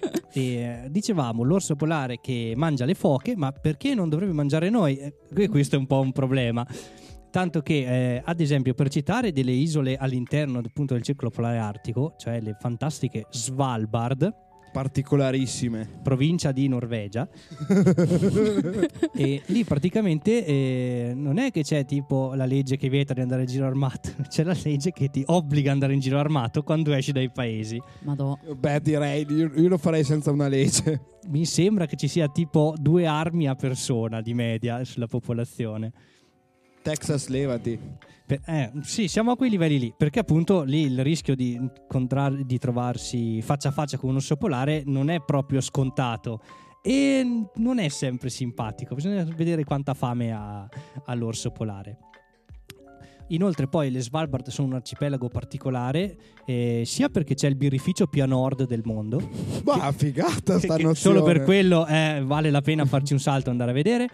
E, 0.32 0.40
eh, 0.42 0.86
dicevamo 0.88 1.42
l'orso 1.42 1.74
polare 1.74 2.20
che 2.22 2.54
mangia 2.56 2.84
le 2.84 2.94
foche, 2.94 3.36
ma 3.36 3.52
perché 3.52 3.94
non 3.94 4.08
dovrebbe 4.08 4.32
mangiare 4.32 4.70
noi? 4.70 4.96
Eh, 4.96 5.14
que- 5.32 5.48
questo 5.48 5.74
è 5.74 5.78
un 5.78 5.86
po' 5.86 6.00
un 6.00 6.12
problema. 6.12 6.64
Tanto 7.30 7.62
che, 7.62 8.16
eh, 8.16 8.22
ad 8.24 8.40
esempio, 8.40 8.74
per 8.74 8.88
citare 8.88 9.32
delle 9.32 9.52
isole 9.52 9.96
all'interno 9.96 10.58
appunto 10.58 10.94
del 10.94 11.02
circolo 11.02 11.30
polare 11.30 11.58
artico, 11.58 12.14
cioè 12.16 12.40
le 12.40 12.56
fantastiche 12.58 13.26
Svalbard, 13.30 14.34
Particolarissime. 14.72 15.88
provincia 16.02 16.52
di 16.52 16.68
Norvegia, 16.68 17.28
e 19.14 19.42
lì 19.46 19.64
praticamente 19.64 20.44
eh, 20.44 21.12
non 21.14 21.38
è 21.38 21.50
che 21.50 21.62
c'è 21.62 21.84
tipo 21.84 22.34
la 22.34 22.44
legge 22.46 22.76
che 22.76 22.88
vieta 22.88 23.12
di 23.12 23.20
andare 23.20 23.42
in 23.42 23.48
giro 23.48 23.66
armato, 23.66 24.10
c'è 24.28 24.44
la 24.44 24.56
legge 24.62 24.92
che 24.92 25.08
ti 25.08 25.22
obbliga 25.26 25.70
ad 25.70 25.74
andare 25.74 25.94
in 25.94 26.00
giro 26.00 26.18
armato 26.18 26.62
quando 26.62 26.92
esci 26.92 27.12
dai 27.12 27.30
paesi. 27.30 27.80
Madò. 28.02 28.36
Beh, 28.56 28.80
direi, 28.80 29.26
io, 29.28 29.50
io 29.54 29.68
lo 29.68 29.78
farei 29.78 30.04
senza 30.04 30.30
una 30.30 30.48
legge. 30.48 31.18
Mi 31.28 31.44
sembra 31.44 31.86
che 31.86 31.96
ci 31.96 32.08
sia 32.08 32.28
tipo 32.28 32.74
due 32.76 33.06
armi 33.06 33.48
a 33.48 33.54
persona 33.54 34.20
di 34.20 34.34
media 34.34 34.84
sulla 34.84 35.06
popolazione. 35.06 35.92
Texas, 36.82 37.28
levati. 37.28 37.78
Eh, 38.46 38.70
sì, 38.82 39.08
siamo 39.08 39.32
a 39.32 39.36
quei 39.36 39.50
livelli 39.50 39.78
lì, 39.78 39.94
perché 39.96 40.20
appunto 40.20 40.62
lì 40.62 40.82
il 40.82 41.02
rischio 41.02 41.34
di, 41.34 41.58
di 42.44 42.58
trovarsi 42.58 43.42
faccia 43.42 43.70
a 43.70 43.72
faccia 43.72 43.96
con 43.98 44.10
un 44.10 44.16
orso 44.16 44.36
polare 44.36 44.82
non 44.86 45.10
è 45.10 45.20
proprio 45.20 45.60
scontato 45.60 46.40
e 46.80 47.44
non 47.56 47.78
è 47.80 47.88
sempre 47.88 48.30
simpatico, 48.30 48.94
bisogna 48.94 49.24
vedere 49.24 49.64
quanta 49.64 49.94
fame 49.94 50.32
ha, 50.32 50.60
ha 51.04 51.14
l'orso 51.14 51.50
polare. 51.50 51.98
Inoltre 53.28 53.68
poi 53.68 53.90
le 53.90 54.00
Svalbard 54.00 54.48
sono 54.48 54.68
un 54.68 54.74
arcipelago 54.74 55.28
particolare, 55.28 56.16
eh, 56.44 56.82
sia 56.84 57.08
perché 57.08 57.34
c'è 57.34 57.46
il 57.48 57.54
birrificio 57.56 58.06
più 58.06 58.22
a 58.22 58.26
nord 58.26 58.66
del 58.66 58.82
mondo, 58.84 59.20
Ma 59.64 59.90
figata 59.92 60.54
che- 60.54 60.66
sta 60.66 60.76
che 60.76 60.82
nozione. 60.82 60.94
solo 61.16 61.22
per 61.22 61.42
quello 61.42 61.86
eh, 61.86 62.22
vale 62.24 62.50
la 62.50 62.60
pena 62.60 62.84
farci 62.84 63.12
un 63.12 63.20
salto 63.20 63.48
e 63.48 63.52
andare 63.52 63.70
a 63.70 63.74
vedere 63.74 64.08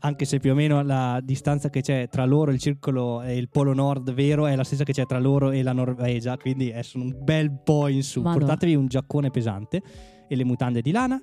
anche 0.00 0.24
se 0.24 0.38
più 0.38 0.52
o 0.52 0.54
meno 0.54 0.82
la 0.82 1.20
distanza 1.22 1.70
che 1.70 1.80
c'è 1.80 2.08
tra 2.08 2.24
loro 2.24 2.50
il 2.50 2.58
circolo 2.58 3.22
e 3.22 3.36
il 3.36 3.48
polo 3.48 3.72
nord 3.72 4.12
vero 4.12 4.46
è 4.46 4.56
la 4.56 4.64
stessa 4.64 4.84
che 4.84 4.92
c'è 4.92 5.06
tra 5.06 5.18
loro 5.18 5.50
e 5.50 5.62
la 5.62 5.72
Norvegia 5.72 6.36
quindi 6.36 6.70
è 6.70 6.82
un 6.94 7.16
bel 7.22 7.50
po' 7.62 7.88
in 7.88 8.02
su. 8.02 8.22
Madò. 8.22 8.38
portatevi 8.38 8.74
un 8.74 8.86
giaccone 8.86 9.30
pesante 9.30 9.82
e 10.28 10.36
le 10.36 10.44
mutande 10.44 10.80
di 10.80 10.90
lana. 10.90 11.20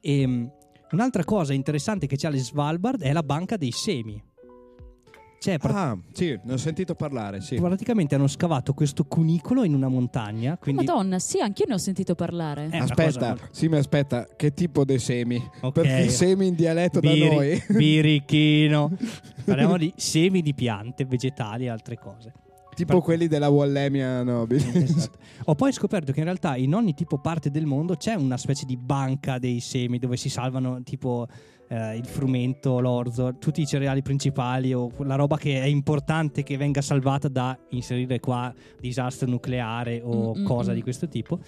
E 0.00 0.24
um, 0.24 0.50
un'altra 0.92 1.24
cosa 1.24 1.52
interessante 1.52 2.06
che 2.06 2.16
c'è 2.16 2.28
alle 2.28 2.38
Svalbard 2.38 3.02
è 3.02 3.12
la 3.12 3.22
banca 3.22 3.56
dei 3.56 3.70
semi 3.70 4.20
cioè 5.40 5.56
pra- 5.58 5.90
Ah, 5.90 5.98
sì, 6.12 6.38
ne 6.44 6.52
ho 6.52 6.56
sentito 6.58 6.94
parlare, 6.94 7.40
sì. 7.40 7.56
praticamente 7.56 8.14
hanno 8.14 8.26
scavato 8.26 8.74
questo 8.74 9.04
cunicolo 9.04 9.64
in 9.64 9.74
una 9.74 9.88
montagna 9.88 10.58
quindi 10.58 10.84
Madonna, 10.84 11.18
sì, 11.18 11.40
anch'io 11.40 11.64
ne 11.66 11.74
ho 11.74 11.78
sentito 11.78 12.14
parlare. 12.14 12.64
Eh, 12.70 12.76
una 12.76 12.84
Aspetta, 12.84 13.32
cosa- 13.32 13.48
sì, 13.50 13.68
mi 13.68 13.76
aspetta, 13.78 14.28
che 14.36 14.52
tipo 14.52 14.84
di 14.84 14.98
semi? 14.98 15.42
Ok. 15.62 15.72
Perché 15.72 16.08
semi 16.10 16.48
in 16.48 16.54
dialetto 16.54 17.00
da 17.00 17.10
Biri- 17.10 17.34
noi. 17.34 17.62
Birichino. 17.74 18.96
Parliamo 19.44 19.78
di 19.78 19.92
semi 19.96 20.42
di 20.42 20.52
piante, 20.54 21.06
vegetali 21.06 21.64
e 21.64 21.68
altre 21.70 21.98
cose. 21.98 22.32
tipo 22.74 23.00
quelli 23.00 23.26
della 23.26 23.48
Wallemia 23.48 24.22
nobile. 24.22 24.72
Esatto. 24.74 25.18
Ho 25.46 25.54
poi 25.54 25.72
scoperto 25.72 26.12
che 26.12 26.18
in 26.18 26.24
realtà 26.24 26.56
in 26.56 26.74
ogni 26.74 26.94
tipo 26.94 27.18
parte 27.18 27.50
del 27.50 27.64
mondo 27.66 27.96
c'è 27.96 28.14
una 28.14 28.36
specie 28.36 28.64
di 28.66 28.76
banca 28.76 29.38
dei 29.38 29.60
semi 29.60 29.98
dove 29.98 30.16
si 30.16 30.28
salvano 30.28 30.82
tipo 30.82 31.26
eh, 31.70 31.96
il 31.96 32.04
frumento, 32.04 32.80
l'orzo, 32.80 33.36
tutti 33.38 33.60
i 33.60 33.66
cereali 33.66 34.02
principali 34.02 34.74
o 34.74 34.90
la 35.04 35.14
roba 35.14 35.36
che 35.36 35.62
è 35.62 35.66
importante 35.66 36.42
che 36.42 36.56
venga 36.56 36.82
salvata 36.82 37.28
da 37.28 37.56
inserire 37.70 38.18
qua 38.18 38.52
disastro 38.78 39.28
nucleare 39.28 40.00
o 40.02 40.34
Mm, 40.34 40.40
mm, 40.40 40.44
cosa 40.44 40.72
mm. 40.72 40.74
di 40.74 40.82
questo 40.82 41.08
tipo. 41.08 41.38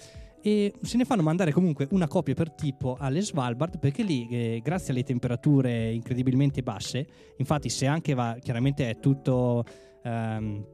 E 0.41 0.73
se 0.81 0.97
ne 0.97 1.05
fanno 1.05 1.21
mandare 1.21 1.51
comunque 1.51 1.87
una 1.91 2.07
copia 2.07 2.33
per 2.33 2.51
tipo 2.51 2.97
alle 2.99 3.21
Svalbard 3.21 3.79
perché 3.79 4.03
lì, 4.03 4.27
eh, 4.29 4.61
grazie 4.63 4.93
alle 4.93 5.03
temperature 5.03 5.91
incredibilmente 5.91 6.63
basse, 6.63 7.05
infatti 7.37 7.69
se 7.69 7.85
anche 7.85 8.13
va, 8.13 8.37
chiaramente 8.41 8.89
è 8.89 8.99
tutto... 8.99 9.63
ehm, 10.03 10.65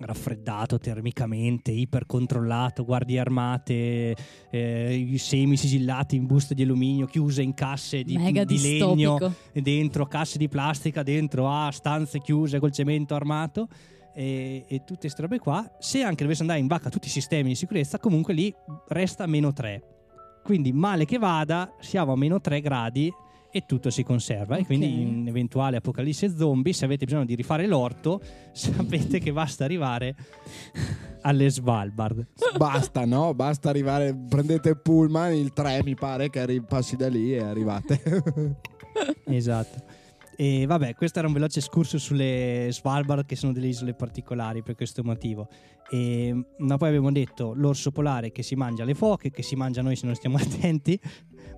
raffreddato 0.00 0.78
termicamente, 0.78 1.70
ipercontrollato, 1.70 2.84
guardie 2.84 3.20
armate, 3.20 4.16
eh, 4.50 4.94
i 4.94 5.18
semi 5.18 5.56
sigillati 5.56 6.16
in 6.16 6.26
buste 6.26 6.54
di 6.54 6.62
alluminio, 6.62 7.06
chiuse 7.06 7.42
in 7.42 7.54
casse 7.54 8.02
di, 8.02 8.16
di 8.44 8.60
legno, 8.60 9.18
dentro 9.52 10.06
casse 10.06 10.38
di 10.38 10.48
plastica, 10.48 11.02
dentro 11.02 11.48
a 11.50 11.70
stanze 11.70 12.20
chiuse 12.20 12.58
col 12.58 12.72
cemento 12.72 13.14
armato 13.14 13.68
e, 14.14 14.64
e 14.66 14.78
tutte 14.84 15.00
queste 15.02 15.22
robe 15.22 15.38
qua. 15.38 15.70
Se 15.78 16.02
anche 16.02 16.22
dovesse 16.22 16.42
andare 16.42 16.60
in 16.60 16.66
vacca 16.66 16.90
tutti 16.90 17.08
i 17.08 17.10
sistemi 17.10 17.50
di 17.50 17.54
sicurezza, 17.54 17.98
comunque 17.98 18.34
lì 18.34 18.54
resta 18.88 19.26
meno 19.26 19.52
3. 19.52 19.82
Quindi 20.42 20.72
male 20.72 21.04
che 21.04 21.18
vada, 21.18 21.74
siamo 21.80 22.12
a 22.12 22.16
meno 22.16 22.40
3 22.40 22.60
gradi 22.60 23.12
e 23.52 23.64
tutto 23.66 23.90
si 23.90 24.02
conserva. 24.02 24.56
E 24.56 24.60
Ok. 24.60 24.66
quindi 24.66 25.00
in 25.02 25.26
eventuale 25.28 25.76
apocalisse 25.76 26.34
zombie, 26.36 26.72
se 26.72 26.84
avete 26.84 27.04
bisogno 27.04 27.24
di 27.24 27.34
rifare 27.34 27.66
l'orto, 27.66 28.20
sapete 28.52 29.18
che 29.18 29.32
basta 29.32 29.64
arrivare 29.64 30.14
alle 31.22 31.50
Svalbard. 31.50 32.26
Basta, 32.56 33.04
no? 33.04 33.34
Basta 33.34 33.68
arrivare. 33.68 34.16
Prendete 34.28 34.70
il 34.70 34.80
pullman, 34.80 35.32
il 35.34 35.52
3 35.52 35.82
mi 35.84 35.94
pare 35.94 36.30
che 36.30 36.62
passi 36.66 36.96
da 36.96 37.08
lì 37.08 37.34
e 37.34 37.40
arrivate. 37.42 38.00
esatto. 39.26 39.82
E 40.42 40.64
vabbè, 40.64 40.94
questo 40.94 41.18
era 41.18 41.28
un 41.28 41.34
veloce 41.34 41.58
escurso 41.58 41.98
sulle 41.98 42.68
Svalbard, 42.70 43.26
che 43.26 43.36
sono 43.36 43.52
delle 43.52 43.66
isole 43.66 43.92
particolari 43.92 44.62
per 44.62 44.74
questo 44.74 45.02
motivo. 45.02 45.48
E, 45.90 46.34
ma 46.56 46.78
poi 46.78 46.88
abbiamo 46.88 47.12
detto 47.12 47.52
l'orso 47.54 47.90
polare 47.90 48.32
che 48.32 48.42
si 48.42 48.54
mangia 48.54 48.84
le 48.84 48.94
foche, 48.94 49.30
che 49.30 49.42
si 49.42 49.54
mangia 49.54 49.82
noi 49.82 49.96
se 49.96 50.06
non 50.06 50.14
stiamo 50.14 50.38
attenti, 50.40 50.98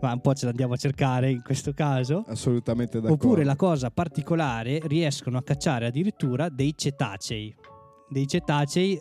ma 0.00 0.12
un 0.12 0.20
po' 0.20 0.34
ce 0.34 0.46
l'andiamo 0.46 0.72
a 0.72 0.76
cercare 0.76 1.30
in 1.30 1.42
questo 1.42 1.72
caso. 1.72 2.24
Assolutamente 2.26 3.00
d'accordo. 3.00 3.24
Oppure 3.24 3.44
la 3.44 3.54
cosa 3.54 3.88
particolare, 3.90 4.80
riescono 4.86 5.38
a 5.38 5.44
cacciare 5.44 5.86
addirittura 5.86 6.48
dei 6.48 6.74
cetacei. 6.76 7.54
Dei 8.08 8.26
cetacei 8.26 9.00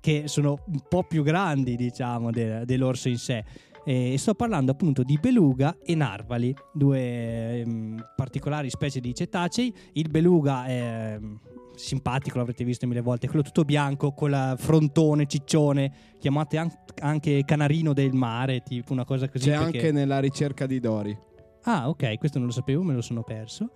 che 0.00 0.22
sono 0.26 0.58
un 0.68 0.80
po' 0.88 1.02
più 1.02 1.22
grandi, 1.22 1.76
diciamo, 1.76 2.30
de- 2.30 2.64
dell'orso 2.64 3.10
in 3.10 3.18
sé. 3.18 3.44
E 3.88 4.18
sto 4.18 4.34
parlando 4.34 4.70
appunto 4.70 5.02
di 5.02 5.16
beluga 5.18 5.78
e 5.82 5.94
narvali, 5.94 6.54
due 6.74 7.60
ehm, 7.60 8.10
particolari 8.14 8.68
specie 8.68 9.00
di 9.00 9.14
cetacei. 9.14 9.74
Il 9.94 10.10
beluga 10.10 10.66
è 10.66 11.14
ehm, 11.14 11.40
simpatico, 11.74 12.36
l'avrete 12.36 12.64
visto 12.64 12.86
mille 12.86 13.00
volte, 13.00 13.28
quello 13.28 13.40
tutto 13.40 13.64
bianco 13.64 14.12
con 14.12 14.28
la 14.28 14.56
frontone 14.58 15.24
ciccione, 15.24 15.90
chiamate 16.18 16.58
an- 16.58 16.70
anche 17.00 17.44
canarino 17.46 17.94
del 17.94 18.12
mare, 18.12 18.62
tipo 18.62 18.92
una 18.92 19.06
cosa 19.06 19.26
così. 19.30 19.48
C'è 19.48 19.56
perché- 19.56 19.78
anche 19.78 19.92
nella 19.92 20.20
ricerca 20.20 20.66
di 20.66 20.80
Dori. 20.80 21.16
Ah, 21.62 21.88
ok, 21.88 22.18
questo 22.18 22.36
non 22.36 22.48
lo 22.48 22.52
sapevo, 22.52 22.82
me 22.82 22.92
lo 22.92 23.00
sono 23.00 23.22
perso. 23.22 23.70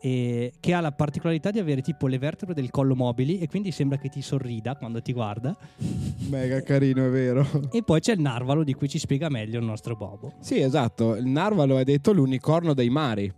E 0.00 0.52
che 0.60 0.74
ha 0.74 0.80
la 0.80 0.92
particolarità 0.92 1.50
di 1.50 1.58
avere 1.58 1.80
tipo 1.80 2.06
le 2.06 2.18
vertebre 2.18 2.54
del 2.54 2.70
collo 2.70 2.94
mobili 2.94 3.40
e 3.40 3.48
quindi 3.48 3.72
sembra 3.72 3.98
che 3.98 4.08
ti 4.08 4.22
sorrida 4.22 4.76
quando 4.76 5.02
ti 5.02 5.12
guarda. 5.12 5.56
Mega 6.28 6.62
carino, 6.62 7.06
è 7.06 7.10
vero. 7.10 7.44
E 7.72 7.82
poi 7.82 7.98
c'è 7.98 8.12
il 8.12 8.20
narvalo 8.20 8.62
di 8.62 8.74
cui 8.74 8.88
ci 8.88 8.98
spiega 8.98 9.28
meglio 9.28 9.58
il 9.58 9.64
nostro 9.64 9.96
Bobo. 9.96 10.34
Sì, 10.40 10.60
esatto. 10.60 11.16
Il 11.16 11.26
narvalo 11.26 11.78
è 11.78 11.84
detto 11.84 12.12
l'unicorno 12.12 12.74
dei 12.74 12.90
mari. 12.90 13.32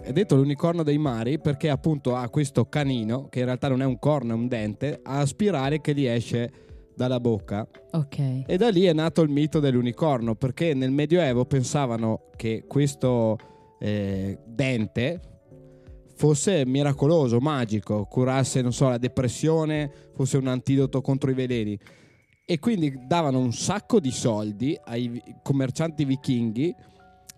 È 0.00 0.12
detto 0.12 0.36
l'unicorno 0.36 0.82
dei 0.84 0.96
mari 0.96 1.40
perché 1.40 1.68
appunto 1.68 2.14
ha 2.14 2.28
questo 2.30 2.66
canino, 2.66 3.28
che 3.28 3.40
in 3.40 3.46
realtà 3.46 3.68
non 3.68 3.82
è 3.82 3.84
un 3.84 3.98
corno, 3.98 4.32
è 4.32 4.36
un 4.36 4.46
dente, 4.46 5.00
a 5.02 5.26
spirale 5.26 5.80
che 5.80 5.92
gli 5.92 6.06
esce 6.06 6.52
dalla 6.94 7.18
bocca. 7.18 7.68
Ok. 7.90 8.44
E 8.46 8.56
da 8.56 8.68
lì 8.70 8.84
è 8.84 8.92
nato 8.92 9.22
il 9.22 9.28
mito 9.28 9.58
dell'unicorno, 9.58 10.36
perché 10.36 10.72
nel 10.72 10.92
Medioevo 10.92 11.44
pensavano 11.44 12.30
che 12.36 12.64
questo 12.66 13.36
eh, 13.80 14.38
dente 14.46 15.20
fosse 16.20 16.66
miracoloso, 16.66 17.40
magico, 17.40 18.04
curasse, 18.04 18.60
non 18.60 18.74
so, 18.74 18.90
la 18.90 18.98
depressione, 18.98 19.90
fosse 20.14 20.36
un 20.36 20.48
antidoto 20.48 21.00
contro 21.00 21.30
i 21.30 21.34
veleni. 21.34 21.78
E 22.44 22.58
quindi 22.58 23.06
davano 23.06 23.38
un 23.38 23.54
sacco 23.54 23.98
di 24.00 24.10
soldi 24.10 24.78
ai 24.84 25.22
commercianti 25.42 26.04
vichinghi, 26.04 26.74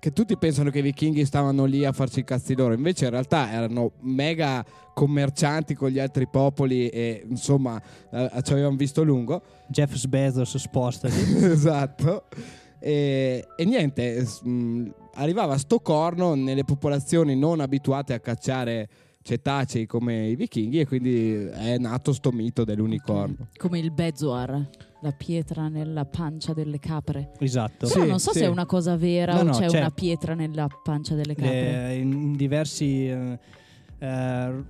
che 0.01 0.13
tutti 0.13 0.37
pensano 0.37 0.71
che 0.71 0.81
i 0.81 0.83
vichinghi 0.83 1.25
stavano 1.25 1.65
lì 1.65 1.85
a 1.85 1.93
farci 1.93 2.21
i 2.21 2.25
cazzi 2.25 2.57
loro, 2.57 2.75
invece 2.75 3.05
in 3.05 3.13
realtà 3.13 3.53
erano 3.53 3.93
mega 4.01 4.65
commercianti 4.93 5.75
con 5.77 5.91
gli 5.91 6.01
altri 6.01 6.27
popoli 6.27 6.89
e 6.89 7.25
insomma 7.29 7.81
eh, 8.11 8.41
ci 8.43 8.53
avevano 8.53 8.75
visto 8.75 9.05
lungo. 9.05 9.43
Jeff 9.69 10.07
Bezos 10.07 10.57
spostati. 10.57 11.15
esatto. 11.47 12.25
E, 12.81 13.47
e 13.55 13.65
niente, 13.65 14.27
mh, 14.43 14.89
arrivava 15.15 15.57
sto 15.59 15.81
corno 15.81 16.35
nelle 16.35 16.65
popolazioni 16.65 17.37
non 17.37 17.61
abituate 17.61 18.13
a 18.15 18.21
cacciare 18.21 18.89
cetacei 19.23 19.87
come 19.87 20.29
i 20.29 20.35
vichinghi 20.37 20.81
e 20.81 20.87
quindi 20.87 21.33
è 21.35 21.79
nato 21.79 22.13
sto 22.13 22.33
mito 22.33 22.65
dell'unicorno. 22.65 23.49
Come 23.57 23.79
il 23.79 23.93
Bezoar, 23.93 24.69
la 25.01 25.13
pietra 25.13 25.69
nella 25.69 26.05
pancia 26.05 26.53
delle 26.53 26.79
capre. 26.81 27.31
esatto. 27.39 27.87
Sì, 27.87 27.95
Però 27.95 28.07
non 28.07 28.19
so 28.19 28.33
sì. 28.33 28.39
se 28.41 28.45
è 28.47 28.49
una 28.49 28.67
cosa 28.67 28.97
vera 28.97 29.35
No, 29.35 29.41
o 29.41 29.43
no, 29.45 29.51
c'è 29.53 29.67
c'è. 29.67 29.79
una 29.79 29.91
pietra 29.91 30.35
nella 30.35 30.67
pancia 30.83 31.15
delle 31.15 31.35
capre. 31.37 31.91
Eh, 31.91 31.99
in 31.99 32.33
diversi... 32.35 33.09
eh, 33.09 33.39
eh, 34.01 34.65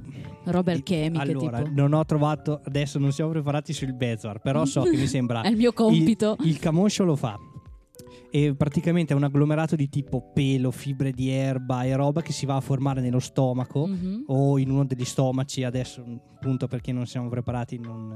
Robe 0.45 0.73
i- 0.73 0.75
alchemiche 0.75 1.23
allora, 1.31 1.63
tipo. 1.63 1.71
non 1.75 1.95
ho 1.95 2.05
trovato... 2.05 2.61
Adesso 2.63 2.99
non 2.99 3.11
siamo 3.13 3.31
preparati 3.31 3.73
sul 3.73 3.95
Bezor, 3.95 4.41
però 4.41 4.67
so 4.67 4.83
che 4.91 4.97
mi 4.99 5.07
sembra... 5.07 5.41
È 5.41 5.49
il 5.49 5.57
mio 5.57 5.73
compito. 5.73 6.37
Il, 6.41 6.49
il 6.49 6.59
camoscio 6.59 7.05
lo 7.05 7.17
fa. 7.17 7.39
E 8.31 8.55
praticamente 8.57 9.13
è 9.13 9.17
un 9.17 9.25
agglomerato 9.25 9.77
di 9.77 9.89
tipo 9.91 10.31
pelo, 10.33 10.71
fibre 10.71 11.13
di 11.13 11.29
erba 11.29 11.85
e 11.85 11.95
roba 11.95 12.23
che 12.23 12.33
si 12.33 12.47
va 12.47 12.57
a 12.57 12.61
formare 12.61 13.01
nello 13.03 13.19
stomaco 13.21 13.87
Mhm. 13.87 14.25
o 14.29 14.59
in 14.59 14.71
uno 14.71 14.85
degli 14.87 15.05
stomaci. 15.05 15.65
Adesso, 15.65 16.03
appunto, 16.35 16.67
perché 16.67 16.93
non 16.93 17.07
siamo 17.07 17.29
preparati, 17.29 17.79
non, 17.79 18.09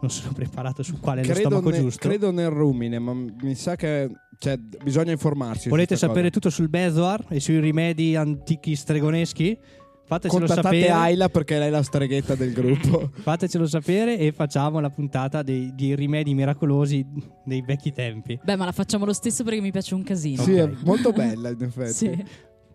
non 0.00 0.10
sono 0.10 0.32
preparato 0.34 0.82
su 0.82 1.00
quale 1.00 1.22
è 1.22 1.26
lo 1.26 1.34
stomaco 1.34 1.70
ne- 1.70 1.80
giusto. 1.80 2.06
credo 2.06 2.30
nel 2.30 2.50
rumine, 2.50 2.98
ma 2.98 3.14
mi 3.14 3.54
sa 3.54 3.74
che 3.74 4.10
cioè, 4.38 4.58
bisogna 4.82 5.12
informarsi. 5.12 5.70
Volete 5.70 5.96
sapere 5.96 6.20
cosa. 6.28 6.30
tutto 6.32 6.50
sul 6.50 6.68
Bezoar 6.68 7.24
e 7.30 7.40
sui 7.40 7.58
rimedi 7.60 8.14
antichi 8.16 8.76
stregoneschi? 8.76 9.58
Fatecelo 10.06 10.46
Contattate 10.46 10.80
sapere. 10.80 10.90
Ayla 10.90 11.28
perché 11.30 11.58
lei 11.58 11.68
è 11.68 11.70
la 11.70 11.82
streghetta 11.82 12.34
del 12.34 12.52
gruppo. 12.52 13.10
Fatecelo 13.20 13.66
sapere 13.66 14.18
e 14.18 14.32
facciamo 14.32 14.78
la 14.80 14.90
puntata 14.90 15.42
dei, 15.42 15.72
dei 15.74 15.94
rimedi 15.96 16.34
miracolosi 16.34 17.04
dei 17.44 17.62
vecchi 17.62 17.90
tempi. 17.92 18.38
Beh, 18.42 18.56
ma 18.56 18.66
la 18.66 18.72
facciamo 18.72 19.06
lo 19.06 19.14
stesso 19.14 19.44
perché 19.44 19.60
mi 19.60 19.70
piace 19.70 19.94
un 19.94 20.02
casino. 20.02 20.42
sì, 20.42 20.52
è 20.54 20.70
molto 20.84 21.10
bella 21.16 21.48
in 21.48 21.62
effetti. 21.62 21.92
Sì. 21.92 22.24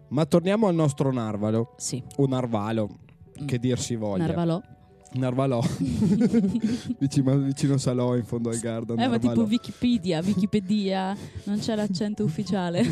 Ma 0.10 0.26
torniamo 0.26 0.68
al 0.68 0.74
nostro 0.74 1.12
narvalo, 1.12 1.76
Sì. 1.78 2.02
o 2.18 2.26
narvalo, 2.26 2.90
che 3.46 3.60
dir 3.60 3.78
si 3.80 3.96
voglia. 3.96 4.26
Narvalò. 4.26 4.60
Narvalò. 5.14 5.62
vicino, 6.98 7.38
vicino 7.38 7.78
Salò 7.78 8.16
in 8.16 8.24
fondo 8.26 8.50
al 8.50 8.58
Garda. 8.58 8.94
Eh, 8.94 8.98
ma 8.98 9.18
Narvalò. 9.18 9.34
tipo 9.34 9.44
Wikipedia, 9.48 10.20
Wikipedia, 10.24 11.16
non 11.44 11.60
c'è 11.60 11.76
l'accento 11.76 12.24
ufficiale. 12.24 12.84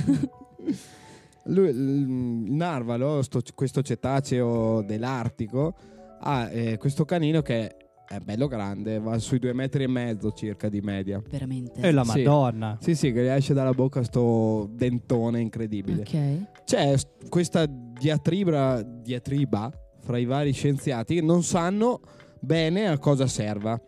Lui- 1.48 1.70
il 1.70 2.08
narvalo, 2.52 3.22
sto- 3.22 3.42
questo 3.56 3.82
cetaceo 3.82 4.82
dell'Artico, 4.84 5.76
ha 6.20 6.50
eh, 6.52 6.78
questo 6.78 7.06
canino 7.06 7.42
che 7.42 7.76
è 8.08 8.20
bello 8.20 8.48
grande, 8.48 9.00
va 9.00 9.18
sui 9.20 9.38
due 9.38 9.54
metri 9.54 9.84
e 9.84 9.88
mezzo 9.88 10.32
circa 10.32 10.70
di 10.70 10.80
media. 10.80 11.22
Veramente. 11.30 11.82
E 11.82 11.92
la 11.92 12.04
Sì. 12.06 12.24
Madonna. 12.24 12.78
Sì, 12.80 12.96
sì, 12.96 13.12
che 13.12 13.24
gli 13.24 13.28
esce 13.28 13.54
dalla 13.54 13.72
bocca 13.74 14.02
sto 14.04 14.70
dentone 14.72 15.42
incredibile. 15.42 16.02
Ok. 16.02 16.64
C'è 16.64 16.96
questa 17.30 17.66
diatriba, 17.68 18.82
diatriba 18.82 19.72
fra 20.00 20.18
i 20.18 20.26
vari 20.26 20.54
scienziati 20.54 21.16
che 21.16 21.22
non 21.22 21.44
sanno 21.44 22.00
bene 22.40 22.88
a 22.88 22.98
cosa 22.98 23.28
serva. 23.28 23.80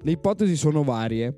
Le 0.00 0.10
ipotesi 0.10 0.56
sono 0.56 0.82
varie. 0.82 1.34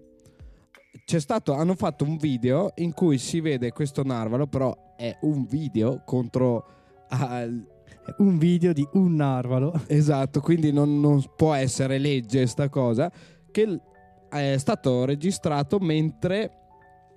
C'è 1.08 1.20
stato, 1.20 1.54
hanno 1.54 1.74
fatto 1.74 2.04
un 2.04 2.18
video 2.18 2.70
in 2.74 2.92
cui 2.92 3.16
si 3.16 3.40
vede 3.40 3.72
questo 3.72 4.02
narvalo, 4.02 4.46
però 4.46 4.76
è 4.94 5.16
un 5.22 5.46
video 5.46 6.02
contro 6.04 6.66
al- 7.08 7.66
Un 8.18 8.36
video 8.36 8.74
di 8.74 8.86
un 8.92 9.14
narvalo. 9.14 9.72
Esatto, 9.88 10.40
quindi 10.42 10.70
non, 10.70 11.00
non 11.00 11.24
può 11.34 11.54
essere 11.54 11.96
legge 11.96 12.46
sta 12.46 12.68
cosa, 12.68 13.10
che 13.50 13.80
è 14.28 14.56
stato 14.58 15.06
registrato 15.06 15.78
mentre 15.78 16.50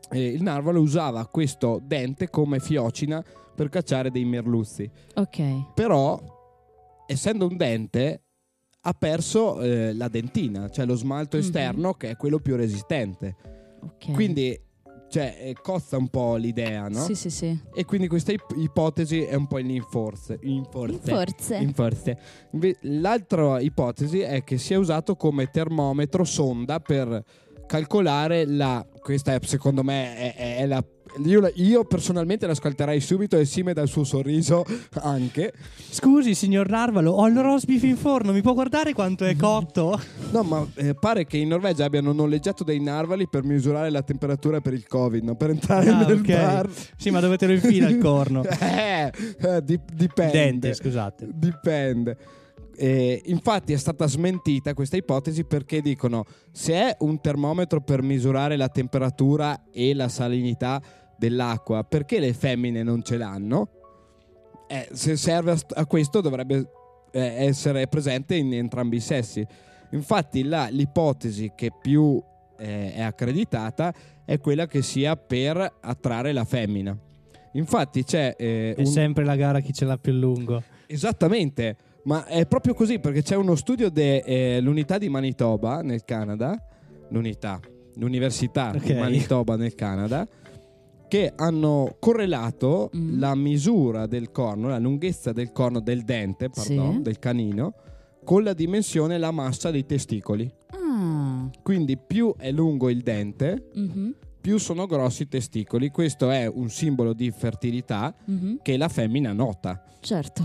eh, 0.09 0.25
il 0.25 0.41
narvalo 0.41 0.79
usava 0.79 1.27
questo 1.27 1.81
dente 1.83 2.29
come 2.29 2.59
fiocina 2.61 3.21
per 3.53 3.67
cacciare 3.67 4.09
dei 4.09 4.23
merluzzi. 4.23 4.89
Ok. 5.15 5.73
Però, 5.73 6.17
essendo 7.07 7.45
un 7.45 7.57
dente, 7.57 8.21
ha 8.83 8.93
perso 8.93 9.59
eh, 9.59 9.91
la 9.93 10.07
dentina, 10.07 10.69
cioè 10.69 10.85
lo 10.85 10.95
smalto 10.95 11.35
Mhm. 11.35 11.43
esterno 11.43 11.93
che 11.95 12.11
è 12.11 12.15
quello 12.15 12.39
più 12.39 12.55
resistente. 12.55 13.35
Ok. 13.81 14.11
Quindi, 14.13 14.59
cioè, 15.09 15.37
eh, 15.39 15.55
cozza 15.61 15.97
un 15.97 16.07
po' 16.07 16.35
l'idea, 16.35 16.87
no? 16.87 17.03
Sì, 17.03 17.15
sì, 17.15 17.29
sì. 17.29 17.59
E 17.73 17.85
quindi 17.85 18.07
questa 18.07 18.31
ip- 18.31 18.55
ipotesi 18.55 19.21
è 19.21 19.35
un 19.35 19.47
po' 19.47 19.57
in 19.59 19.81
forze. 19.89 20.39
In 20.43 20.65
forze. 20.69 21.11
Forse. 21.11 21.55
In 21.57 21.73
forze. 21.73 22.17
Inve- 22.51 22.77
L'altra 22.81 23.59
ipotesi 23.59 24.19
è 24.19 24.43
che 24.43 24.57
sia 24.57 24.79
usato 24.79 25.15
come 25.15 25.47
termometro 25.49 26.23
sonda 26.23 26.79
per 26.79 27.23
calcolare 27.67 28.45
la. 28.45 28.85
Questa 29.01 29.33
è, 29.33 29.39
secondo 29.43 29.83
me 29.83 30.33
è, 30.35 30.57
è 30.57 30.65
la, 30.65 30.83
io, 31.25 31.51
io 31.55 31.83
personalmente 31.85 32.47
l'ascolterei 32.47 32.99
subito 32.99 33.37
e 33.37 33.45
Sime 33.45 33.73
dal 33.73 33.87
suo 33.87 34.03
sorriso 34.03 34.63
anche. 35.01 35.53
Scusi, 35.89 36.33
signor 36.35 36.69
Narvalo, 36.69 37.11
ho 37.11 37.27
il 37.27 37.37
roast 37.39 37.65
beef 37.65 37.83
in 37.83 37.97
forno, 37.97 38.31
mi 38.31 38.41
può 38.41 38.53
guardare 38.53 38.93
quanto 38.93 39.25
è 39.25 39.35
cotto? 39.35 39.99
No, 40.31 40.43
ma 40.43 40.65
eh, 40.75 40.93
pare 40.93 41.25
che 41.25 41.37
in 41.37 41.49
Norvegia 41.49 41.85
abbiano 41.85 42.11
noleggiato 42.13 42.63
dei 42.63 42.79
narvali 42.79 43.27
per 43.27 43.43
misurare 43.43 43.89
la 43.89 44.01
temperatura 44.03 44.61
per 44.61 44.73
il 44.73 44.87
Covid, 44.87 45.23
no? 45.23 45.35
per 45.35 45.49
entrare 45.51 45.89
Ah, 45.89 46.05
nel 46.05 46.17
ok. 46.19 46.27
bar. 46.27 46.69
Sì, 46.97 47.09
ma 47.09 47.19
dove 47.19 47.37
te 47.37 47.47
lo 47.47 47.53
infila 47.53 47.87
il 47.89 47.97
corno? 47.97 48.43
Eh, 48.61 49.11
eh, 49.41 49.63
di- 49.63 49.79
dipende. 49.93 50.31
Dente, 50.31 50.73
scusate. 50.73 51.27
Dipende. 51.33 52.17
Eh, 52.75 53.21
infatti 53.25 53.73
è 53.73 53.77
stata 53.77 54.07
smentita 54.07 54.73
questa 54.73 54.95
ipotesi 54.97 55.43
perché 55.43 55.81
dicono 55.81 56.25
se 56.51 56.73
è 56.73 56.95
un 56.99 57.19
termometro 57.21 57.81
per 57.81 58.01
misurare 58.01 58.55
la 58.55 58.69
temperatura 58.69 59.63
e 59.71 59.93
la 59.93 60.07
salinità 60.07 60.81
dell'acqua, 61.21 61.83
perché 61.83 62.19
le 62.19 62.33
femmine 62.33 62.81
non 62.81 63.03
ce 63.03 63.15
l'hanno? 63.17 63.69
Eh, 64.67 64.87
se 64.93 65.15
serve 65.17 65.51
a, 65.51 65.55
st- 65.55 65.73
a 65.77 65.85
questo 65.85 66.19
dovrebbe 66.19 66.67
eh, 67.11 67.45
essere 67.45 67.87
presente 67.87 68.35
in 68.35 68.51
entrambi 68.53 68.95
i 68.95 68.99
sessi. 69.01 69.45
Infatti 69.91 70.43
la- 70.43 70.69
l'ipotesi 70.71 71.51
che 71.55 71.69
più 71.79 72.19
eh, 72.57 72.93
è 72.93 73.01
accreditata 73.01 73.93
è 74.25 74.39
quella 74.39 74.65
che 74.65 74.81
sia 74.81 75.15
per 75.15 75.77
attrarre 75.81 76.31
la 76.31 76.43
femmina. 76.45 76.97
Infatti 77.53 78.03
c'è 78.03 78.33
eh, 78.37 78.73
È 78.75 78.79
un- 78.79 78.85
sempre 78.87 79.23
la 79.23 79.35
gara 79.35 79.59
chi 79.59 79.73
ce 79.73 79.85
l'ha 79.85 79.97
più 79.97 80.13
lungo. 80.13 80.63
Esattamente, 80.87 81.75
ma 82.05 82.25
è 82.25 82.47
proprio 82.47 82.73
così 82.73 82.97
perché 82.99 83.21
c'è 83.21 83.35
uno 83.35 83.55
studio 83.55 83.89
dell'unità 83.91 84.97
di 84.97 85.07
Manitoba 85.09 85.81
nel 85.81 86.03
Canada, 86.03 86.57
l'unità, 87.09 87.59
l'università 87.95 88.71
di 88.71 88.91
Ok. 88.91 88.97
Manitoba 88.97 89.55
nel 89.57 89.75
Canada, 89.75 90.25
che 91.11 91.33
hanno 91.35 91.97
correlato 91.99 92.89
Mm. 92.95 93.19
la 93.19 93.35
misura 93.35 94.07
del 94.07 94.31
corno, 94.31 94.69
la 94.69 94.79
lunghezza 94.79 95.33
del 95.33 95.51
corno 95.51 95.81
del 95.81 96.03
dente, 96.03 96.49
pardon, 96.49 96.93
Sì. 96.95 97.01
del 97.01 97.19
canino, 97.19 97.73
con 98.23 98.43
la 98.43 98.53
dimensione 98.53 99.15
e 99.15 99.17
la 99.17 99.31
massa 99.31 99.71
dei 99.71 99.85
testicoli. 99.85 100.49
Ah, 100.69 101.49
Quindi 101.61 101.97
più 101.97 102.33
è 102.37 102.49
lungo 102.53 102.89
il 102.89 103.01
dente, 103.01 103.71
mhm, 103.73 104.15
più 104.41 104.57
sono 104.57 104.87
grossi 104.87 105.23
i 105.23 105.27
testicoli. 105.27 105.91
Questo 105.91 106.31
è 106.31 106.47
un 106.51 106.69
simbolo 106.69 107.13
di 107.13 107.31
fertilità 107.31 108.13
mhm, 108.25 108.59
che 108.63 108.75
la 108.75 108.89
femmina 108.89 109.31
nota. 109.31 109.81
certo. 110.01 110.43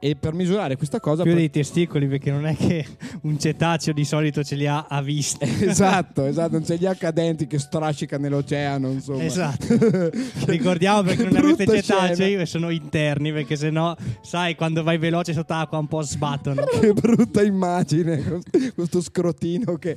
E 0.00 0.14
per 0.14 0.34
misurare 0.34 0.76
questa 0.76 1.00
cosa 1.00 1.22
Più 1.22 1.34
dei 1.34 1.50
testicoli, 1.50 2.06
perché 2.06 2.30
non 2.30 2.46
è 2.46 2.54
che 2.54 2.86
un 3.22 3.38
cetaceo 3.38 3.92
di 3.92 4.04
solito 4.04 4.44
ce 4.44 4.54
li 4.54 4.66
ha 4.66 4.86
a 4.88 5.00
vista. 5.00 5.46
esatto, 5.60 6.26
esatto, 6.26 6.52
non 6.52 6.62
c'è 6.62 6.76
gli 6.76 6.86
accadenti 6.86 7.46
che 7.46 7.58
strascica 7.58 8.18
nell'oceano, 8.18 8.90
insomma. 8.90 9.24
Esatto. 9.24 9.66
Ricordiamo 10.46 11.02
perché 11.02 11.24
non 11.24 11.36
avete 11.36 11.82
cetacei 11.82 12.14
scena. 12.14 12.42
e 12.42 12.46
sono 12.46 12.70
interni, 12.70 13.32
perché 13.32 13.56
sennò, 13.56 13.96
sai, 14.20 14.54
quando 14.54 14.82
vai 14.82 14.98
veloce 14.98 15.32
sott'acqua 15.32 15.78
un 15.78 15.88
po' 15.88 16.02
sbattono. 16.02 16.64
Che 16.78 16.92
brutta 16.92 17.42
immagine, 17.42 18.40
questo 18.74 19.00
scrotino 19.00 19.76
che, 19.78 19.96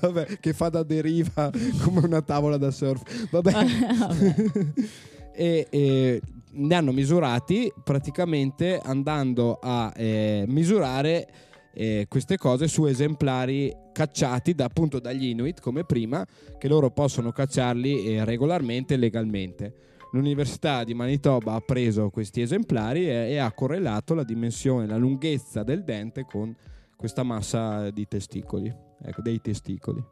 vabbè, 0.00 0.38
che 0.40 0.52
fa 0.54 0.70
da 0.70 0.82
deriva 0.82 1.50
come 1.82 2.00
una 2.00 2.21
tavola 2.22 2.56
da 2.56 2.70
surf. 2.70 3.02
Vabbè. 3.30 3.52
e, 5.34 5.66
e 5.70 6.22
ne 6.54 6.74
hanno 6.74 6.92
misurati 6.92 7.72
praticamente 7.82 8.78
andando 8.82 9.58
a 9.60 9.92
eh, 9.96 10.44
misurare 10.48 11.26
eh, 11.74 12.06
queste 12.08 12.36
cose 12.36 12.68
su 12.68 12.84
esemplari 12.84 13.74
cacciati 13.92 14.54
da, 14.54 14.64
appunto 14.64 14.98
dagli 14.98 15.26
Inuit 15.26 15.60
come 15.60 15.84
prima, 15.84 16.26
che 16.58 16.68
loro 16.68 16.90
possono 16.90 17.32
cacciarli 17.32 18.06
eh, 18.06 18.24
regolarmente 18.24 18.94
e 18.94 18.96
legalmente. 18.96 19.74
L'Università 20.12 20.84
di 20.84 20.92
Manitoba 20.92 21.54
ha 21.54 21.60
preso 21.60 22.10
questi 22.10 22.42
esemplari 22.42 23.08
e, 23.08 23.30
e 23.30 23.38
ha 23.38 23.50
correlato 23.52 24.14
la 24.14 24.24
dimensione, 24.24 24.86
la 24.86 24.98
lunghezza 24.98 25.62
del 25.62 25.84
dente 25.84 26.26
con 26.26 26.54
questa 26.94 27.22
massa 27.22 27.90
di 27.90 28.06
testicoli, 28.06 28.72
ecco, 29.02 29.22
dei 29.22 29.40
testicoli. 29.40 30.04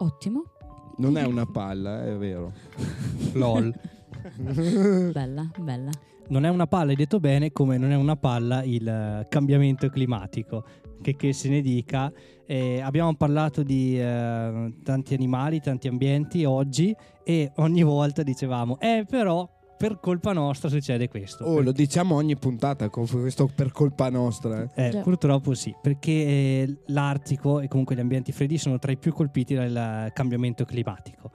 Ottimo. 0.00 0.57
Non 0.98 1.16
è 1.16 1.24
una 1.24 1.46
palla, 1.46 2.04
è 2.04 2.14
vero. 2.16 2.52
LOL. 3.34 3.72
Bella, 5.12 5.50
bella. 5.58 5.90
Non 6.28 6.44
è 6.44 6.48
una 6.50 6.66
palla, 6.66 6.90
hai 6.90 6.96
detto 6.96 7.18
bene, 7.20 7.50
come 7.52 7.78
non 7.78 7.90
è 7.90 7.96
una 7.96 8.16
palla 8.16 8.62
il 8.62 8.86
eh, 8.86 9.26
cambiamento 9.28 9.88
climatico. 9.88 10.64
Che, 11.00 11.16
che 11.16 11.32
se 11.32 11.48
ne 11.48 11.60
dica, 11.60 12.12
Eh, 12.50 12.80
abbiamo 12.80 13.14
parlato 13.14 13.62
di 13.62 14.00
eh, 14.00 14.72
tanti 14.82 15.14
animali, 15.14 15.60
tanti 15.60 15.86
ambienti 15.86 16.44
oggi 16.44 16.94
e 17.22 17.52
ogni 17.56 17.82
volta 17.82 18.22
dicevamo, 18.22 18.78
eh 18.80 19.04
però 19.06 19.46
per 19.78 20.00
colpa 20.00 20.32
nostra 20.32 20.68
succede 20.68 21.08
questo. 21.08 21.44
Oh, 21.44 21.60
lo 21.60 21.72
diciamo 21.72 22.16
ogni 22.16 22.36
puntata, 22.36 22.88
con 22.90 23.06
questo 23.06 23.48
per 23.54 23.70
colpa 23.72 24.10
nostra. 24.10 24.68
eh. 24.74 24.88
Eh, 24.88 25.00
purtroppo 25.02 25.54
sì, 25.54 25.74
perché 25.80 26.10
eh, 26.12 26.76
l'Artico 26.86 27.60
e 27.60 27.68
comunque 27.68 27.94
gli 27.94 28.00
ambienti 28.00 28.32
freddi 28.32 28.58
sono 28.58 28.78
tra 28.78 28.90
i 28.92 28.96
più 28.98 29.12
colpiti 29.12 29.54
dal 29.54 30.10
cambiamento 30.12 30.64
climatico. 30.64 31.30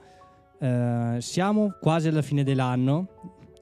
Eh, 0.60 1.16
siamo 1.20 1.74
quasi 1.80 2.08
alla 2.08 2.22
fine 2.22 2.44
dell'anno, 2.44 3.08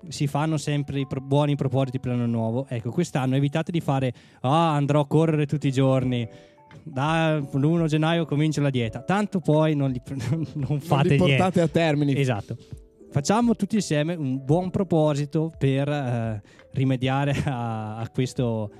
si 0.09 0.27
fanno 0.27 0.57
sempre 0.57 0.99
i 0.99 1.07
pro- 1.07 1.21
buoni 1.21 1.55
propositi 1.55 2.01
per 2.01 2.11
l'anno 2.13 2.27
nuovo. 2.27 2.67
Ecco, 2.69 2.91
quest'anno 2.91 3.37
evitate 3.37 3.71
di 3.71 3.81
fare 3.81 4.13
ah, 4.41 4.75
andrò 4.75 5.01
a 5.01 5.07
correre 5.07 5.47
tutti 5.47 5.69
i 5.69 5.73
giorni. 5.73 6.29
Dall'1 6.85 7.87
gennaio 7.87 8.25
comincio 8.25 8.61
la 8.61 8.71
dieta. 8.71 9.01
Tanto 9.03 9.41
poi 9.41 9.75
non, 9.77 9.91
li, 9.91 10.01
non 10.31 10.47
Non 10.55 10.81
fate 10.81 11.09
li 11.11 11.17
niente. 11.17 11.37
portate 11.37 11.61
a 11.61 11.69
termine. 11.69 12.17
Esatto. 12.17 12.57
Facciamo 13.13 13.55
tutti 13.55 13.75
insieme 13.75 14.15
un 14.15 14.43
buon 14.43 14.71
proposito 14.71 15.53
per 15.59 15.87
eh, 15.87 16.43
rimediare 16.73 17.33
a, 17.45 17.99
a 17.99 18.09
questo. 18.09 18.71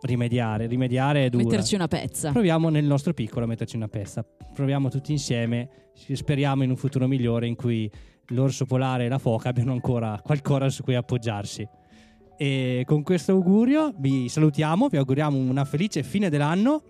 Rimediare, 0.00 0.66
rimediare 0.66 1.26
è 1.26 1.28
dura. 1.28 1.44
Metterci 1.44 1.74
una 1.74 1.86
pezza. 1.86 2.32
Proviamo 2.32 2.70
nel 2.70 2.86
nostro 2.86 3.12
piccolo 3.12 3.44
a 3.44 3.48
metterci 3.48 3.76
una 3.76 3.88
pezza. 3.88 4.24
Proviamo 4.54 4.88
tutti 4.88 5.12
insieme. 5.12 5.68
Speriamo 5.92 6.62
in 6.62 6.70
un 6.70 6.76
futuro 6.76 7.06
migliore 7.06 7.46
in 7.46 7.54
cui 7.54 7.88
l'orso 8.28 8.64
polare 8.64 9.04
e 9.04 9.08
la 9.08 9.18
foca 9.18 9.50
abbiano 9.50 9.72
ancora 9.72 10.18
qualcosa 10.24 10.70
su 10.70 10.82
cui 10.82 10.94
appoggiarsi. 10.94 11.68
E 12.38 12.84
con 12.86 13.02
questo 13.02 13.32
augurio 13.32 13.92
vi 13.98 14.30
salutiamo, 14.30 14.88
vi 14.88 14.96
auguriamo 14.96 15.36
una 15.36 15.66
felice 15.66 16.02
fine 16.02 16.30
dell'anno 16.30 16.82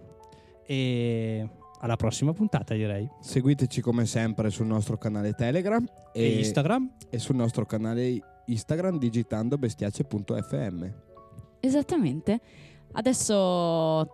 e 0.65 1.47
alla 1.83 1.97
prossima 1.97 2.33
puntata 2.33 2.75
direi. 2.75 3.09
Seguiteci 3.21 3.81
come 3.81 4.07
sempre 4.07 4.51
sul 4.51 4.67
nostro 4.67 4.97
canale 4.97 5.35
Telegram 5.35 5.85
E, 6.13 6.23
e, 6.23 6.39
Instagram. 6.39 6.91
e 7.11 7.19
sul 7.19 7.37
nostro 7.37 7.67
canale 7.67 8.19
Instagram 8.47 8.99
digitando 8.99 9.59
bestiace.fm. 9.59 10.85
Esattamente. 11.61 12.41
Adesso 12.93 14.11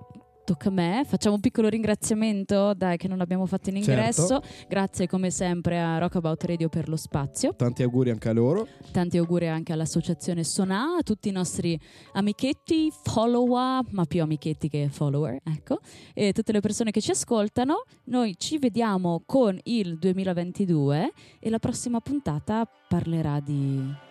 tocca 0.49 0.71
a 0.71 0.73
me. 0.73 1.05
Facciamo 1.07 1.35
un 1.35 1.43
piccolo 1.43 1.69
ringraziamento, 1.69 2.73
dai, 2.73 2.97
che 2.97 3.07
non 3.07 3.21
abbiamo 3.21 3.45
fatto 3.45 3.69
in 3.69 3.77
ingresso. 3.77 4.41
Grazie 4.67 5.07
come 5.07 5.31
sempre 5.31 5.79
a 5.79 5.99
Rockabout 5.99 6.43
Radio 6.45 6.71
per 6.71 6.89
lo 6.89 6.97
spazio. 6.97 7.55
Tanti 7.55 7.83
auguri 7.83 8.09
anche 8.09 8.31
a 8.31 8.33
loro. 8.33 8.67
Tanti 8.91 9.19
auguri 9.19 9.47
anche 9.47 9.75
all'associazione 9.75 10.45
Sonà, 10.45 10.97
a 10.99 11.03
tutti 11.03 11.29
i 11.29 11.33
nostri 11.33 11.79
amichetti, 12.13 12.91
follower, 13.03 13.85
ma 13.91 14.07
più 14.07 14.23
amichetti 14.23 14.71
che 14.71 14.89
follower, 14.91 15.39
ecco, 15.45 15.81
e 16.15 16.33
tutte 16.33 16.53
le 16.53 16.61
persone 16.61 16.93
che 16.93 17.03
ci 17.03 17.11
ascoltano. 17.11 17.85
Noi 18.05 18.35
ci 18.39 18.57
vediamo 18.57 19.23
con 19.27 19.59
il 19.65 19.99
2022 19.99 21.13
e 21.41 21.51
la 21.51 21.59
prossima 21.59 22.01
puntata 22.01 22.67
parlerà 22.89 23.39
di 23.41 24.07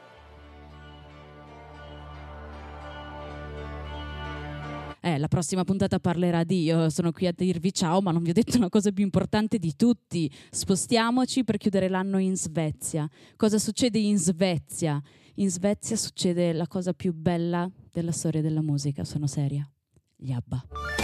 Eh, 5.08 5.18
la 5.18 5.30
prossima 5.30 5.64
puntata 5.64 6.02
parlerà 6.02 6.44
di 6.44 6.64
io 6.64 6.90
sono 6.90 7.14
qui 7.14 7.28
a 7.28 7.32
dirvi 7.34 7.72
ciao, 7.72 8.02
ma 8.02 8.12
non 8.12 8.22
vi 8.24 8.32
ho 8.32 8.34
detto 8.34 8.58
una 8.58 8.68
cosa 8.68 8.92
più 8.92 9.06
importante 9.06 9.58
di 9.58 9.74
tutti. 9.74 10.30
Spostiamoci 10.50 11.46
per 11.46 11.56
chiudere 11.56 11.88
l'anno 11.88 12.18
in 12.18 12.36
Svezia. 12.36 13.10
Cosa 13.38 13.58
succede 13.58 14.00
in 14.00 14.18
Svezia? 14.18 15.02
In 15.36 15.50
Svezia 15.50 15.96
succede 15.96 16.52
la 16.52 16.68
cosa 16.68 16.92
più 16.92 17.14
bella 17.14 17.72
della 17.90 18.12
storia 18.12 18.42
della 18.42 18.62
musica, 18.62 19.06
sono 19.06 19.28
seria. 19.28 19.66
Gli 20.18 20.34
ABBA. 20.34 20.97